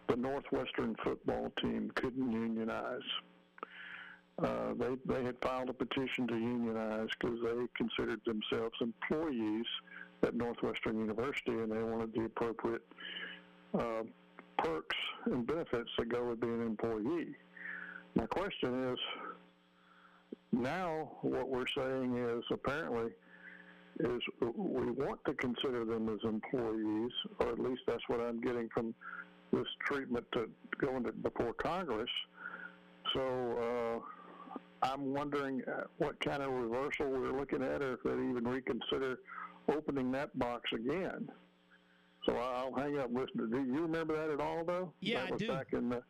[0.08, 3.02] the Northwestern football team couldn't unionize.
[4.42, 9.66] Uh, they they had filed a petition to unionize because they considered themselves employees
[10.24, 12.86] at Northwestern University, and they wanted the appropriate
[13.78, 14.04] uh,
[14.58, 14.96] perks
[15.26, 17.36] and benefits that go with being an employee.
[18.16, 19.00] My question is,
[20.52, 23.12] now what we're saying is apparently
[24.00, 28.70] is we want to consider them as employees, or at least that's what I'm getting
[28.74, 28.96] from
[29.52, 30.50] this treatment to
[30.80, 32.10] going to before Congress.
[33.14, 34.19] So uh,
[34.82, 39.18] I'm wondering uh, what kind of reversal we're looking at, or if they'd even reconsider
[39.72, 41.28] opening that box again.
[42.26, 43.50] So I'll hang up listening.
[43.52, 44.94] Do you remember that at all, though?
[45.00, 45.52] Yeah, that was I do.
[45.52, 46.02] Back in the,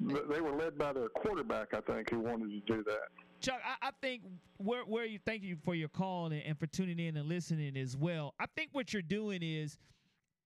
[0.00, 3.08] they were led by their quarterback, I think, who wanted to do that.
[3.40, 4.22] Chuck, I, I, think
[4.58, 7.76] where where you thank you for your call and, and, for tuning in and listening
[7.76, 8.34] as well.
[8.38, 9.78] I think what you're doing is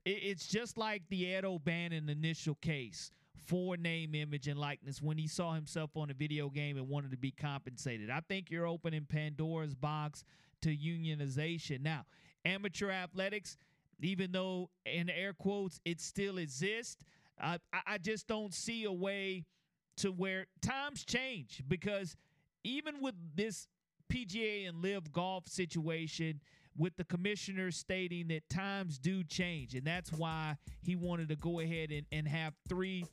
[0.05, 3.11] it, it's just like the Ed O'Bannon initial case
[3.47, 7.11] for name, image, and likeness when he saw himself on a video game and wanted
[7.11, 8.11] to be compensated.
[8.11, 10.25] I think you're opening Pandora's box
[10.63, 11.83] to unionization.
[11.83, 12.05] Now,
[12.45, 13.57] amateur athletics,
[14.01, 17.05] even though in air quotes it still exists,
[17.41, 19.45] I, I just don't see a way
[19.99, 22.17] to where times change because
[22.63, 23.69] even with this
[24.13, 26.41] PGA and live golf situation,
[26.77, 31.61] with the commissioner stating that times do change, and that's why he wanted to go
[31.61, 33.05] ahead and, and have three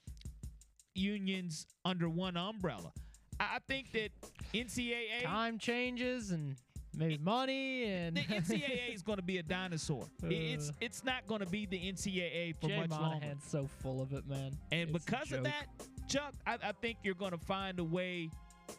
[0.94, 2.92] unions under one umbrella.
[3.40, 4.10] I think that
[4.54, 6.56] NCAA time changes and
[6.96, 10.04] maybe money and the NCAA is going to be a dinosaur.
[10.24, 13.38] Uh, it's it's not going to be the NCAA for Jay much Monahan's longer.
[13.44, 14.52] so full of it, man.
[14.72, 15.68] And It's because of that,
[16.08, 18.30] Chuck, I, I think you're going to find a way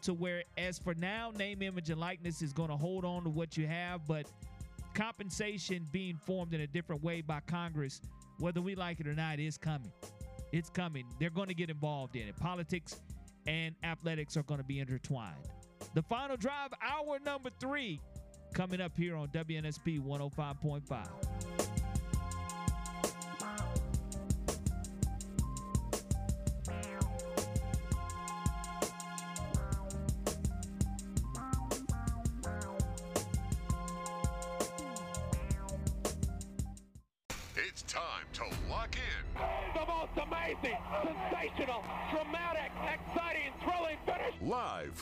[0.03, 3.29] to where, as for now, name, image, and likeness is going to hold on to
[3.29, 4.25] what you have, but
[4.93, 8.01] compensation being formed in a different way by Congress,
[8.39, 9.91] whether we like it or not, is coming.
[10.53, 11.05] It's coming.
[11.19, 12.37] They're going to get involved in it.
[12.37, 13.01] Politics
[13.47, 15.49] and athletics are going to be intertwined.
[15.95, 17.99] The final drive, hour number three,
[18.53, 21.52] coming up here on WNSP 105.5.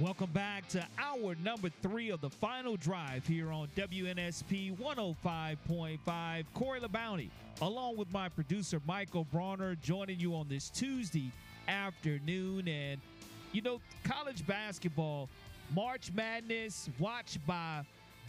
[0.00, 6.44] Welcome back to hour number three of the final drive here on WNSP 105.5.
[6.54, 7.28] Corey LeBounty,
[7.60, 11.30] along with my producer Michael Bronner, joining you on this Tuesday
[11.68, 12.66] afternoon.
[12.66, 12.98] And,
[13.52, 15.28] you know, college basketball,
[15.74, 17.82] March Madness, watched by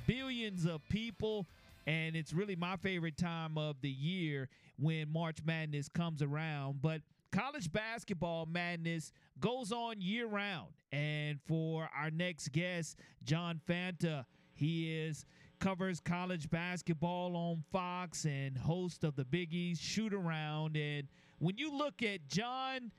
[0.08, 1.46] billions of people.
[1.88, 6.82] And it's really my favorite time of the year when March Madness comes around.
[6.82, 7.00] But
[7.32, 10.70] college basketball madness goes on year round.
[10.92, 15.26] And for our next guest, John Fanta, he is
[15.60, 20.76] covers college basketball on Fox and host of the Big East Shoot Around.
[20.76, 21.08] And
[21.40, 22.92] when you look at John,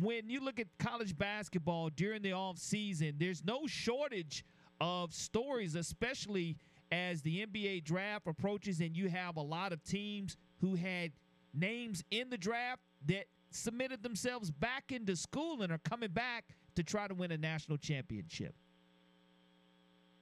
[0.00, 4.44] when you look at college basketball during the off season, there's no shortage
[4.80, 6.56] of stories, especially
[6.92, 11.12] as the NBA draft approaches and you have a lot of teams who had
[11.52, 13.26] names in the draft that
[13.56, 17.78] submitted themselves back into school and are coming back to try to win a national
[17.78, 18.54] championship.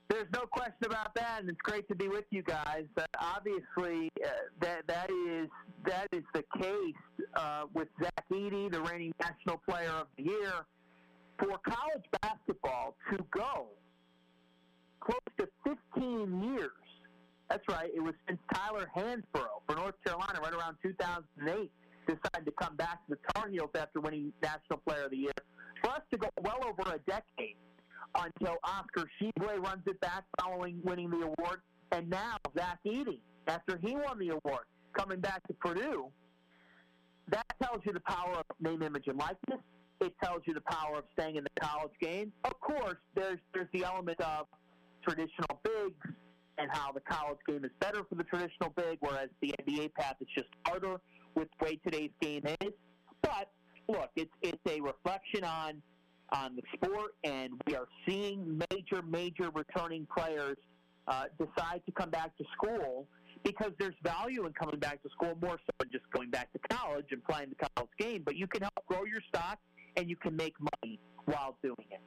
[0.09, 2.85] There's no question about that, and it's great to be with you guys.
[2.97, 4.29] Uh, obviously, uh,
[4.61, 5.49] that that is
[5.87, 10.53] that is the case uh, with Zach Edey, the reigning National Player of the Year,
[11.39, 13.67] for college basketball to go
[15.01, 16.71] close to 15 years.
[17.49, 17.91] That's right.
[17.95, 21.71] It was since Tyler Hansbrough for North Carolina, right around 2008,
[22.07, 25.33] decided to come back to the Tar Heels after winning National Player of the Year.
[25.83, 27.57] For us to go well over a decade
[28.15, 31.61] until Oscar Tshiebwe runs it back following winning the award,
[31.93, 34.65] and now Zach Edey, after he won the award,
[34.97, 36.07] coming back to Purdue.
[37.29, 39.61] That tells you the power of name, image, and likeness.
[40.01, 42.33] It tells you the power of staying in the college game.
[42.45, 44.47] Of course, there's there's the element of
[45.03, 46.15] traditional bigs
[46.59, 50.17] and how the college game is better for the traditional big, whereas the NBA path
[50.21, 51.01] is just harder
[51.35, 52.73] with the way today's game is.
[53.23, 53.51] But
[53.89, 55.83] look, it's it's a reflection on
[56.33, 60.57] on the sport, and we are seeing major, major returning players
[61.07, 63.07] uh, decide to come back to school
[63.45, 66.59] because there's value in coming back to school more so than just going back to
[66.71, 68.23] college and playing the college game.
[68.25, 69.59] But you can help grow your stock,
[69.97, 72.01] and you can make money while doing it.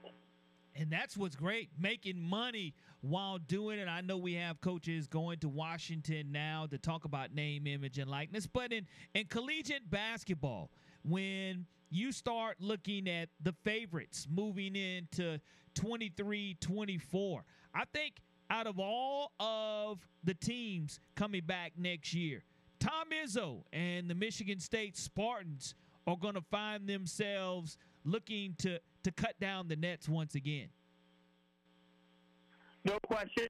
[0.79, 3.87] And that's what's great, making money while doing it.
[3.87, 8.09] I know we have coaches going to Washington now to talk about name, image, and
[8.09, 8.45] likeness.
[8.45, 8.85] But in,
[9.15, 10.69] in collegiate basketball,
[11.03, 15.39] when you start looking at the favorites moving into
[15.73, 17.43] 23 24,
[17.73, 18.21] I think
[18.51, 22.43] out of all of the teams coming back next year,
[22.79, 25.73] Tom Izzo and the Michigan State Spartans
[26.05, 30.69] are going to find themselves looking to to cut down the nets once again.
[32.83, 33.47] No question.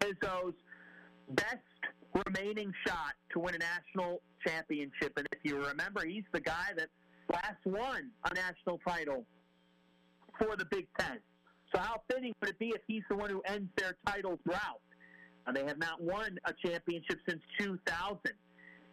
[0.00, 0.54] Izzo's
[1.30, 1.58] best
[2.26, 5.12] remaining shot to win a national championship.
[5.16, 6.88] And if you remember, he's the guy that
[7.32, 9.24] last won a national title
[10.38, 11.18] for the Big Ten.
[11.74, 14.80] So how fitting would it be if he's the one who ends their title drought?
[15.46, 18.18] And they have not won a championship since 2000.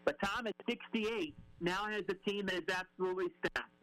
[0.05, 3.78] But Tom at 68 now has a team that is absolutely stacked.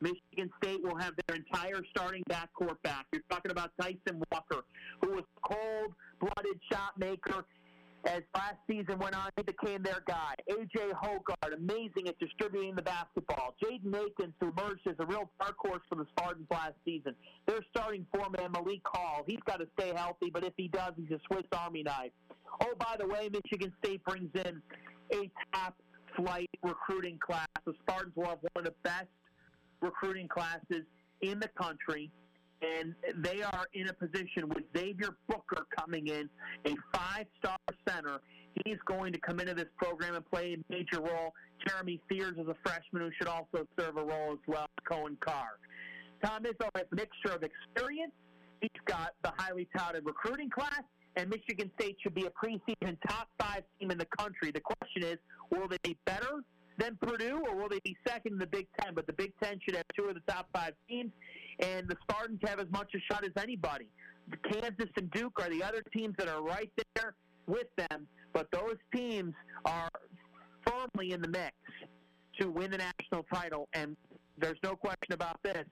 [0.00, 3.06] Michigan State will have their entire starting backcourt back.
[3.12, 4.64] You're talking about Tyson Walker,
[5.02, 7.44] who was cold-blooded shot maker
[8.04, 10.34] as last season went on, he became their guy.
[10.48, 10.92] A.J.
[11.02, 13.54] Hoggard, amazing at distributing the basketball.
[13.62, 17.14] Jaden Akins, who emerged as a real dark horse for the Spartans last season.
[17.46, 21.10] Their starting foreman, Malik Hall, he's got to stay healthy, but if he does, he's
[21.10, 22.12] a Swiss Army knife.
[22.62, 24.62] Oh, by the way, Michigan State brings in
[25.12, 25.76] a top
[26.16, 27.46] flight recruiting class.
[27.66, 29.08] The Spartans will have one of the best
[29.80, 30.84] recruiting classes
[31.20, 32.10] in the country
[32.62, 36.28] and they are in a position with Xavier Booker coming in,
[36.66, 38.20] a five-star center.
[38.64, 41.34] He's going to come into this program and play a major role.
[41.66, 44.66] Jeremy Fears is a freshman who should also serve a role as well.
[44.90, 45.58] Coen Carr.
[46.24, 48.12] Tom Izzo has a mixture of experience.
[48.60, 50.82] He's got the highly touted recruiting class,
[51.14, 54.50] and Michigan State should be a preseason top five team in the country.
[54.50, 55.18] The question is,
[55.52, 56.42] will they be better
[56.78, 58.94] than Purdue, or will they be second in the Big Ten?
[58.94, 61.12] But the Big Ten should have two of the top five teams
[61.60, 63.88] and the Spartans have as much a shot as anybody.
[64.50, 67.14] Kansas and Duke are the other teams that are right there
[67.46, 69.34] with them, but those teams
[69.64, 69.88] are
[70.66, 71.54] firmly in the mix
[72.40, 73.96] to win the national title, and
[74.36, 75.64] there's no question about this.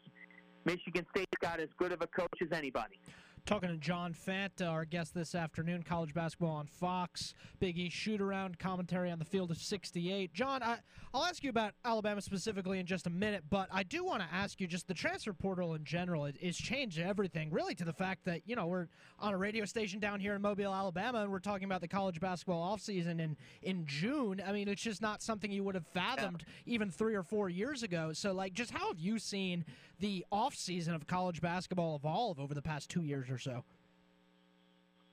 [0.64, 2.98] Michigan State's got as good of a coach as anybody.
[3.47, 7.94] Talking to John Fanta, uh, our guest this afternoon, college basketball on Fox, Big East
[7.94, 10.35] shoot around, commentary on the field of 68.
[10.35, 10.78] John, I,
[11.14, 14.28] will ask you about Alabama specifically in just a minute, but I do want to
[14.35, 16.24] ask you just the transfer portal in general.
[16.24, 18.89] It, it's changed everything, really, to the fact that, you know, we're
[19.20, 22.18] on a radio station down here in Mobile, Alabama, and we're talking about the college
[22.18, 24.43] basketball offseason in, in June.
[24.44, 26.74] I mean, it's just not something you would have fathomed yeah.
[26.74, 28.12] even three or four years ago.
[28.12, 29.64] So, like, just how have you seen
[29.98, 33.64] the offseason of college basketball evolve over the past two years or so?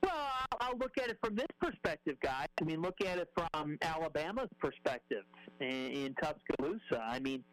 [0.02, 0.12] Well,
[0.60, 2.48] I'll look at it from this perspective, guys.
[2.62, 5.24] I mean, look at it from Alabama's perspective
[5.62, 7.02] in, Tuscaloosa.
[7.02, 7.44] I mean,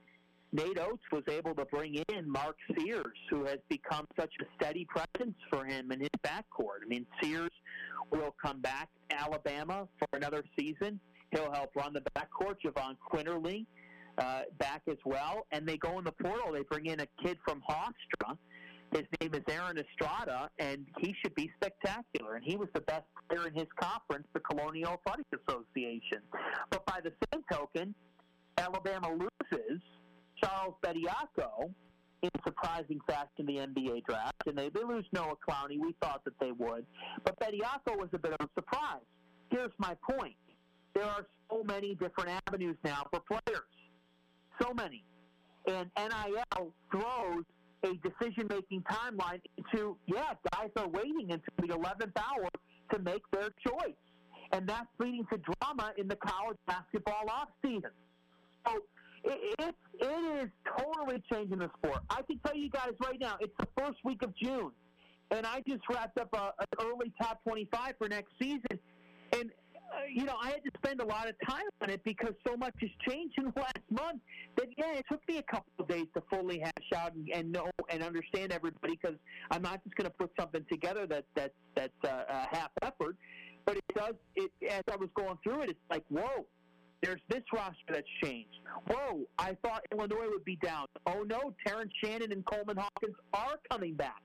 [0.53, 4.85] Nate Oats was able to bring in Mark Sears, who has become such a steady
[4.87, 6.83] presence for him in his backcourt.
[6.85, 7.53] I mean, Sears
[8.11, 10.99] will come back Alabama for another season.
[11.31, 12.57] He'll help run the backcourt.
[12.65, 13.67] Jahvon Quinerly
[14.21, 15.47] uh, back as well.
[15.51, 16.53] And they go in the portal.
[16.53, 18.37] They bring in a kid from Hofstra
[18.93, 22.35] his name is Aaron Estrada, and he should be spectacular.
[22.35, 26.23] And he was the best player in his conference, the Colonial Athletic Association.
[26.71, 27.95] But by the same token,
[28.59, 29.81] Alabama loses
[30.43, 31.73] Charles Bediako
[32.23, 35.79] in surprising fashion in the NBA draft, and they, they lose Noah Clowney.
[35.79, 36.85] We thought that they would.
[37.25, 39.07] But Bediako was a bit of a surprise.
[39.51, 40.35] Here's my point.
[40.95, 43.63] There are so many different avenues now for players.
[44.61, 45.05] So many.
[45.67, 47.45] And NIL throws
[47.85, 49.41] a decision making timeline
[49.75, 52.49] to, yeah, guys are waiting until the 11th hour
[52.93, 53.95] to make their choice.
[54.53, 57.91] And that's leading to drama in the college basketball offseason.
[58.67, 58.79] So
[59.25, 62.01] it, it, it is totally changing the sport.
[62.11, 64.73] I can tell you guys right now, it's the first week of June.
[65.31, 68.79] And I just wrapped up a, an early top 25 for next season.
[69.33, 69.51] And
[70.13, 72.75] you know, I had to spend a lot of time on it because so much
[72.81, 74.21] has changed in the last month
[74.57, 77.53] that yeah, it took me a couple of days to fully hash out and, and
[77.53, 79.17] know and understand everybody because
[79.51, 83.17] I'm not just going to put something together that that that's uh, a half effort,
[83.65, 84.15] but it does.
[84.37, 86.47] It as I was going through it, it's like whoa.
[87.03, 88.59] There's this roster that's changed.
[88.87, 90.85] Whoa, I thought Illinois would be down.
[91.07, 94.21] Oh no, Terrence Shannon and Coleman Hawkins are coming back.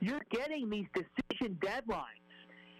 [0.00, 2.18] You're getting these decision deadlines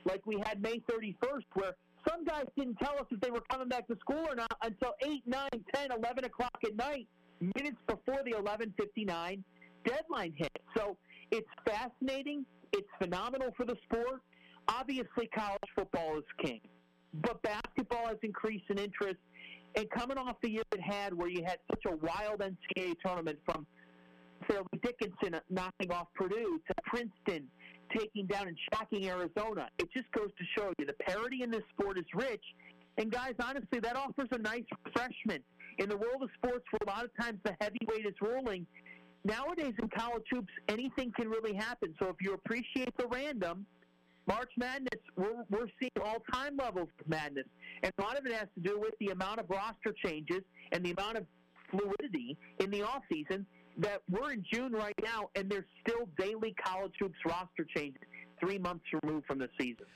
[0.05, 1.74] like we had May 31st, where
[2.07, 4.95] some guys didn't tell us if they were coming back to school or not until
[5.03, 7.09] 8, 9, 10, 11 o'clock at night,
[7.41, 9.43] minutes before the 11:59
[9.85, 10.53] deadline hit.
[10.77, 10.97] So
[11.31, 12.45] it's fascinating.
[12.73, 14.20] It's phenomenal for the sport.
[14.69, 16.61] Obviously, college football is king,
[17.15, 19.19] but basketball has increased in interest.
[19.77, 23.39] And coming off the year it had, where you had such a wild NCAA tournament
[23.45, 23.66] from
[24.47, 27.49] Fairleigh Dickinson knocking off Purdue to Princeton
[27.97, 29.69] taking down and shocking Arizona.
[29.78, 32.44] It just goes to show you the parity in this sport is rich.
[32.97, 35.44] And guys, honestly, that offers a nice refreshment
[35.78, 38.66] in the world of sports where a lot of times the heavyweight is rolling.
[39.24, 41.94] Nowadays in college hoops, anything can really happen.
[42.01, 43.66] So if you appreciate the random,
[44.27, 47.47] March Madness, we're, we're seeing all-time levels of madness.
[47.82, 50.43] And a lot of it has to do with the amount of roster changes
[50.73, 51.27] and the amount of
[51.70, 53.44] fluidity in the offseason
[53.79, 58.03] that we're in June right now, and there's still daily college hoops roster changes
[58.40, 59.86] three months removed from the season.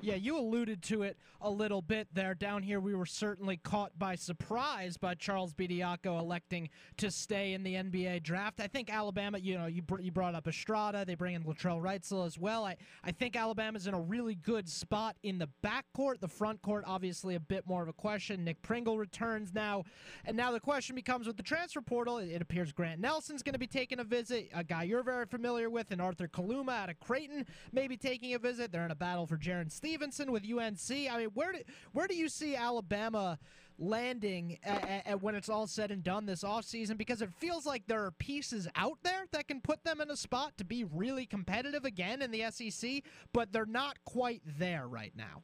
[0.00, 2.34] Yeah, you alluded to it a little bit there.
[2.34, 7.62] Down here, we were certainly caught by surprise by Charles Bediako electing to stay in
[7.62, 8.60] the NBA draft.
[8.60, 11.04] I think Alabama, you know, you, br- you brought up Estrada.
[11.04, 12.64] They bring in Latrell Wrightsell as well.
[12.64, 16.20] I, I think Alabama's in a really good spot in the backcourt.
[16.20, 18.44] The front court, obviously, a bit more of a question.
[18.44, 19.84] Nick Pringle returns now.
[20.24, 23.54] And now the question becomes with the transfer portal, it, it appears Grant Nelson's going
[23.54, 26.90] to be taking a visit, a guy you're very familiar with, and Arthur Kaluma out
[26.90, 27.46] of Creighton.
[27.72, 28.72] Maybe be taking a visit.
[28.72, 31.10] They're in a battle for Jarin Stevenson with UNC.
[31.10, 31.58] I mean, where do,
[31.92, 33.38] where do you see Alabama
[33.78, 36.98] landing at, at when it's all said and done this offseason?
[36.98, 40.16] Because it feels like there are pieces out there that can put them in a
[40.16, 43.02] spot to be really competitive again in the SEC,
[43.32, 45.42] but they're not quite there right now.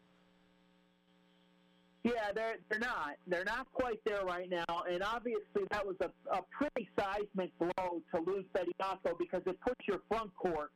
[2.05, 3.16] Yeah, they're they're not.
[3.27, 8.03] They're not quite there right now, and obviously that was a, a pretty seismic blow
[8.15, 10.71] to lose Bediako because it puts your front court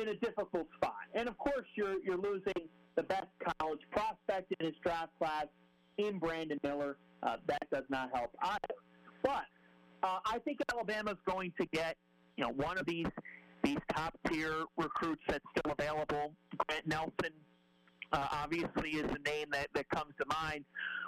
[0.00, 0.94] in a difficult spot.
[1.14, 3.28] And of course, you're you're losing the best
[3.60, 5.46] college prospect in his draft class
[5.98, 6.96] in Brandon Miller.
[7.22, 8.74] Uh, that does not help either.
[9.22, 9.44] But
[10.02, 11.96] uh, I think Alabama's going to get
[12.36, 13.06] you know one of these
[13.62, 16.32] these top tier recruits that's still available.
[16.56, 17.32] Grant Nelson
[18.12, 20.64] uh, obviously is a name that, that comes to mind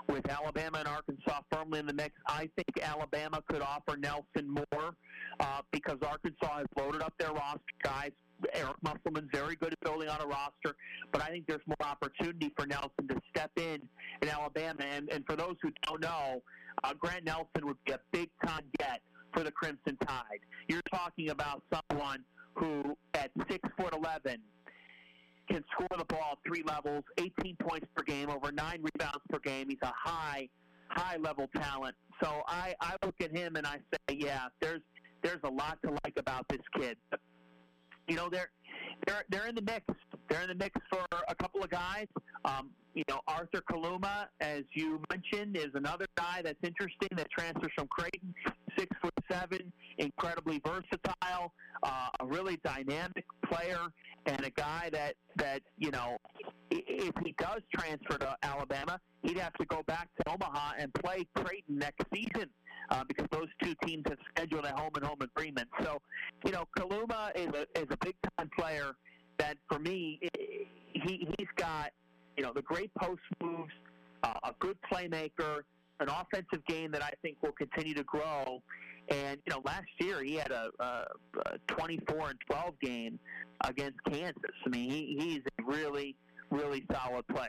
[0.08, 2.14] with Alabama and Arkansas firmly in the mix.
[2.26, 4.94] I think Alabama could offer Nelson more
[5.38, 8.10] uh, because Arkansas has loaded up their roster guys
[8.52, 10.76] Eric Musselman's very good at building on a roster,
[11.12, 13.80] but I think there's more opportunity for Nelson to step in
[14.22, 14.82] in Alabama.
[14.82, 16.42] And, and for those who don't know,
[16.84, 19.00] uh, Grant Nelson would be a big time get
[19.32, 20.40] for the Crimson Tide.
[20.68, 24.40] You're talking about someone who, at six foot eleven,
[25.50, 29.68] can score the ball three levels, 18 points per game, over nine rebounds per game.
[29.68, 30.48] He's a high,
[30.88, 31.96] high level talent.
[32.22, 34.80] So I, I look at him and I say, yeah, there's
[35.22, 36.96] there's a lot to like about this kid.
[38.10, 38.50] You know, they're
[39.06, 39.84] they're they're in the mix.
[40.28, 42.08] They're in the mix for a couple of guys.
[42.44, 47.70] Um, you know, Arthur Kaluma, as you mentioned, is another guy that's interesting that transfers
[47.76, 48.34] from Creighton.
[48.78, 51.52] Six foot seven, incredibly versatile,
[51.82, 53.88] uh, a really dynamic player,
[54.26, 56.18] and a guy that that you know,
[56.70, 61.26] if he does transfer to Alabama, he'd have to go back to Omaha and play
[61.34, 62.48] Creighton next season.
[62.90, 65.68] Uh, because those two teams have scheduled a home and home agreement.
[65.80, 66.02] So,
[66.44, 68.96] you know, Kaluma is a is a big time player
[69.38, 70.18] that for me
[70.92, 71.92] he he's got
[72.36, 73.72] you know the great post moves,
[74.22, 75.62] uh, a good playmaker,
[76.00, 78.62] an offensive game that I think will continue to grow.
[79.08, 81.04] And you know, last year he had a, a,
[81.46, 83.18] a 24 and 12 game
[83.64, 84.34] against Kansas.
[84.64, 86.16] I mean, he, he's a really
[86.50, 87.48] really solid player.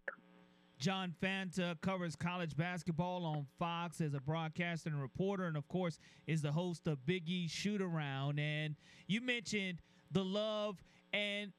[0.80, 6.00] John Fanta covers college basketball on Fox as a broadcaster and reporter, and of course,
[6.26, 8.40] is the host of Big Shoot Around.
[8.40, 8.76] And
[9.08, 10.84] you mentioned the love
[11.14, 11.52] and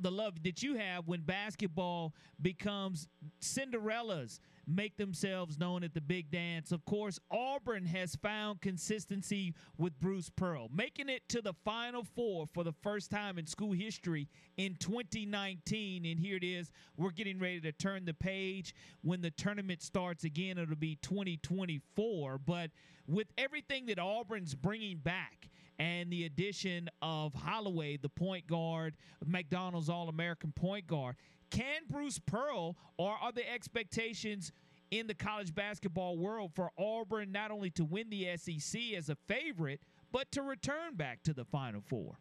[0.00, 3.08] the love that you have when basketball becomes
[3.42, 4.38] Cinderellas
[4.68, 6.70] make themselves known at the big dance.
[6.72, 12.46] Of course, Auburn has found consistency with Bruce Pearl, making it to the Final Four
[12.46, 16.04] for the first time in school history in 2019.
[16.04, 16.70] And here it is.
[16.96, 18.74] We're getting ready to turn the page.
[19.02, 22.38] When the tournament starts again, it'll be 2024.
[22.38, 22.70] But
[23.06, 29.88] with everything that Auburn's bringing back, and the addition of Holloway, the point guard, McDonald's
[29.88, 31.16] All American point guard.
[31.50, 34.52] Can Bruce Pearl, or are the expectations
[34.90, 39.16] in the college basketball world for Auburn not only to win the SEC as a
[39.26, 39.80] favorite,
[40.12, 42.18] but to return back to the Final Four?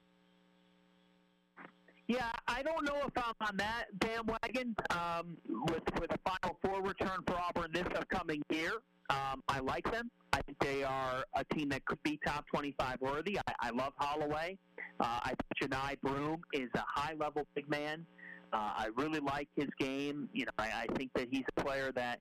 [2.07, 5.37] Yeah, I don't know if I'm on that bandwagon um,
[5.69, 8.71] with with a Final Four return for Auburn this upcoming year.
[9.09, 10.09] Um, I like them.
[10.33, 13.39] I think they are a team that could be top 25 worthy.
[13.39, 14.57] I, I love Holloway.
[14.99, 18.05] Uh, I think Johni Broom is a high level big man.
[18.53, 20.29] Uh, I really like his game.
[20.33, 22.19] You know, I, I think that he's a player that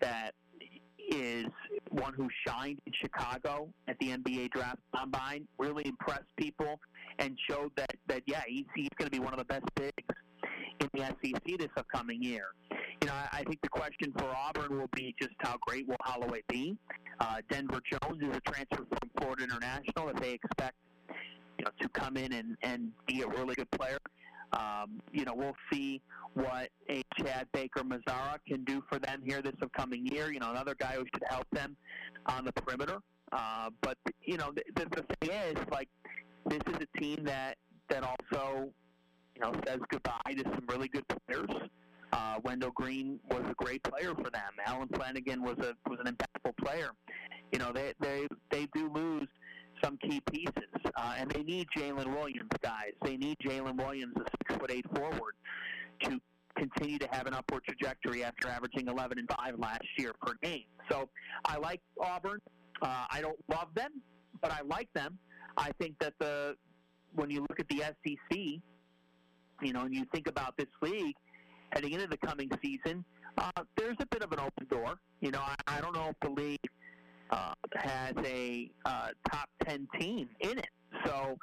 [0.00, 0.34] that
[1.10, 1.46] is
[1.90, 6.80] one who shined in Chicago at the NBA draft combine, really impressed people,
[7.18, 9.92] and showed that that yeah, he's he's going to be one of the best bigs
[10.80, 12.48] in the SEC this upcoming year.
[12.70, 15.96] You know, I, I think the question for Auburn will be just how great will
[16.00, 16.76] Holloway be.
[17.20, 20.76] Uh, Denver Jones is a transfer from Florida International that they expect
[21.58, 23.98] you know to come in and and be a really good player.
[24.54, 26.00] Um, you know, we'll see
[26.34, 30.32] what a Chad Baker Mazara can do for them here this upcoming year.
[30.32, 31.76] You know, another guy who should help them
[32.26, 32.98] on the perimeter.
[33.32, 35.88] Uh, but you know, the, the, thing is, like,
[36.46, 37.56] this is a team that
[37.88, 38.70] that also,
[39.34, 41.68] you know, says goodbye to some really good players.
[42.12, 44.52] Uh, Wendell Green was a great player for them.
[44.66, 46.90] Allen Flanigan was a was an impactful player.
[47.50, 49.28] You know, they they they do lose
[49.82, 52.92] some key pieces, uh, and they need Jaylin Williams, guys.
[53.04, 55.34] They need Jaylin Williams, a six foot eight forward,
[56.04, 56.20] to
[56.56, 60.64] continue to have an upward trajectory after averaging 11 and 5 last year per game.
[60.90, 61.08] So
[61.44, 62.40] I like Auburn.
[62.82, 63.90] Uh, I don't love them,
[64.40, 65.18] but I like them.
[65.56, 66.56] I think that the
[67.14, 68.38] when you look at the SEC,
[69.62, 71.14] you know, and you think about this league
[71.72, 73.04] heading into the coming season,
[73.38, 74.96] uh, there's a bit of an open door.
[75.20, 76.58] You know, I, I don't know if the league
[77.30, 80.68] uh, has a uh, top 10 team in it.
[81.04, 81.36] So,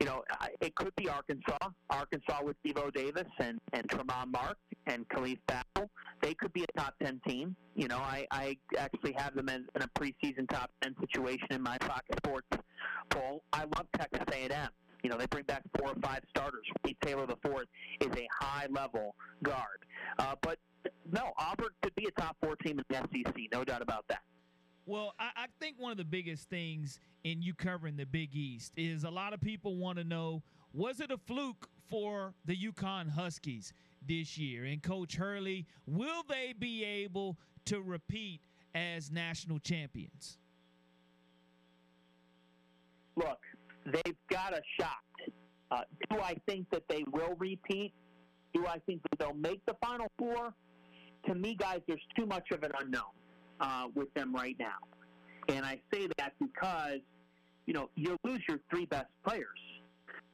[0.00, 0.22] you know,
[0.60, 1.56] it could be Arkansas.
[1.90, 5.90] Arkansas with Devo Davis and, and Tramon Mark and Khalif Battle.
[6.20, 7.56] They could be a top 10 team.
[7.74, 11.62] You know, I, I actually have them in, in a preseason top 10 situation in
[11.62, 12.46] my Fox Sports
[13.10, 13.42] poll.
[13.52, 14.68] I love Texas A&M.
[15.02, 16.64] You know, they bring back four or five starters.
[16.84, 17.66] Pete Taylor the fourth
[18.00, 19.84] is a high-level guard.
[20.18, 20.58] Uh, but
[21.10, 24.22] no, Auburn could be a top four team in the SEC, no doubt about that.
[24.84, 28.72] Well, I, I, think one of the biggest things in you covering the Big East
[28.76, 30.42] is a lot of people want to know
[30.72, 33.72] was it a fluke for the UConn Huskies
[34.06, 34.64] this year?
[34.64, 37.36] And Coach Hurley, will they be able
[37.66, 38.40] to repeat
[38.74, 40.38] as national champions?
[43.14, 43.38] Look,
[43.84, 44.96] they've got a shot.
[45.70, 47.92] Uh, do I think that they will repeat?
[48.52, 50.54] Do I think that they'll make the Final Four?
[51.26, 53.12] To me, guys, there's too much of an unknown
[53.62, 54.76] uh, with them right now.
[55.48, 57.00] And I say that because,
[57.66, 59.46] you know, you lose your three best players.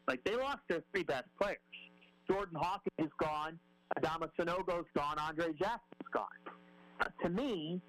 [0.08, 1.58] Like, they lost their three best players.
[2.28, 3.58] Jordan Hawkins is gone.
[3.98, 5.18] Adama Sanogo's gone.
[5.18, 6.26] Andre Jackson's gone.
[7.00, 7.80] Uh, to me,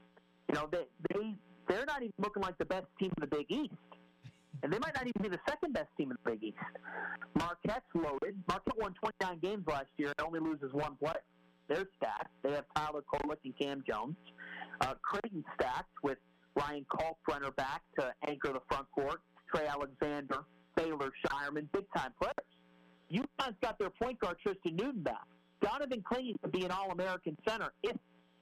[0.47, 1.35] you know, they, they,
[1.67, 3.73] they're not even looking like the best team in the Big East.
[4.63, 6.57] and they might not even be the second best team in the Big East.
[7.35, 8.35] Marquette's loaded.
[8.47, 11.21] Marquette won 29 games last year and only loses one player.
[11.67, 12.31] They're stacked.
[12.43, 14.15] They have Tyler Kolek and Cam Jones.
[14.81, 16.17] Uh, Creighton stacked with
[16.55, 19.21] Ryan Kalkbrenner back to anchor the front court.
[19.53, 20.39] Trey Alexander,
[20.75, 22.35] Baylor Scheierman, big time players.
[23.11, 25.25] UConn's got their point guard Tristan Newton back.
[25.61, 27.97] Donovan Clingan could be an All American center if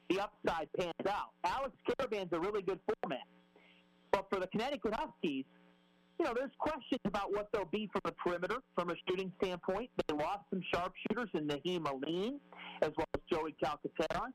[0.10, 1.30] the upside pans out.
[1.44, 3.26] Alex Karaban's a really good format.
[4.12, 5.46] But for the Connecticut Huskies,
[6.20, 9.90] you know, there's questions about what they'll be from the perimeter from a shooting standpoint.
[10.08, 12.40] They lost some sharpshooters in Nahiem Alleyne
[12.82, 14.28] as well as Joey Calcaterra.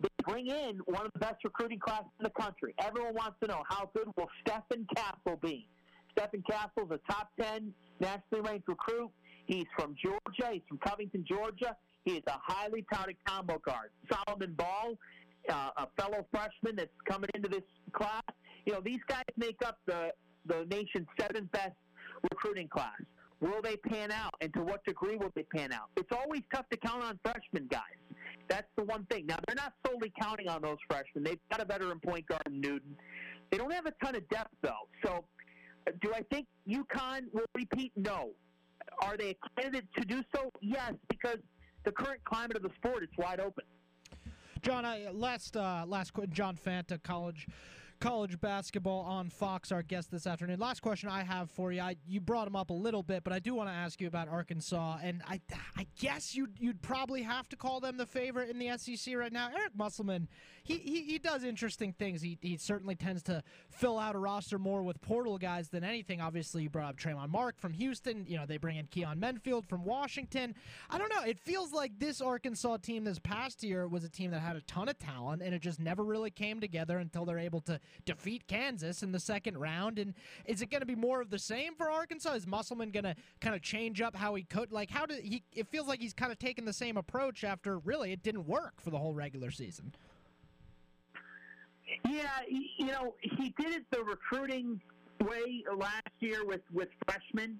[0.00, 2.74] They bring in one of the best recruiting classes in the country.
[2.78, 5.68] Everyone wants to know how good will Stephen Castle be?
[6.16, 9.10] Stephen Castle is a top 10 nationally ranked recruit.
[9.46, 10.50] He's from Georgia.
[10.52, 11.76] He's from Covington, Georgia.
[12.04, 13.90] He is a highly touted combo guard.
[14.10, 14.96] Solomon Ball,
[15.48, 17.62] uh, a fellow freshman that's coming into this
[17.92, 18.22] class.
[18.66, 20.12] You know, these guys make up the,
[20.46, 21.74] the nation's seventh best
[22.30, 23.00] recruiting class.
[23.40, 24.34] Will they pan out?
[24.40, 25.90] And to what degree will they pan out?
[25.96, 27.82] It's always tough to count on freshman guys.
[28.48, 29.26] That's the one thing.
[29.26, 31.24] Now, they're not solely counting on those freshmen.
[31.24, 32.96] They've got a veteran point guard in Newton.
[33.50, 34.88] They don't have a ton of depth, though.
[35.04, 35.24] So,
[35.86, 37.92] uh, do I think UConn will repeat?
[37.96, 38.30] No.
[39.02, 40.50] Are they a candidate to do so?
[40.60, 41.38] Yes, because
[41.84, 43.64] the current climate of the sport, it's wide open.
[44.62, 46.32] John, I, last uh, last question.
[46.32, 47.46] John Fanta, college
[48.00, 50.58] college basketball on Fox, our guest this afternoon.
[50.60, 51.80] Last question I have for you.
[51.80, 54.06] I, you brought him up a little bit, but I do want to ask you
[54.06, 54.98] about Arkansas.
[55.02, 55.40] And I,
[55.76, 59.32] I guess you'd, you'd probably have to call them the favorite in the SEC right
[59.32, 59.50] now.
[59.52, 60.28] Eric Musselman,
[60.62, 62.22] he, he, he does interesting things.
[62.22, 66.20] He, he certainly tends to fill out a roster more with portal guys than anything.
[66.20, 68.24] Obviously, you brought up Tramon Mark from Houston.
[68.28, 70.54] You know, they bring in Keyon Menifield from Washington.
[70.88, 71.22] I don't know.
[71.26, 74.60] It feels like this Arkansas team this past year was a team that had a
[74.62, 78.46] ton of talent, and it just never really came together until they're able to defeat
[78.46, 79.98] Kansas in the second round.
[79.98, 82.32] And is it going to be more of the same for Arkansas?
[82.32, 84.72] Is Musselman going to kind of change up how he could?
[84.72, 85.42] Like, how did he?
[85.54, 88.80] It feels like he's kind of taken the same approach after really it didn't work
[88.80, 89.92] for the whole regular season.
[92.08, 92.28] Yeah,
[92.76, 94.80] you know, he did it the recruiting
[95.20, 97.58] way last year with with freshmen,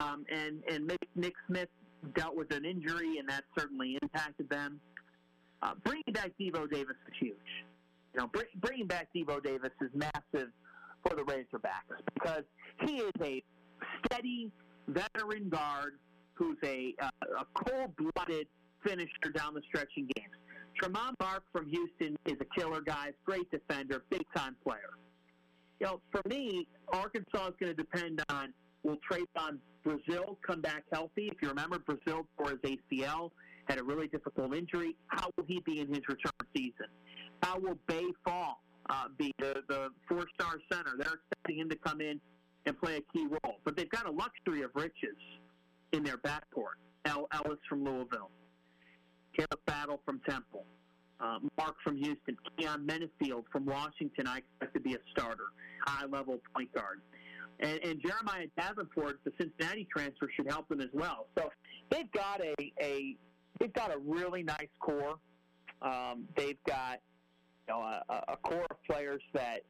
[0.00, 1.68] um, and and Nick Smith
[2.14, 4.80] dealt with an injury, and that certainly impacted them.
[5.62, 7.36] Uh, bringing back Devo Davis is huge.
[8.14, 10.50] You know, bring, bringing back Devo Davis is massive
[11.06, 12.44] for the Razorbacks because
[12.84, 13.42] he is a
[14.04, 14.50] steady
[14.88, 15.94] veteran guard
[16.34, 17.10] who's a, uh,
[17.40, 18.46] a cold-blooded
[18.84, 20.34] finisher down the stretch in games.
[20.80, 24.96] Tramon Mark from Houston is a killer guy, great defender, big-time player.
[25.78, 30.84] You know, for me, Arkansas is going to depend on will Trevon Brazile come back
[30.92, 31.28] healthy?
[31.28, 33.30] If you remember, Brazile tore his ACL,
[33.66, 34.96] had a really difficult injury.
[35.08, 36.86] How will he be in his return season?
[37.42, 40.92] How will Baye Fall uh, be the, the four-star center?
[40.98, 42.20] They're expecting him to come in
[42.66, 43.56] and play a key role.
[43.64, 45.16] But they've got a luxury of riches
[45.92, 46.78] in their backcourt.
[47.06, 48.30] El Ellis from Louisville,
[49.34, 50.66] Caleb Battle from Temple,
[51.18, 54.26] uh, Mark from Houston, Keyon Menifield from Washington.
[54.26, 55.46] I expect to be a starter,
[55.86, 57.00] high-level point guard.
[57.60, 61.26] And, and Jeremiah Davenport, the Cincinnati transfer, should help them as well.
[61.38, 61.50] So
[61.90, 63.16] they've got a, a
[63.58, 65.16] they've got a really nice core.
[65.82, 67.00] Um, they've got
[67.78, 69.60] a, a, core of players that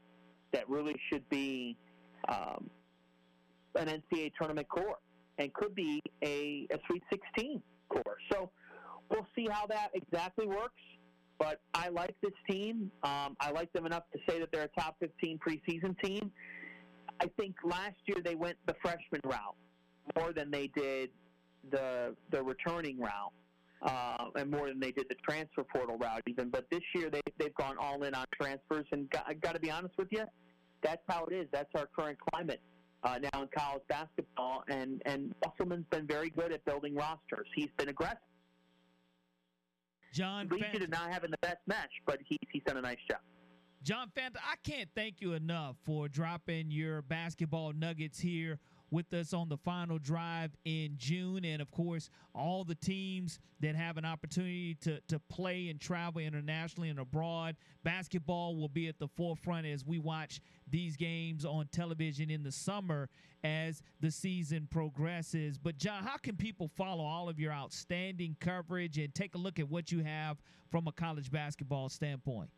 [0.52, 1.76] that really should be
[2.28, 2.68] um,
[3.76, 4.96] an NCAA tournament core
[5.38, 8.16] and could be a, a Sweet 16 core.
[8.32, 8.50] So
[9.10, 10.80] we'll see how that exactly works.
[11.38, 12.90] But I like this team.
[13.02, 16.30] Um, I like them enough to say that they're a top 15 preseason team.
[17.20, 19.56] I think last year they went the freshman route
[20.16, 21.10] more than they did
[21.70, 23.32] the the returning route
[23.82, 26.50] uh, and more than they did the transfer portal route even.
[26.50, 29.60] But this year they they've gone all in on transfers, and got, I got to
[29.60, 30.24] be honest with you,
[30.82, 31.46] that's how it is.
[31.52, 32.60] That's our current climate
[33.02, 37.46] uh, now in college basketball, and and Musselman's been very good at building rosters.
[37.54, 38.18] He's been aggressive.
[40.12, 43.20] John you to not having the best match, but he, he's done a nice job.
[43.82, 48.58] John Fanta, I can't thank you enough for dropping your basketball nuggets here
[48.90, 51.44] with us on the final drive in June.
[51.44, 56.20] And of course, all the teams that have an opportunity to, to play and travel
[56.20, 57.56] internationally and abroad.
[57.84, 62.52] Basketball will be at the forefront as we watch these games on television in the
[62.52, 63.08] summer
[63.44, 65.58] as the season progresses.
[65.58, 69.58] But, John, how can people follow all of your outstanding coverage and take a look
[69.58, 70.38] at what you have
[70.70, 72.50] from a college basketball standpoint?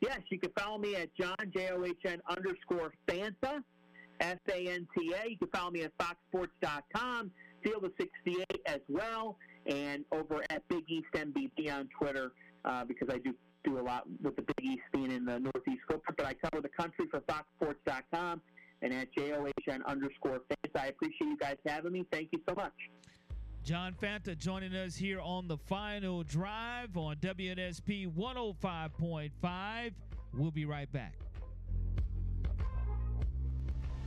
[0.00, 3.62] Yes, you can follow me at John, J O H N underscore Fanta.
[4.20, 5.30] S A N T A.
[5.30, 7.30] You can follow me at foxsports.com,
[7.62, 9.36] Field of 68 as well,
[9.66, 12.32] and over at Big East MVP on Twitter
[12.64, 13.34] uh, because I do
[13.64, 16.16] do a lot with the Big East being in the Northeast footprint.
[16.18, 18.42] But I cover the country for foxsports.com
[18.82, 20.74] and at JOHN underscore fans.
[20.74, 22.04] I appreciate you guys having me.
[22.12, 22.72] Thank you so much.
[23.64, 29.92] John Fanta joining us here on the final drive on WNSP 105.5.
[30.34, 31.14] We'll be right back.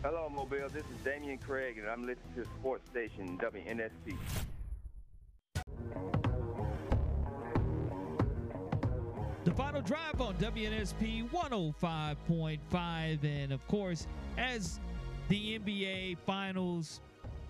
[0.04, 0.70] Hello, Mobile.
[0.70, 4.16] This is Damian Craig, and I'm listening to Sports Station WNSP.
[9.44, 13.24] The final drive on WNSP 105.5.
[13.24, 14.06] And of course,
[14.38, 14.80] as
[15.30, 17.02] the NBA Finals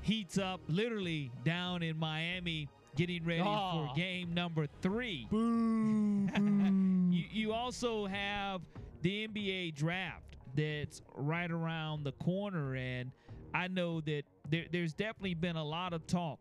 [0.01, 3.87] heats up, literally down in Miami, getting ready Aw.
[3.89, 5.27] for game number three.
[5.31, 8.61] you, you also have
[9.01, 12.75] the NBA draft that's right around the corner.
[12.75, 13.11] And
[13.53, 16.39] I know that there, there's definitely been a lot of talk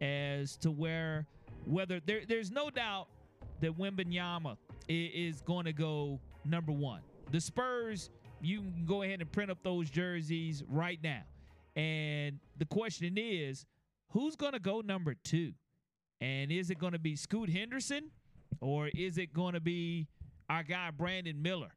[0.00, 1.26] as to where
[1.66, 3.06] whether there, there's no doubt
[3.60, 4.56] that Wembanyama
[4.88, 7.02] i- is going to go number one.
[7.30, 8.10] The Spurs,
[8.40, 11.22] you can go ahead and print up those jerseys right now.
[11.76, 13.66] And the question is,
[14.08, 15.52] who's going to go number two?
[16.22, 18.10] And is it going to be Scoot Henderson
[18.60, 20.08] or is it going to be
[20.48, 21.70] our guy Brandon Miller?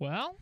[0.00, 0.36] Well,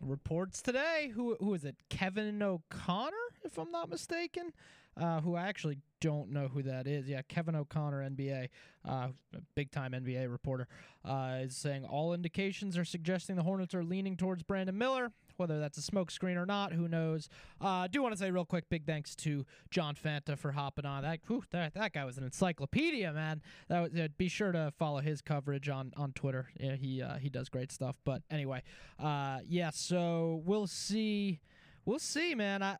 [0.00, 1.12] reports today.
[1.14, 1.76] Who who is it?
[1.90, 3.12] Kevin O'Connor,
[3.42, 4.52] if I'm not mistaken.
[4.96, 7.08] Uh, who I actually don't know who that is.
[7.08, 8.48] Yeah, Kevin O'Connor, NBA,
[8.88, 9.08] uh,
[9.56, 10.68] big time NBA reporter,
[11.04, 15.10] uh, is saying all indications are suggesting the Hornets are leaning towards Brandon Miller.
[15.36, 17.28] Whether that's a smokescreen or not, who knows?
[17.60, 20.86] Uh, I do want to say real quick, big thanks to John Fanta for hopping
[20.86, 21.02] on.
[21.02, 23.42] That whew, that, that guy was an encyclopedia, man.
[23.68, 26.48] That was, uh, be sure to follow his coverage on on Twitter.
[26.58, 27.96] Yeah, he uh, he does great stuff.
[28.04, 28.62] But anyway,
[28.98, 29.70] uh, yeah.
[29.70, 31.40] So we'll see.
[31.84, 32.62] We'll see, man.
[32.62, 32.76] I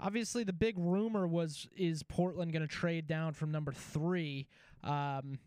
[0.00, 4.46] obviously the big rumor was is Portland going to trade down from number three.
[4.84, 5.38] Um,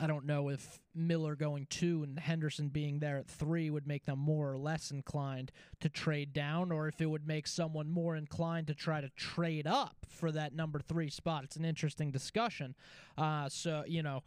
[0.00, 4.04] I don't know if Miller going two and Henderson being there at three would make
[4.04, 8.16] them more or less inclined to trade down, or if it would make someone more
[8.16, 11.44] inclined to try to trade up for that number three spot.
[11.44, 12.74] It's an interesting discussion.
[13.16, 14.22] Uh, so you know,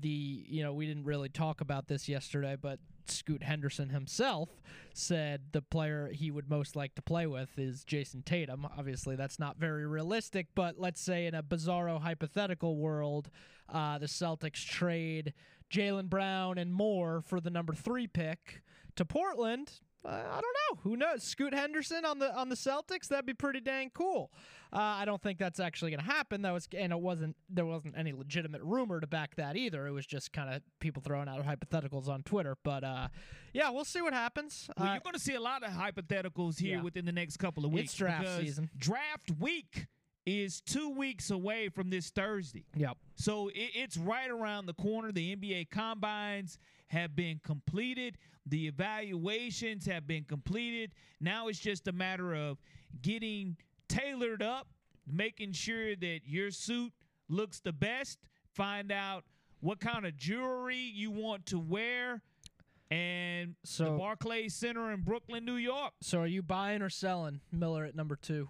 [0.00, 4.48] the you know we didn't really talk about this yesterday, but Scoot Henderson himself
[4.94, 8.66] said the player he would most like to play with is Jayson Tatum.
[8.78, 13.30] Obviously, that's not very realistic, but let's say in a bizarro hypothetical world,
[13.68, 15.32] uh, the Celtics trade
[15.70, 18.62] Jaylen Brown and more for the number three pick
[18.96, 19.72] to Portland.
[20.04, 20.80] Uh, I don't know.
[20.82, 21.22] Who knows?
[21.22, 23.08] Scoot Henderson on the on the Celtics.
[23.08, 24.30] That'd be pretty dang cool.
[24.72, 26.42] Uh, I don't think that's actually going to happen.
[26.42, 27.36] That was and it wasn't.
[27.50, 29.86] There wasn't any legitimate rumor to back that either.
[29.86, 32.56] It was just kind of people throwing out hypotheticals on Twitter.
[32.62, 33.08] But uh,
[33.52, 34.70] yeah, we'll see what happens.
[34.78, 36.82] Well, Uh, you're going to see a lot of hypotheticals here Yeah.
[36.82, 37.90] within the next couple of weeks.
[37.90, 38.70] It's draft season.
[38.78, 39.86] Draft week
[40.26, 42.64] is two weeks away from this Thursday.
[42.76, 42.96] Yep.
[43.16, 45.12] So it, it's right around the corner.
[45.12, 48.18] The NBA combines have been completed.
[48.46, 50.92] The evaluations have been completed.
[51.20, 52.58] Now it's just a matter of
[53.02, 53.56] getting
[53.88, 54.68] tailored up,
[55.06, 56.92] making sure that your suit
[57.28, 58.18] looks the best.
[58.54, 59.24] Find out
[59.60, 62.22] what kind of jewelry you want to wear.
[62.90, 65.92] And so, the Barclays Center in Brooklyn, New York.
[66.02, 68.48] so are you buying or selling Miller at number two?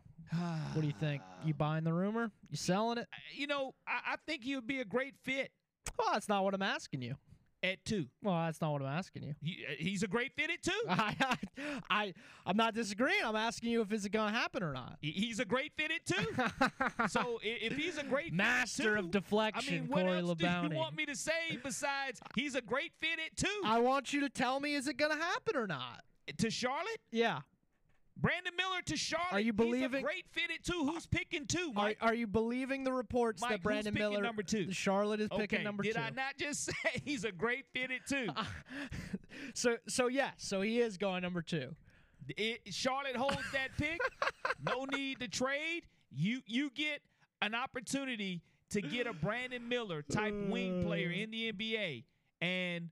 [0.73, 1.23] What do you think?
[1.44, 2.31] You buying the rumor?
[2.51, 3.09] You selling it?
[3.35, 5.51] You know, I, I think he would be a great fit
[5.98, 7.16] Well, that's not what I'm asking you.
[7.62, 8.07] at two.
[8.23, 9.35] Well, that's not what I'm asking you.
[9.43, 10.81] He, uh, he's a great fit at two.
[10.89, 11.36] I, I,
[11.90, 12.15] I,
[12.47, 13.23] I'm not disagreeing.
[13.24, 14.97] I'm asking you if it's going to happen or not.
[15.01, 17.09] He's a great fit at two.
[17.09, 20.35] so if he's a great Master fit at of deflection, I mean, what Corey else
[20.39, 23.61] do you want me to say besides he's a great fit at two?
[23.65, 26.02] I want you to tell me is it going to happen or not?
[26.39, 27.40] to Charlotte, Yeah.
[28.21, 29.33] Brandon Miller to Charlotte.
[29.33, 30.85] Are you believing- great fit at two.
[30.85, 31.99] Who's picking two, Are, Mike?
[32.01, 34.71] are you believing the reports Mike, that Brandon Miller number two?
[34.73, 36.01] Charlotte is okay, picking number did two?
[36.01, 38.29] I not just say he's a great fit at two?
[39.55, 41.75] so so yes, so he is going number two.
[42.37, 44.01] It, Charlotte holds that pick.
[44.67, 45.83] no need to trade.
[46.11, 47.01] You you get
[47.43, 52.05] an opportunity to get a Brandon Miller type wing player in the NBA,
[52.41, 52.91] and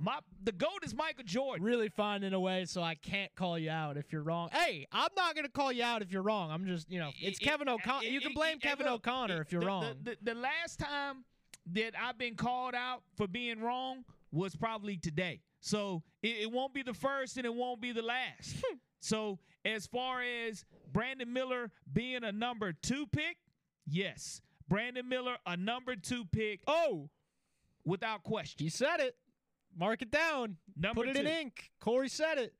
[0.00, 1.64] my the goat is Michael Jordan.
[1.64, 4.48] Really fun in a way so I can't call you out if you're wrong.
[4.52, 6.50] Hey, I'm not going to call you out if you're wrong.
[6.50, 8.06] I'm just, you know, it's It- Kevin O'Connor.
[8.06, 9.84] You can blame it- Kevin look, O'Connor it- if you're the- wrong.
[10.02, 11.24] The, the, the last time
[11.72, 15.42] that I've been called out for being wrong was probably today.
[15.60, 18.56] So it, it won't be the first and it won't be the last.
[18.64, 18.76] Hmm.
[19.00, 23.36] so as far as Brandon Miller being a number two pick,
[23.86, 24.40] yes.
[24.68, 26.60] Brandon Miller, a number two pick.
[26.66, 27.10] Oh,
[27.84, 28.56] without question.
[28.64, 29.16] He said it.
[29.78, 30.56] Mark it down.
[30.76, 31.70] Number Put it in ink.
[31.80, 32.54] Corey said it.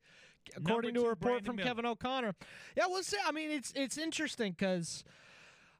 [0.55, 1.67] According to a report Brandon from Miller.
[1.67, 2.35] Kevin O'Connor.
[2.75, 3.17] Yeah, we'll see.
[3.25, 5.03] I mean, it's it's interesting because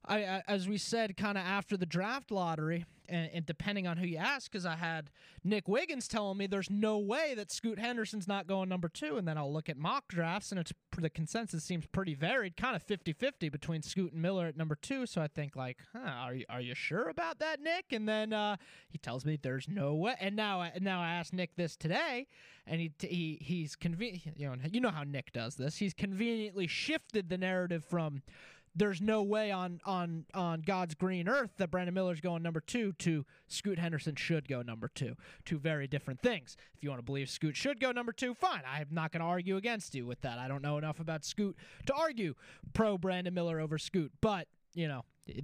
[0.05, 4.07] I, as we said, kind of after the draft lottery, and, and depending on who
[4.07, 5.11] you ask, because I had
[5.43, 9.27] Nick Wiggins telling me there's no way that Scoot Henderson's not going number two, and
[9.27, 12.85] then I'll look at mock drafts, and it's the consensus seems pretty varied, kind of
[12.85, 15.05] 50-50 between Scoot and Miller at number two.
[15.05, 17.91] So I think like, huh, are you are you sure about that, Nick?
[17.91, 18.55] And then uh,
[18.89, 20.15] he tells me there's no way.
[20.19, 22.27] And now I, now I asked Nick this today,
[22.65, 24.39] and he he he's convenient.
[24.39, 25.77] You know you know how Nick does this.
[25.77, 28.21] He's conveniently shifted the narrative from
[28.75, 32.93] there's no way on on on God's green earth that Brandon Miller's going number two
[32.99, 35.15] to Scoot Henderson should go number two.
[35.45, 36.55] Two very different things.
[36.75, 38.61] If you want to believe Scoot should go number two, fine.
[38.65, 40.39] I'm not going to argue against you with that.
[40.39, 41.57] I don't know enough about Scoot
[41.87, 42.33] to argue
[42.73, 45.03] pro Brandon Miller over Scoot, but you know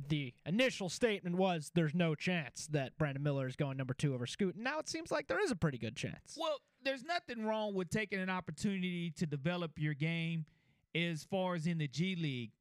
[0.09, 4.25] the initial statement was there's no chance that Brandon Miller is going number two over
[4.25, 4.55] Scoot.
[4.57, 6.37] Now it seems like there is a pretty good chance.
[6.37, 10.45] Well, there's nothing wrong with taking an opportunity to develop your game
[10.95, 12.51] as far as in the G League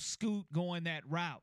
[0.00, 1.42] Scoot going that route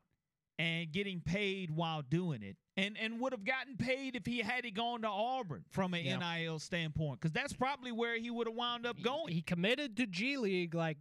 [0.58, 2.56] and getting paid while doing it.
[2.76, 6.04] And and would have gotten paid if he had he gone to Auburn from an
[6.04, 6.18] Yeah.
[6.38, 9.32] NIL standpoint because that's probably where he would have wound up going.
[9.34, 10.96] He committed to G League like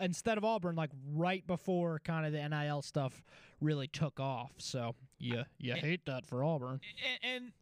[0.00, 3.22] instead of Auburn like right before kind of the NIL stuff
[3.60, 4.52] really took off.
[4.58, 6.80] So yeah, you hate that for Auburn.
[7.24, 7.52] and, and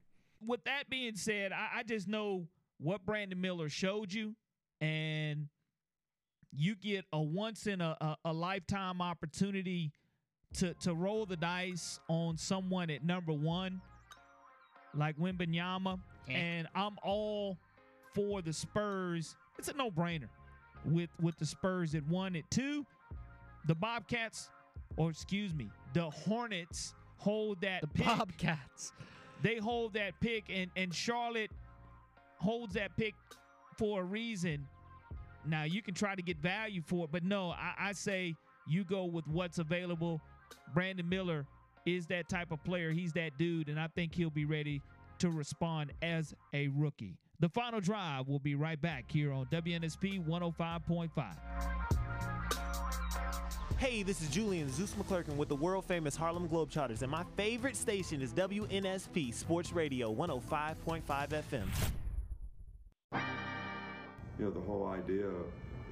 [0.46, 2.46] with that being said, I, I just know
[2.78, 4.36] what Brandon Miller showed you,
[4.80, 5.48] and
[6.56, 9.92] you get a once in a, a, a lifetime opportunity
[10.54, 13.80] to to roll the dice on someone at number one,
[14.94, 15.98] like Wembanyama,
[16.28, 17.58] and I'm all
[18.14, 19.36] for the Spurs.
[19.58, 20.28] It's a no brainer
[20.84, 22.86] with with the Spurs at one at two.
[23.66, 24.50] The Bobcats,
[24.96, 28.92] or excuse me, the Hornets hold that The pick Bobcats.
[29.42, 31.50] they hold that pick and and Charlotte
[32.38, 33.14] holds that pick
[33.76, 34.66] for a reason.
[35.48, 38.34] Now you can try to get value for it, but no, I, I say
[38.66, 40.20] you go with what's available.
[40.74, 41.46] Brandon Miller
[41.86, 42.90] is that type of player.
[42.90, 44.82] He's that dude, and I think he'll be ready
[45.20, 47.16] to respond as a rookie.
[47.40, 51.08] The final drive will be right back here on WNSP 105.5.
[53.78, 57.76] Hey, this is Julian Zeus McClurkin with the world famous Harlem Globetrotters, and my favorite
[57.76, 61.68] station is WNSP Sports Radio 105.5 FM.
[64.38, 65.28] You know, the whole idea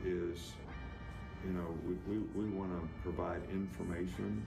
[0.04, 0.52] is,
[1.44, 4.44] you know, we, we, we want to provide information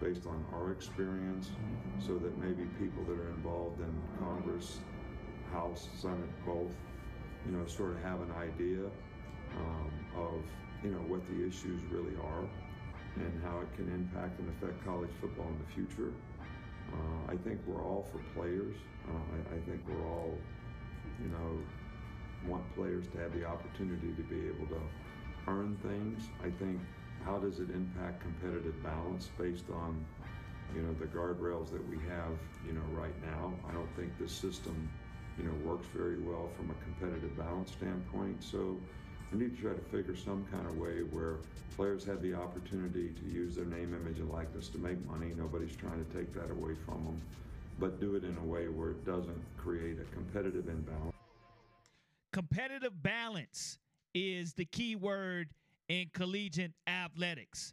[0.00, 1.50] based on our experience
[1.98, 4.78] so that maybe people that are involved in Congress,
[5.52, 6.74] House, Senate, both,
[7.46, 8.84] you know, sort of have an idea
[9.56, 10.42] um, of,
[10.84, 12.44] you know, what the issues really are
[13.16, 16.12] and how it can impact and affect college football in the future.
[16.92, 18.76] Uh, I think we're all for players.
[19.08, 20.36] Uh, I, I think we're all,
[21.22, 21.58] you know,
[22.44, 24.80] want players to have the opportunity to be able to
[25.48, 26.28] earn things.
[26.42, 26.80] I think
[27.24, 30.04] how does it impact competitive balance based on
[30.74, 32.36] you know the guardrails that we have
[32.66, 33.54] you know right now?
[33.68, 34.88] I don't think this system
[35.38, 38.42] you know works very well from a competitive balance standpoint.
[38.42, 38.78] So
[39.32, 41.36] we need to try to figure some kind of way where
[41.76, 45.32] players have the opportunity to use their name, image, and likeness to make money.
[45.36, 47.20] Nobody's trying to take that away from them,
[47.78, 51.15] but do it in a way where it doesn't create a competitive imbalance.
[52.36, 53.78] Competitive balance
[54.14, 55.48] is the key word
[55.88, 57.72] in collegiate athletics.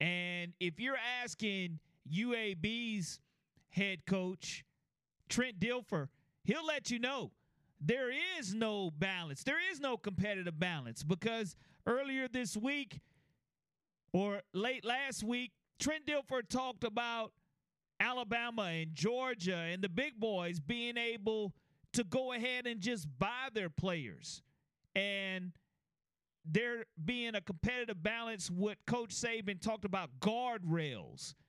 [0.00, 3.18] And if you're asking UAB's
[3.70, 4.64] head coach,
[5.28, 6.10] Trent Dilfer,
[6.44, 7.32] he'll let you know
[7.80, 9.42] there is no balance.
[9.42, 13.00] There is no competitive balance because earlier this week
[14.12, 15.50] or late last week,
[15.80, 17.32] Trent Dilfer talked about
[17.98, 21.52] Alabama and Georgia and the big boys being able
[21.94, 24.42] to go ahead and just buy their players.
[24.94, 25.52] And
[26.44, 31.34] there being a competitive balance, what Coach Saban talked about guardrails.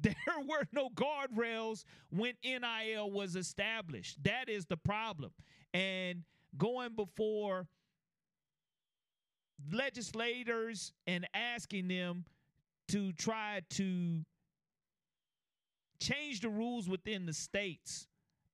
[0.00, 0.14] There
[0.48, 4.22] were no guardrails when NIL was established.
[4.22, 5.32] That is the problem.
[5.74, 6.22] And
[6.56, 7.66] going before
[9.72, 12.26] legislators and asking them
[12.88, 14.24] to try to
[16.00, 18.06] change the rules within the states.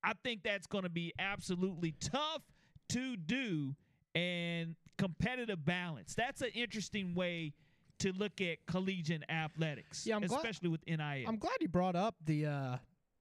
[0.04, 2.42] I think that's going to be absolutely tough
[2.90, 3.74] to do
[4.14, 6.14] and competitive balance.
[6.14, 7.52] That's an interesting way
[8.00, 10.98] to look at collegiate athletics, Yeah, I'm glad- especially with NIL.
[11.28, 12.76] I'm glad you brought up the uh,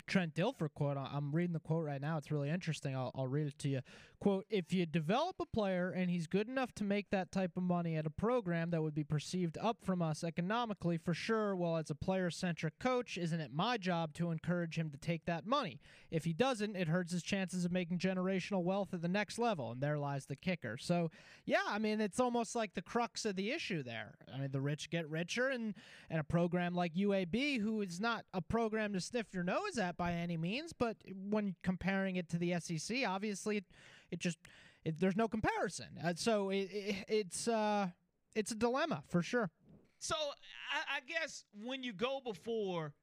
[0.07, 0.97] Trent Dilfer quote.
[0.97, 2.17] I'm reading the quote right now.
[2.17, 2.95] It's really interesting.
[2.95, 3.81] I'll, I'll read it to you.
[4.21, 7.63] Quote If you develop a player and he's good enough to make that type of
[7.63, 11.77] money at a program that would be perceived up from us economically, for sure, well,
[11.77, 15.47] as a player centric coach, isn't it my job to encourage him to take that
[15.47, 15.79] money?
[16.11, 19.71] If he doesn't, it hurts his chances of making generational wealth at the next level,
[19.71, 20.77] and there lies the kicker.
[20.77, 21.09] So,
[21.45, 24.13] yeah, I mean, it's almost like the crux of the issue there.
[24.31, 25.73] I mean, the rich get richer, and,
[26.11, 29.97] and a program like UAB, who is not a program to sniff your nose at
[30.01, 30.97] by any means, but
[31.29, 33.65] when comparing it to the SEC, obviously it,
[34.09, 34.39] it just
[34.83, 35.85] it, there's no comparison.
[36.03, 37.87] Uh, so it, it, it's uh,
[38.35, 39.51] it's a dilemma for sure.
[39.99, 42.93] So I, I guess when you go before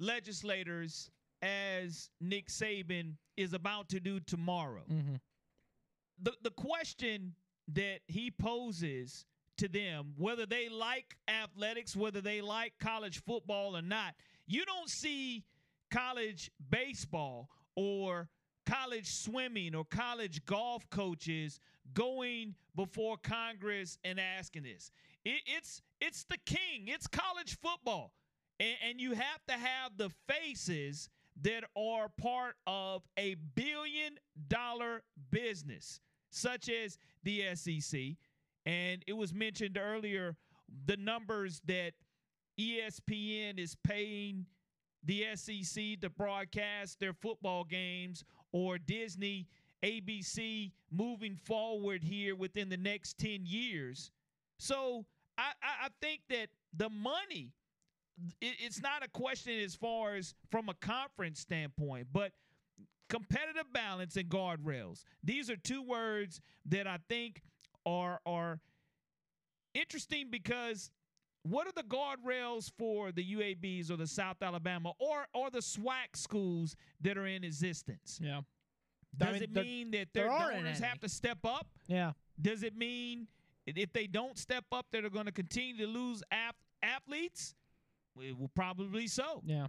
[0.00, 1.10] legislators,
[1.42, 5.14] as Nick Saban is about to do tomorrow, Mm-hmm.
[6.20, 7.34] the the question
[7.68, 9.24] that he poses
[9.58, 14.14] to them, whether they like athletics, whether they like college football or not,
[14.48, 15.44] you don't see
[15.92, 18.28] college baseball or
[18.66, 21.60] college swimming or college golf coaches
[21.94, 24.90] going before Congress and asking this.
[25.24, 26.86] It, it's it's the king.
[26.86, 28.12] It's college football,
[28.58, 31.08] and, and you have to have the faces
[31.42, 36.00] that are part of a billion dollar business,
[36.30, 38.00] such as the SEC.
[38.64, 40.36] And it was mentioned earlier
[40.86, 41.92] the numbers that
[42.58, 44.46] ESPN is paying
[45.04, 49.48] the SEC to broadcast their football games or Disney,
[49.82, 54.10] ABC moving forward here within the next 10 years.
[54.58, 55.04] So
[55.36, 57.52] I, I, think that the money,
[58.40, 62.32] it, it's not a question as far as from a conference standpoint, but
[63.08, 65.04] competitive balance and guardrails.
[65.24, 67.42] These are two words that I think
[67.84, 68.60] are are
[69.74, 70.90] interesting because
[71.42, 76.14] what are the guardrails for the UABs or the South Alabama or or the SWAC
[76.16, 78.20] schools that are in existence?
[78.22, 78.40] Yeah.
[79.16, 81.66] Does I mean, it mean that their donors have to step up?
[81.86, 82.12] Yeah.
[82.40, 83.26] Does it mean
[83.66, 87.54] if they don't step up, that they're going to continue to lose ath- athletes?
[88.16, 89.42] Well, well, probably so.
[89.44, 89.66] Yeah.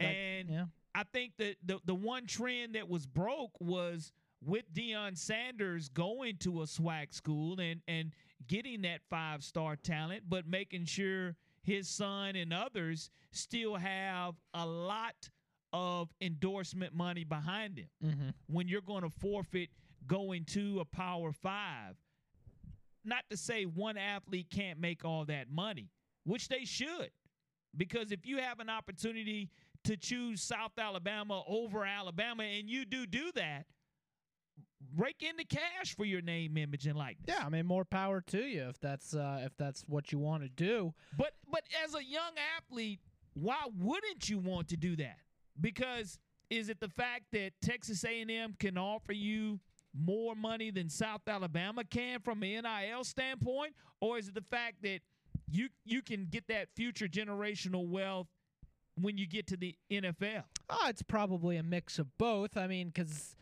[0.00, 0.64] That- And yeah.
[0.94, 4.12] I think that the the one trend that was broke was
[4.44, 8.12] with Deion Sanders going to a SWAC school and and
[8.46, 14.66] getting that five star talent, but making sure his son and others still have a
[14.66, 15.30] lot
[15.72, 17.88] of endorsement money behind him.
[18.04, 18.28] Mm-hmm.
[18.48, 19.70] When you're going to forfeit
[20.06, 21.96] going to a Power Five,
[23.04, 25.88] not to say one athlete can't make all that money,
[26.24, 27.10] which they should.
[27.76, 29.50] Because if you have an opportunity
[29.84, 33.66] to choose South Alabama over Alabama and you do do that,
[34.96, 37.24] rake in the cash for your name, image, and likeness.
[37.28, 40.42] Yeah, I mean, more power to you if that's uh, if that's what you want
[40.42, 40.94] to do.
[41.16, 43.00] But but as a young athlete,
[43.34, 45.18] why wouldn't you want to do that?
[45.60, 46.18] Because
[46.50, 49.60] is it the fact that Texas A&M can offer you
[49.94, 54.82] more money than South Alabama can from an NIL standpoint, or is it the fact
[54.82, 55.00] that
[55.50, 58.26] you you can get that future generational wealth
[59.00, 60.44] when you get to the NFL?
[60.70, 62.56] Oh, it's probably a mix of both.
[62.56, 63.36] I mean, because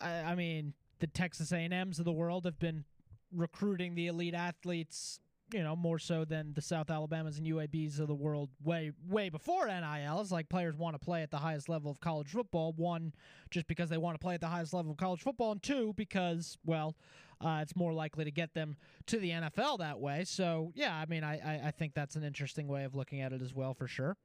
[0.00, 2.84] I, I mean, the Texas A&Ms of the world have been
[3.32, 5.20] recruiting the elite athletes,
[5.52, 9.28] you know, more so than the South Alabamas and UABs of the world way way
[9.28, 10.20] before NIL.
[10.20, 12.72] It's like players want to play at the highest level of college football.
[12.76, 13.12] One,
[13.50, 15.92] just because they want to play at the highest level of college football, and two,
[15.96, 16.96] because well,
[17.40, 20.24] uh, it's more likely to get them to the NFL that way.
[20.24, 23.32] So yeah, I mean, I, I I think that's an interesting way of looking at
[23.32, 24.16] it as well, for sure.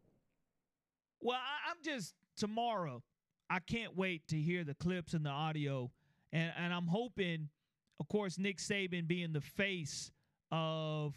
[1.22, 1.40] Well,
[1.70, 3.02] I'm just tomorrow.
[3.50, 5.92] I can't wait to hear the clips and the audio,
[6.34, 7.50] and and I'm hoping,
[8.00, 10.12] of course, Nick Saban being the face
[10.52, 11.16] of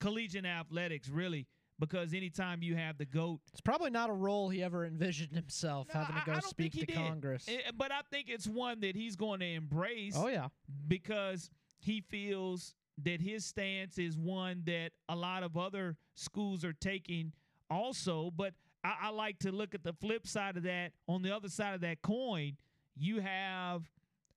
[0.00, 1.46] collegiate athletics, really,
[1.78, 5.88] because anytime you have the goat, It's probably not a role he ever envisioned himself
[5.90, 6.94] having to go speak to did.
[6.94, 7.46] Congress.
[7.48, 10.14] Eh, but I think it's one that he's going to embrace.
[10.16, 10.48] Oh, yeah.
[10.88, 16.72] because he feels that his stance is one that a lot of other schools are
[16.72, 17.32] taking
[17.70, 18.30] also.
[18.34, 18.54] But
[18.86, 20.92] I, I like to look at the flip side of that.
[21.08, 22.56] On the other side of that coin,
[22.96, 23.82] you have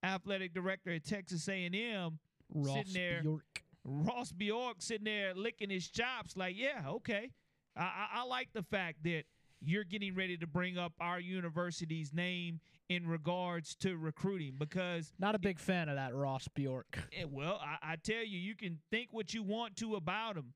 [0.03, 2.19] athletic director at Texas A&M
[2.53, 3.63] Ross sitting there, Bjork.
[3.83, 7.31] Ross Bjork sitting there licking his chops, like, yeah, okay.
[7.77, 9.23] I, I, I like the fact that
[9.61, 15.35] you're getting ready to bring up our university's name in regards to recruiting because Not
[15.35, 16.97] a big fan of that Ross Bjork.
[17.15, 20.53] Eh, well, I, I tell you, you can think what you want to about him,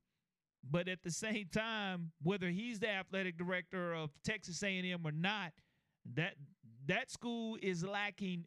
[0.70, 5.52] but at the same time, whether he's the athletic director of Texas A&M or not,
[6.14, 6.34] that
[6.86, 8.44] that school is lacking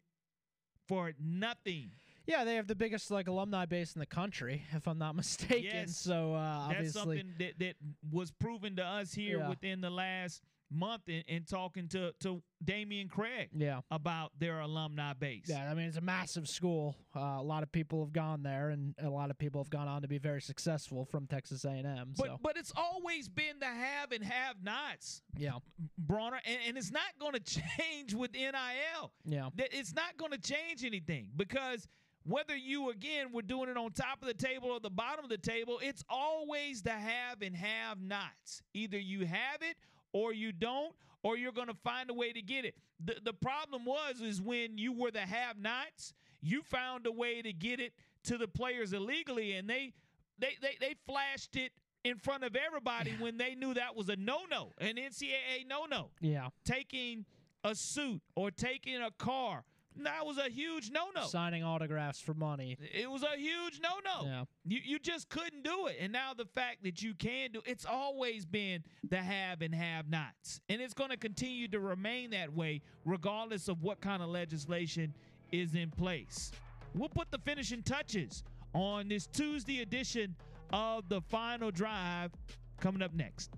[0.86, 1.90] for nothing.
[2.26, 5.64] Yeah, they have the biggest like alumni base in the country, if I'm not mistaken.
[5.64, 5.96] Yes.
[5.96, 7.74] So uh, That's obviously, something that, that
[8.10, 9.48] was proven to us here Yeah.
[9.48, 13.80] within the last month in, in talking to to Damian Craig Yeah.
[13.90, 15.44] about their alumni base.
[15.48, 16.96] Yeah, I mean it's a massive school.
[17.16, 19.88] Uh, a lot of people have gone there, and a lot of people have gone
[19.88, 22.14] on to be very successful from Texas A&M.
[22.16, 25.52] But so but it's always been the have and have nots, yeah,
[25.96, 29.12] Bronner, and, and it's not going to change with NIL.
[29.24, 31.86] yeah, That it's not going to change anything because
[32.24, 35.30] whether you again were doing it on top of the table or the bottom of
[35.30, 38.60] the table, it's always the have and have nots.
[38.74, 39.76] Either you have it
[40.12, 42.74] or you don't, or you're going to find a way to get it.
[43.04, 47.42] The the problem was is when you were the have nots, you found a way
[47.42, 47.92] to get it
[48.24, 49.92] to the players illegally, and they
[50.38, 51.72] they they, they flashed it
[52.04, 55.86] in front of everybody when they knew that was a no no, an NCAA no
[55.86, 56.48] no yeah.
[56.64, 57.24] taking
[57.64, 59.64] a suit or taking a car.
[60.04, 61.26] That was a huge no no.
[61.26, 62.76] Signing autographs for money.
[62.80, 64.26] It was a huge no no.
[64.26, 64.44] Yeah.
[64.64, 65.96] You you just couldn't do it.
[66.00, 70.08] And now the fact that you can do it's always been the have and have
[70.08, 70.60] nots.
[70.68, 75.14] And it's going to continue to remain that way regardless of what kind of legislation
[75.52, 76.52] is in place.
[76.94, 78.42] We'll put the finishing touches
[78.74, 80.36] on this Tuesday edition
[80.72, 82.32] of the final drive
[82.80, 83.50] coming up next.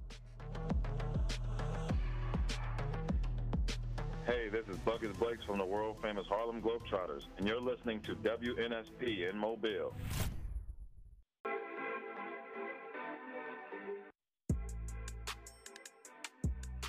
[4.27, 8.15] Hey, this is Buckets Blakes from the world famous Harlem Globetrotters, and you're listening to
[8.17, 9.95] WNSP in Mobile.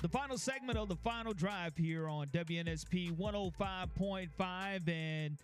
[0.02, 4.88] The final segment of the final drive here on WNSP 105.5.
[4.88, 5.38] And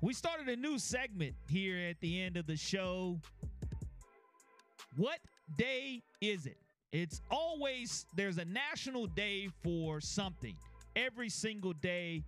[0.00, 3.18] we started a new segment here at the end of the show.
[4.96, 5.18] What
[5.58, 6.56] day is it?
[6.92, 10.54] It's always, there's a national day for something
[10.98, 12.22] every single day,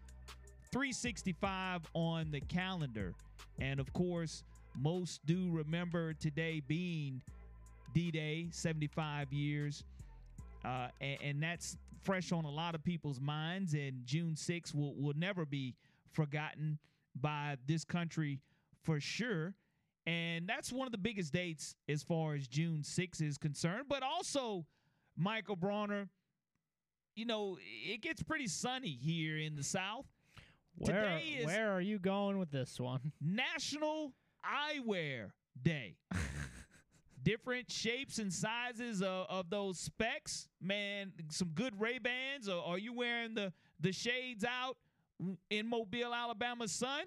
[0.72, 3.12] 365 on the calendar.
[3.58, 4.44] And of course,
[4.78, 7.20] most do remember today being
[7.92, 9.82] D Day, 75 years.
[10.64, 13.74] Uh, and, and that's fresh on a lot of people's minds.
[13.74, 15.74] And June 6th will, will never be
[16.12, 16.78] forgotten
[17.20, 18.38] by this country
[18.84, 19.54] for sure.
[20.06, 23.86] And that's one of the biggest dates as far as June 6th is concerned.
[23.88, 24.64] But also,
[25.16, 26.08] Michael Bronner,
[27.20, 30.06] you know, it gets pretty sunny here in the South.
[30.78, 33.12] Where Today is where are you going with this one?
[33.20, 35.32] National Eyewear
[35.62, 35.96] Day.
[37.22, 41.12] Different shapes and sizes of, of those specs, man.
[41.28, 42.48] Some good Ray Bans.
[42.48, 44.78] Are you wearing the the shades out
[45.50, 47.04] in Mobile, Alabama, sun?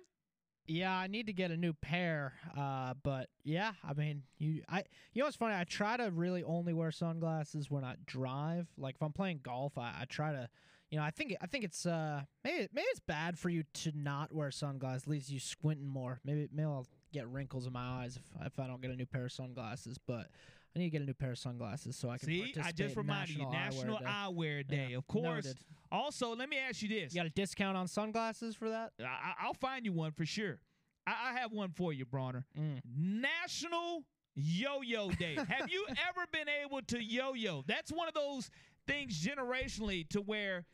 [0.65, 2.33] Yeah, I need to get a new pair.
[2.57, 4.83] Uh, but yeah, I mean, you, I,
[5.13, 5.55] you know what's funny?
[5.55, 8.67] I try to really only wear sunglasses when I drive.
[8.77, 10.47] Like if I'm playing golf, I, I try to,
[10.89, 13.91] you know, I think I think it's uh maybe maybe it's bad for you to
[13.95, 15.07] not wear sunglasses.
[15.07, 16.21] Leaves you squinting more.
[16.23, 19.05] Maybe maybe I'll get wrinkles in my eyes if if I don't get a new
[19.05, 19.97] pair of sunglasses.
[19.97, 20.29] But
[20.75, 22.27] I need to get a new pair of sunglasses so I can.
[22.27, 24.87] See, I participate just in reminded you, National Eyewear Eyewear Day.
[24.91, 25.45] Yeah, Of course.
[25.45, 25.57] noted.
[25.91, 27.13] Also, let me ask you this.
[27.13, 28.93] You got a discount on sunglasses for that?
[28.99, 30.59] I, I'll find you one for sure.
[31.05, 32.45] I, I have one for you, Bronner.
[32.59, 32.79] Mm.
[32.97, 34.03] National
[34.35, 35.35] Yo-Yo Day.
[35.47, 37.63] have you ever been able to yo-yo?
[37.67, 38.49] That's one of those
[38.87, 40.65] things generationally to where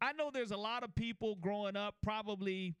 [0.00, 2.76] I know there's a lot of people growing up, probably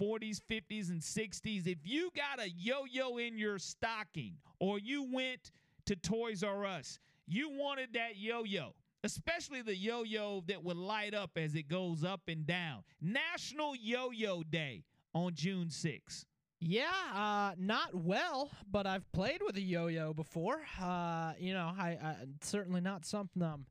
[0.00, 1.66] 40s, 50s, and 60s.
[1.66, 5.50] If you got a yo-yo in your stocking, or you went
[5.86, 11.30] to Toys R Us, you wanted that yo-yo especially the yo-yo that would light up
[11.36, 12.82] as it goes up and down.
[13.00, 14.84] National Yo-Yo Day
[15.14, 16.24] on June 6th.
[16.60, 20.60] Yeah, uh, not well, but I've played with a yo-yo before.
[20.80, 23.64] Uh, you know, I, I certainly not something I'm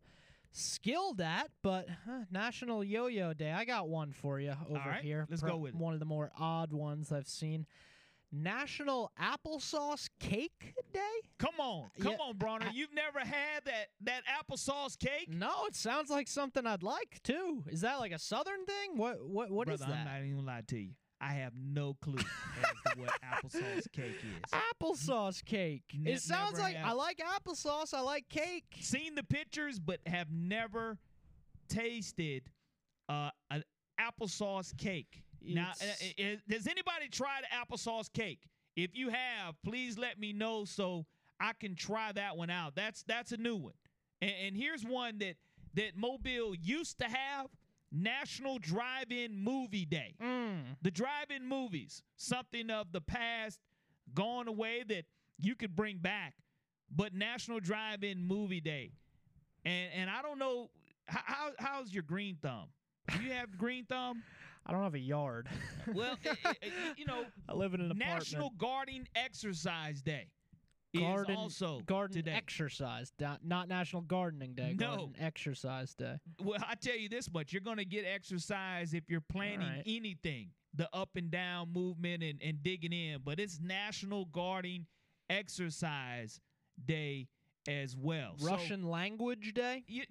[0.52, 3.52] skilled at, but uh, National Yo-Yo Day.
[3.52, 5.27] I got one for you over right, here.
[5.30, 5.80] let's Pro- go with it.
[5.80, 7.68] one of the more odd ones I've seen.
[8.31, 10.99] National Applesauce Cake Day.
[11.38, 12.68] Come on, come Yeah, on, Bronner.
[12.73, 15.30] You've never had that that applesauce cake?
[15.30, 17.64] No, it sounds like something I'd like too.
[17.69, 18.97] Is that like a Southern thing?
[18.97, 19.99] What what what is Brother, that?
[19.99, 20.91] I'm not even gonna lie to you.
[21.22, 24.51] I have no clue as to what applesauce cake is.
[24.73, 25.84] Applesauce cake.
[25.93, 26.88] Ne- it sounds like have.
[26.88, 27.93] I like applesauce.
[27.93, 28.64] I like cake.
[28.80, 30.97] Seen the pictures, but have never
[31.68, 32.43] tasted
[33.10, 33.64] uh, an
[33.99, 35.23] applesauce cake.
[35.41, 35.86] Now, uh,
[36.18, 38.48] It's- uh, does anybody try the applesauce cake?
[38.76, 41.06] If you have, please let me know so
[41.40, 42.76] I can try that one out.
[42.76, 43.74] That's that's a new one.
[44.22, 45.36] And, and here's one that
[45.76, 47.48] that Mobile used to have:
[47.91, 50.16] National Drive-In Movie Day.
[50.22, 50.78] Mm.
[50.82, 53.60] The drive-in movies, something of the past,
[54.14, 55.06] gone away that
[55.40, 56.36] you could bring back.
[56.91, 58.91] But National Drive-In Movie Day,
[59.66, 60.70] and and I don't know
[61.07, 62.70] how, how how's your green thumb.
[63.16, 64.24] Do you have green thumb?
[64.70, 65.48] I don't have a yard.
[65.94, 68.58] Well, i- i- i- you know, I live in an National apartment.
[68.60, 70.28] Garden Exercise Day.
[70.94, 72.32] is garden, also garden today.
[72.32, 73.12] exercise,
[73.44, 74.74] not, National Gardening Day.
[74.78, 74.88] No.
[74.88, 76.18] Garden Exercise Day.
[76.40, 79.84] Well, I tell you this much: you're going to get exercise if you're planning right.
[79.86, 83.22] anything, the up and down movement and, and digging in.
[83.24, 84.86] But it's National Gardening
[85.30, 86.40] Exercise
[86.86, 87.28] Day
[87.68, 88.34] as well.
[88.38, 89.84] So, Russian Language Day.
[89.88, 90.04] you,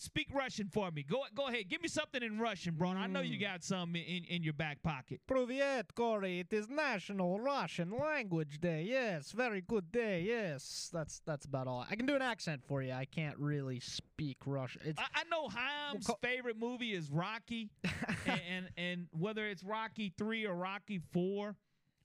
[0.00, 1.02] speak Russian for me.
[1.02, 1.68] Go go ahead.
[1.68, 2.96] Give me something in Russian, Bron.
[2.96, 3.00] Mm.
[3.00, 3.42] I know you mm.
[3.42, 5.20] got some in, in your back pocket.
[5.28, 6.40] Privyet, Corey.
[6.40, 8.84] It is National Russian Language Day.
[8.88, 10.22] Yes, very good day.
[10.22, 11.86] Yes, that's that's about all.
[11.90, 12.92] I can do an accent for you.
[12.92, 14.94] I can't really speak Russian.
[14.98, 15.94] I, I, know how.
[16.06, 17.70] well, favorite movie is Rocky,
[18.26, 21.56] and, and and whether it's Rocky three or Rocky four,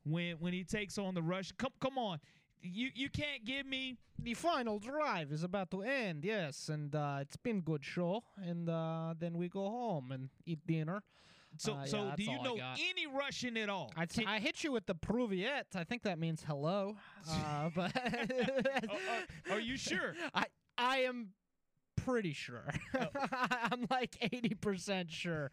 [0.05, 2.19] when when he takes on the Russian, come come on
[2.63, 6.23] you you can't give me the final drive is about to end.
[6.23, 8.23] Yes, and uh, it's been good show.
[8.37, 11.03] And uh, then we go home and eat dinner.
[11.57, 12.57] So Uh, so yeah, do you know
[12.89, 13.91] any Russian at all?
[13.95, 15.67] I, t- I hit you with the Pruviet.
[15.75, 16.95] I think that means hello.
[17.29, 17.91] Uh, but
[19.51, 20.15] are you sure?
[20.33, 20.45] I
[20.77, 21.29] I am
[21.95, 22.65] pretty sure.
[23.71, 25.51] I'm like 80% sure.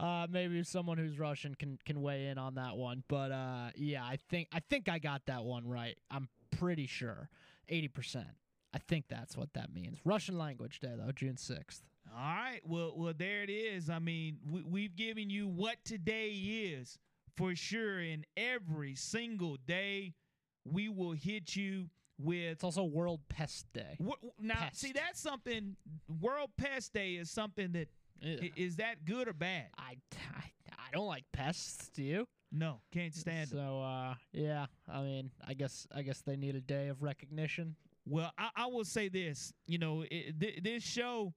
[0.00, 3.04] Uh, maybe someone who's Russian can can weigh in on that one.
[3.08, 5.98] But uh, yeah, I think I think I got that one right.
[6.10, 7.28] I'm pretty sure.
[7.70, 8.24] 80%.
[8.74, 9.98] I think that's what that means.
[10.04, 11.80] Russian language day though, June 6th.
[12.14, 12.60] All right.
[12.64, 13.88] Well, well, there it is.
[13.90, 16.98] I mean, we, we've given you what today is
[17.36, 20.14] for sure, and every single day
[20.64, 21.88] we will hit you
[22.18, 22.52] with.
[22.52, 23.96] It's also World Pest Day.
[24.40, 24.80] Now, Pest.
[24.80, 25.76] see, that's something.
[26.20, 27.88] World Pest Day is something that
[28.56, 29.66] is that good or bad?
[29.76, 29.96] I,
[30.34, 30.42] I,
[30.72, 31.90] I don't like pests.
[31.94, 32.26] Do you?
[32.52, 33.58] No, can't stand them.
[33.58, 37.74] So uh, yeah, I mean, I guess I guess they need a day of recognition.
[38.06, 39.52] Well, I, I will say this.
[39.66, 41.32] You know, it, th- this show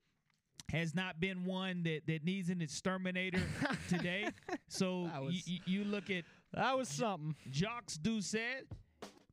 [0.71, 3.39] has not been one that, that needs an exterminator
[3.89, 4.27] today.
[4.67, 6.23] So That y- y- you look at
[6.53, 7.35] That was something.
[7.51, 8.67] Jacques Doucet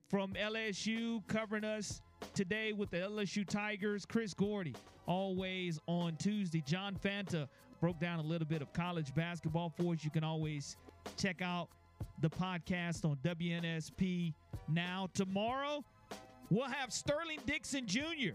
[0.09, 2.00] from LSU covering us
[2.34, 4.04] today with the LSU Tigers.
[4.04, 4.74] Chris Gordy
[5.06, 6.62] always on Tuesday.
[6.66, 7.48] John Fanta
[7.80, 10.04] broke down a little bit of college basketball for us.
[10.04, 10.76] You can always
[11.16, 11.68] check out
[12.20, 14.32] the podcast on WNSP
[14.68, 15.08] now.
[15.14, 15.84] Tomorrow,
[16.50, 18.34] we'll have Sterling Dixon Jr.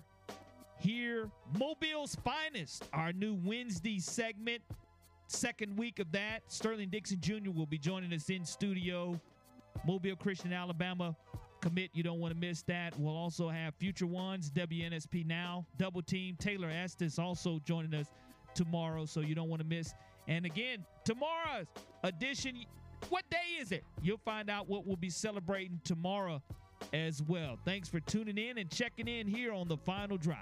[0.80, 4.62] here, Mobile's finest, our new Wednesday segment.
[5.28, 7.52] Second week of that, Sterling Dixon Jr.
[7.54, 9.20] will be joining us in studio.
[9.86, 11.16] Mobile Christian, Alabama
[11.62, 11.92] commit.
[11.94, 12.98] You don't want to miss that.
[13.00, 16.36] We'll also have future ones, WNSP Now, Double Team.
[16.40, 18.08] Taylor Estes also joining us
[18.54, 19.94] tomorrow, so you don't want to miss.
[20.28, 21.68] And again, tomorrow's
[22.04, 22.66] edition,
[23.10, 23.84] what day is it?
[24.02, 26.42] You'll find out what we'll be celebrating tomorrow
[26.94, 27.58] as well.
[27.66, 30.38] Thanks for tuning in and checking in here on the final drive.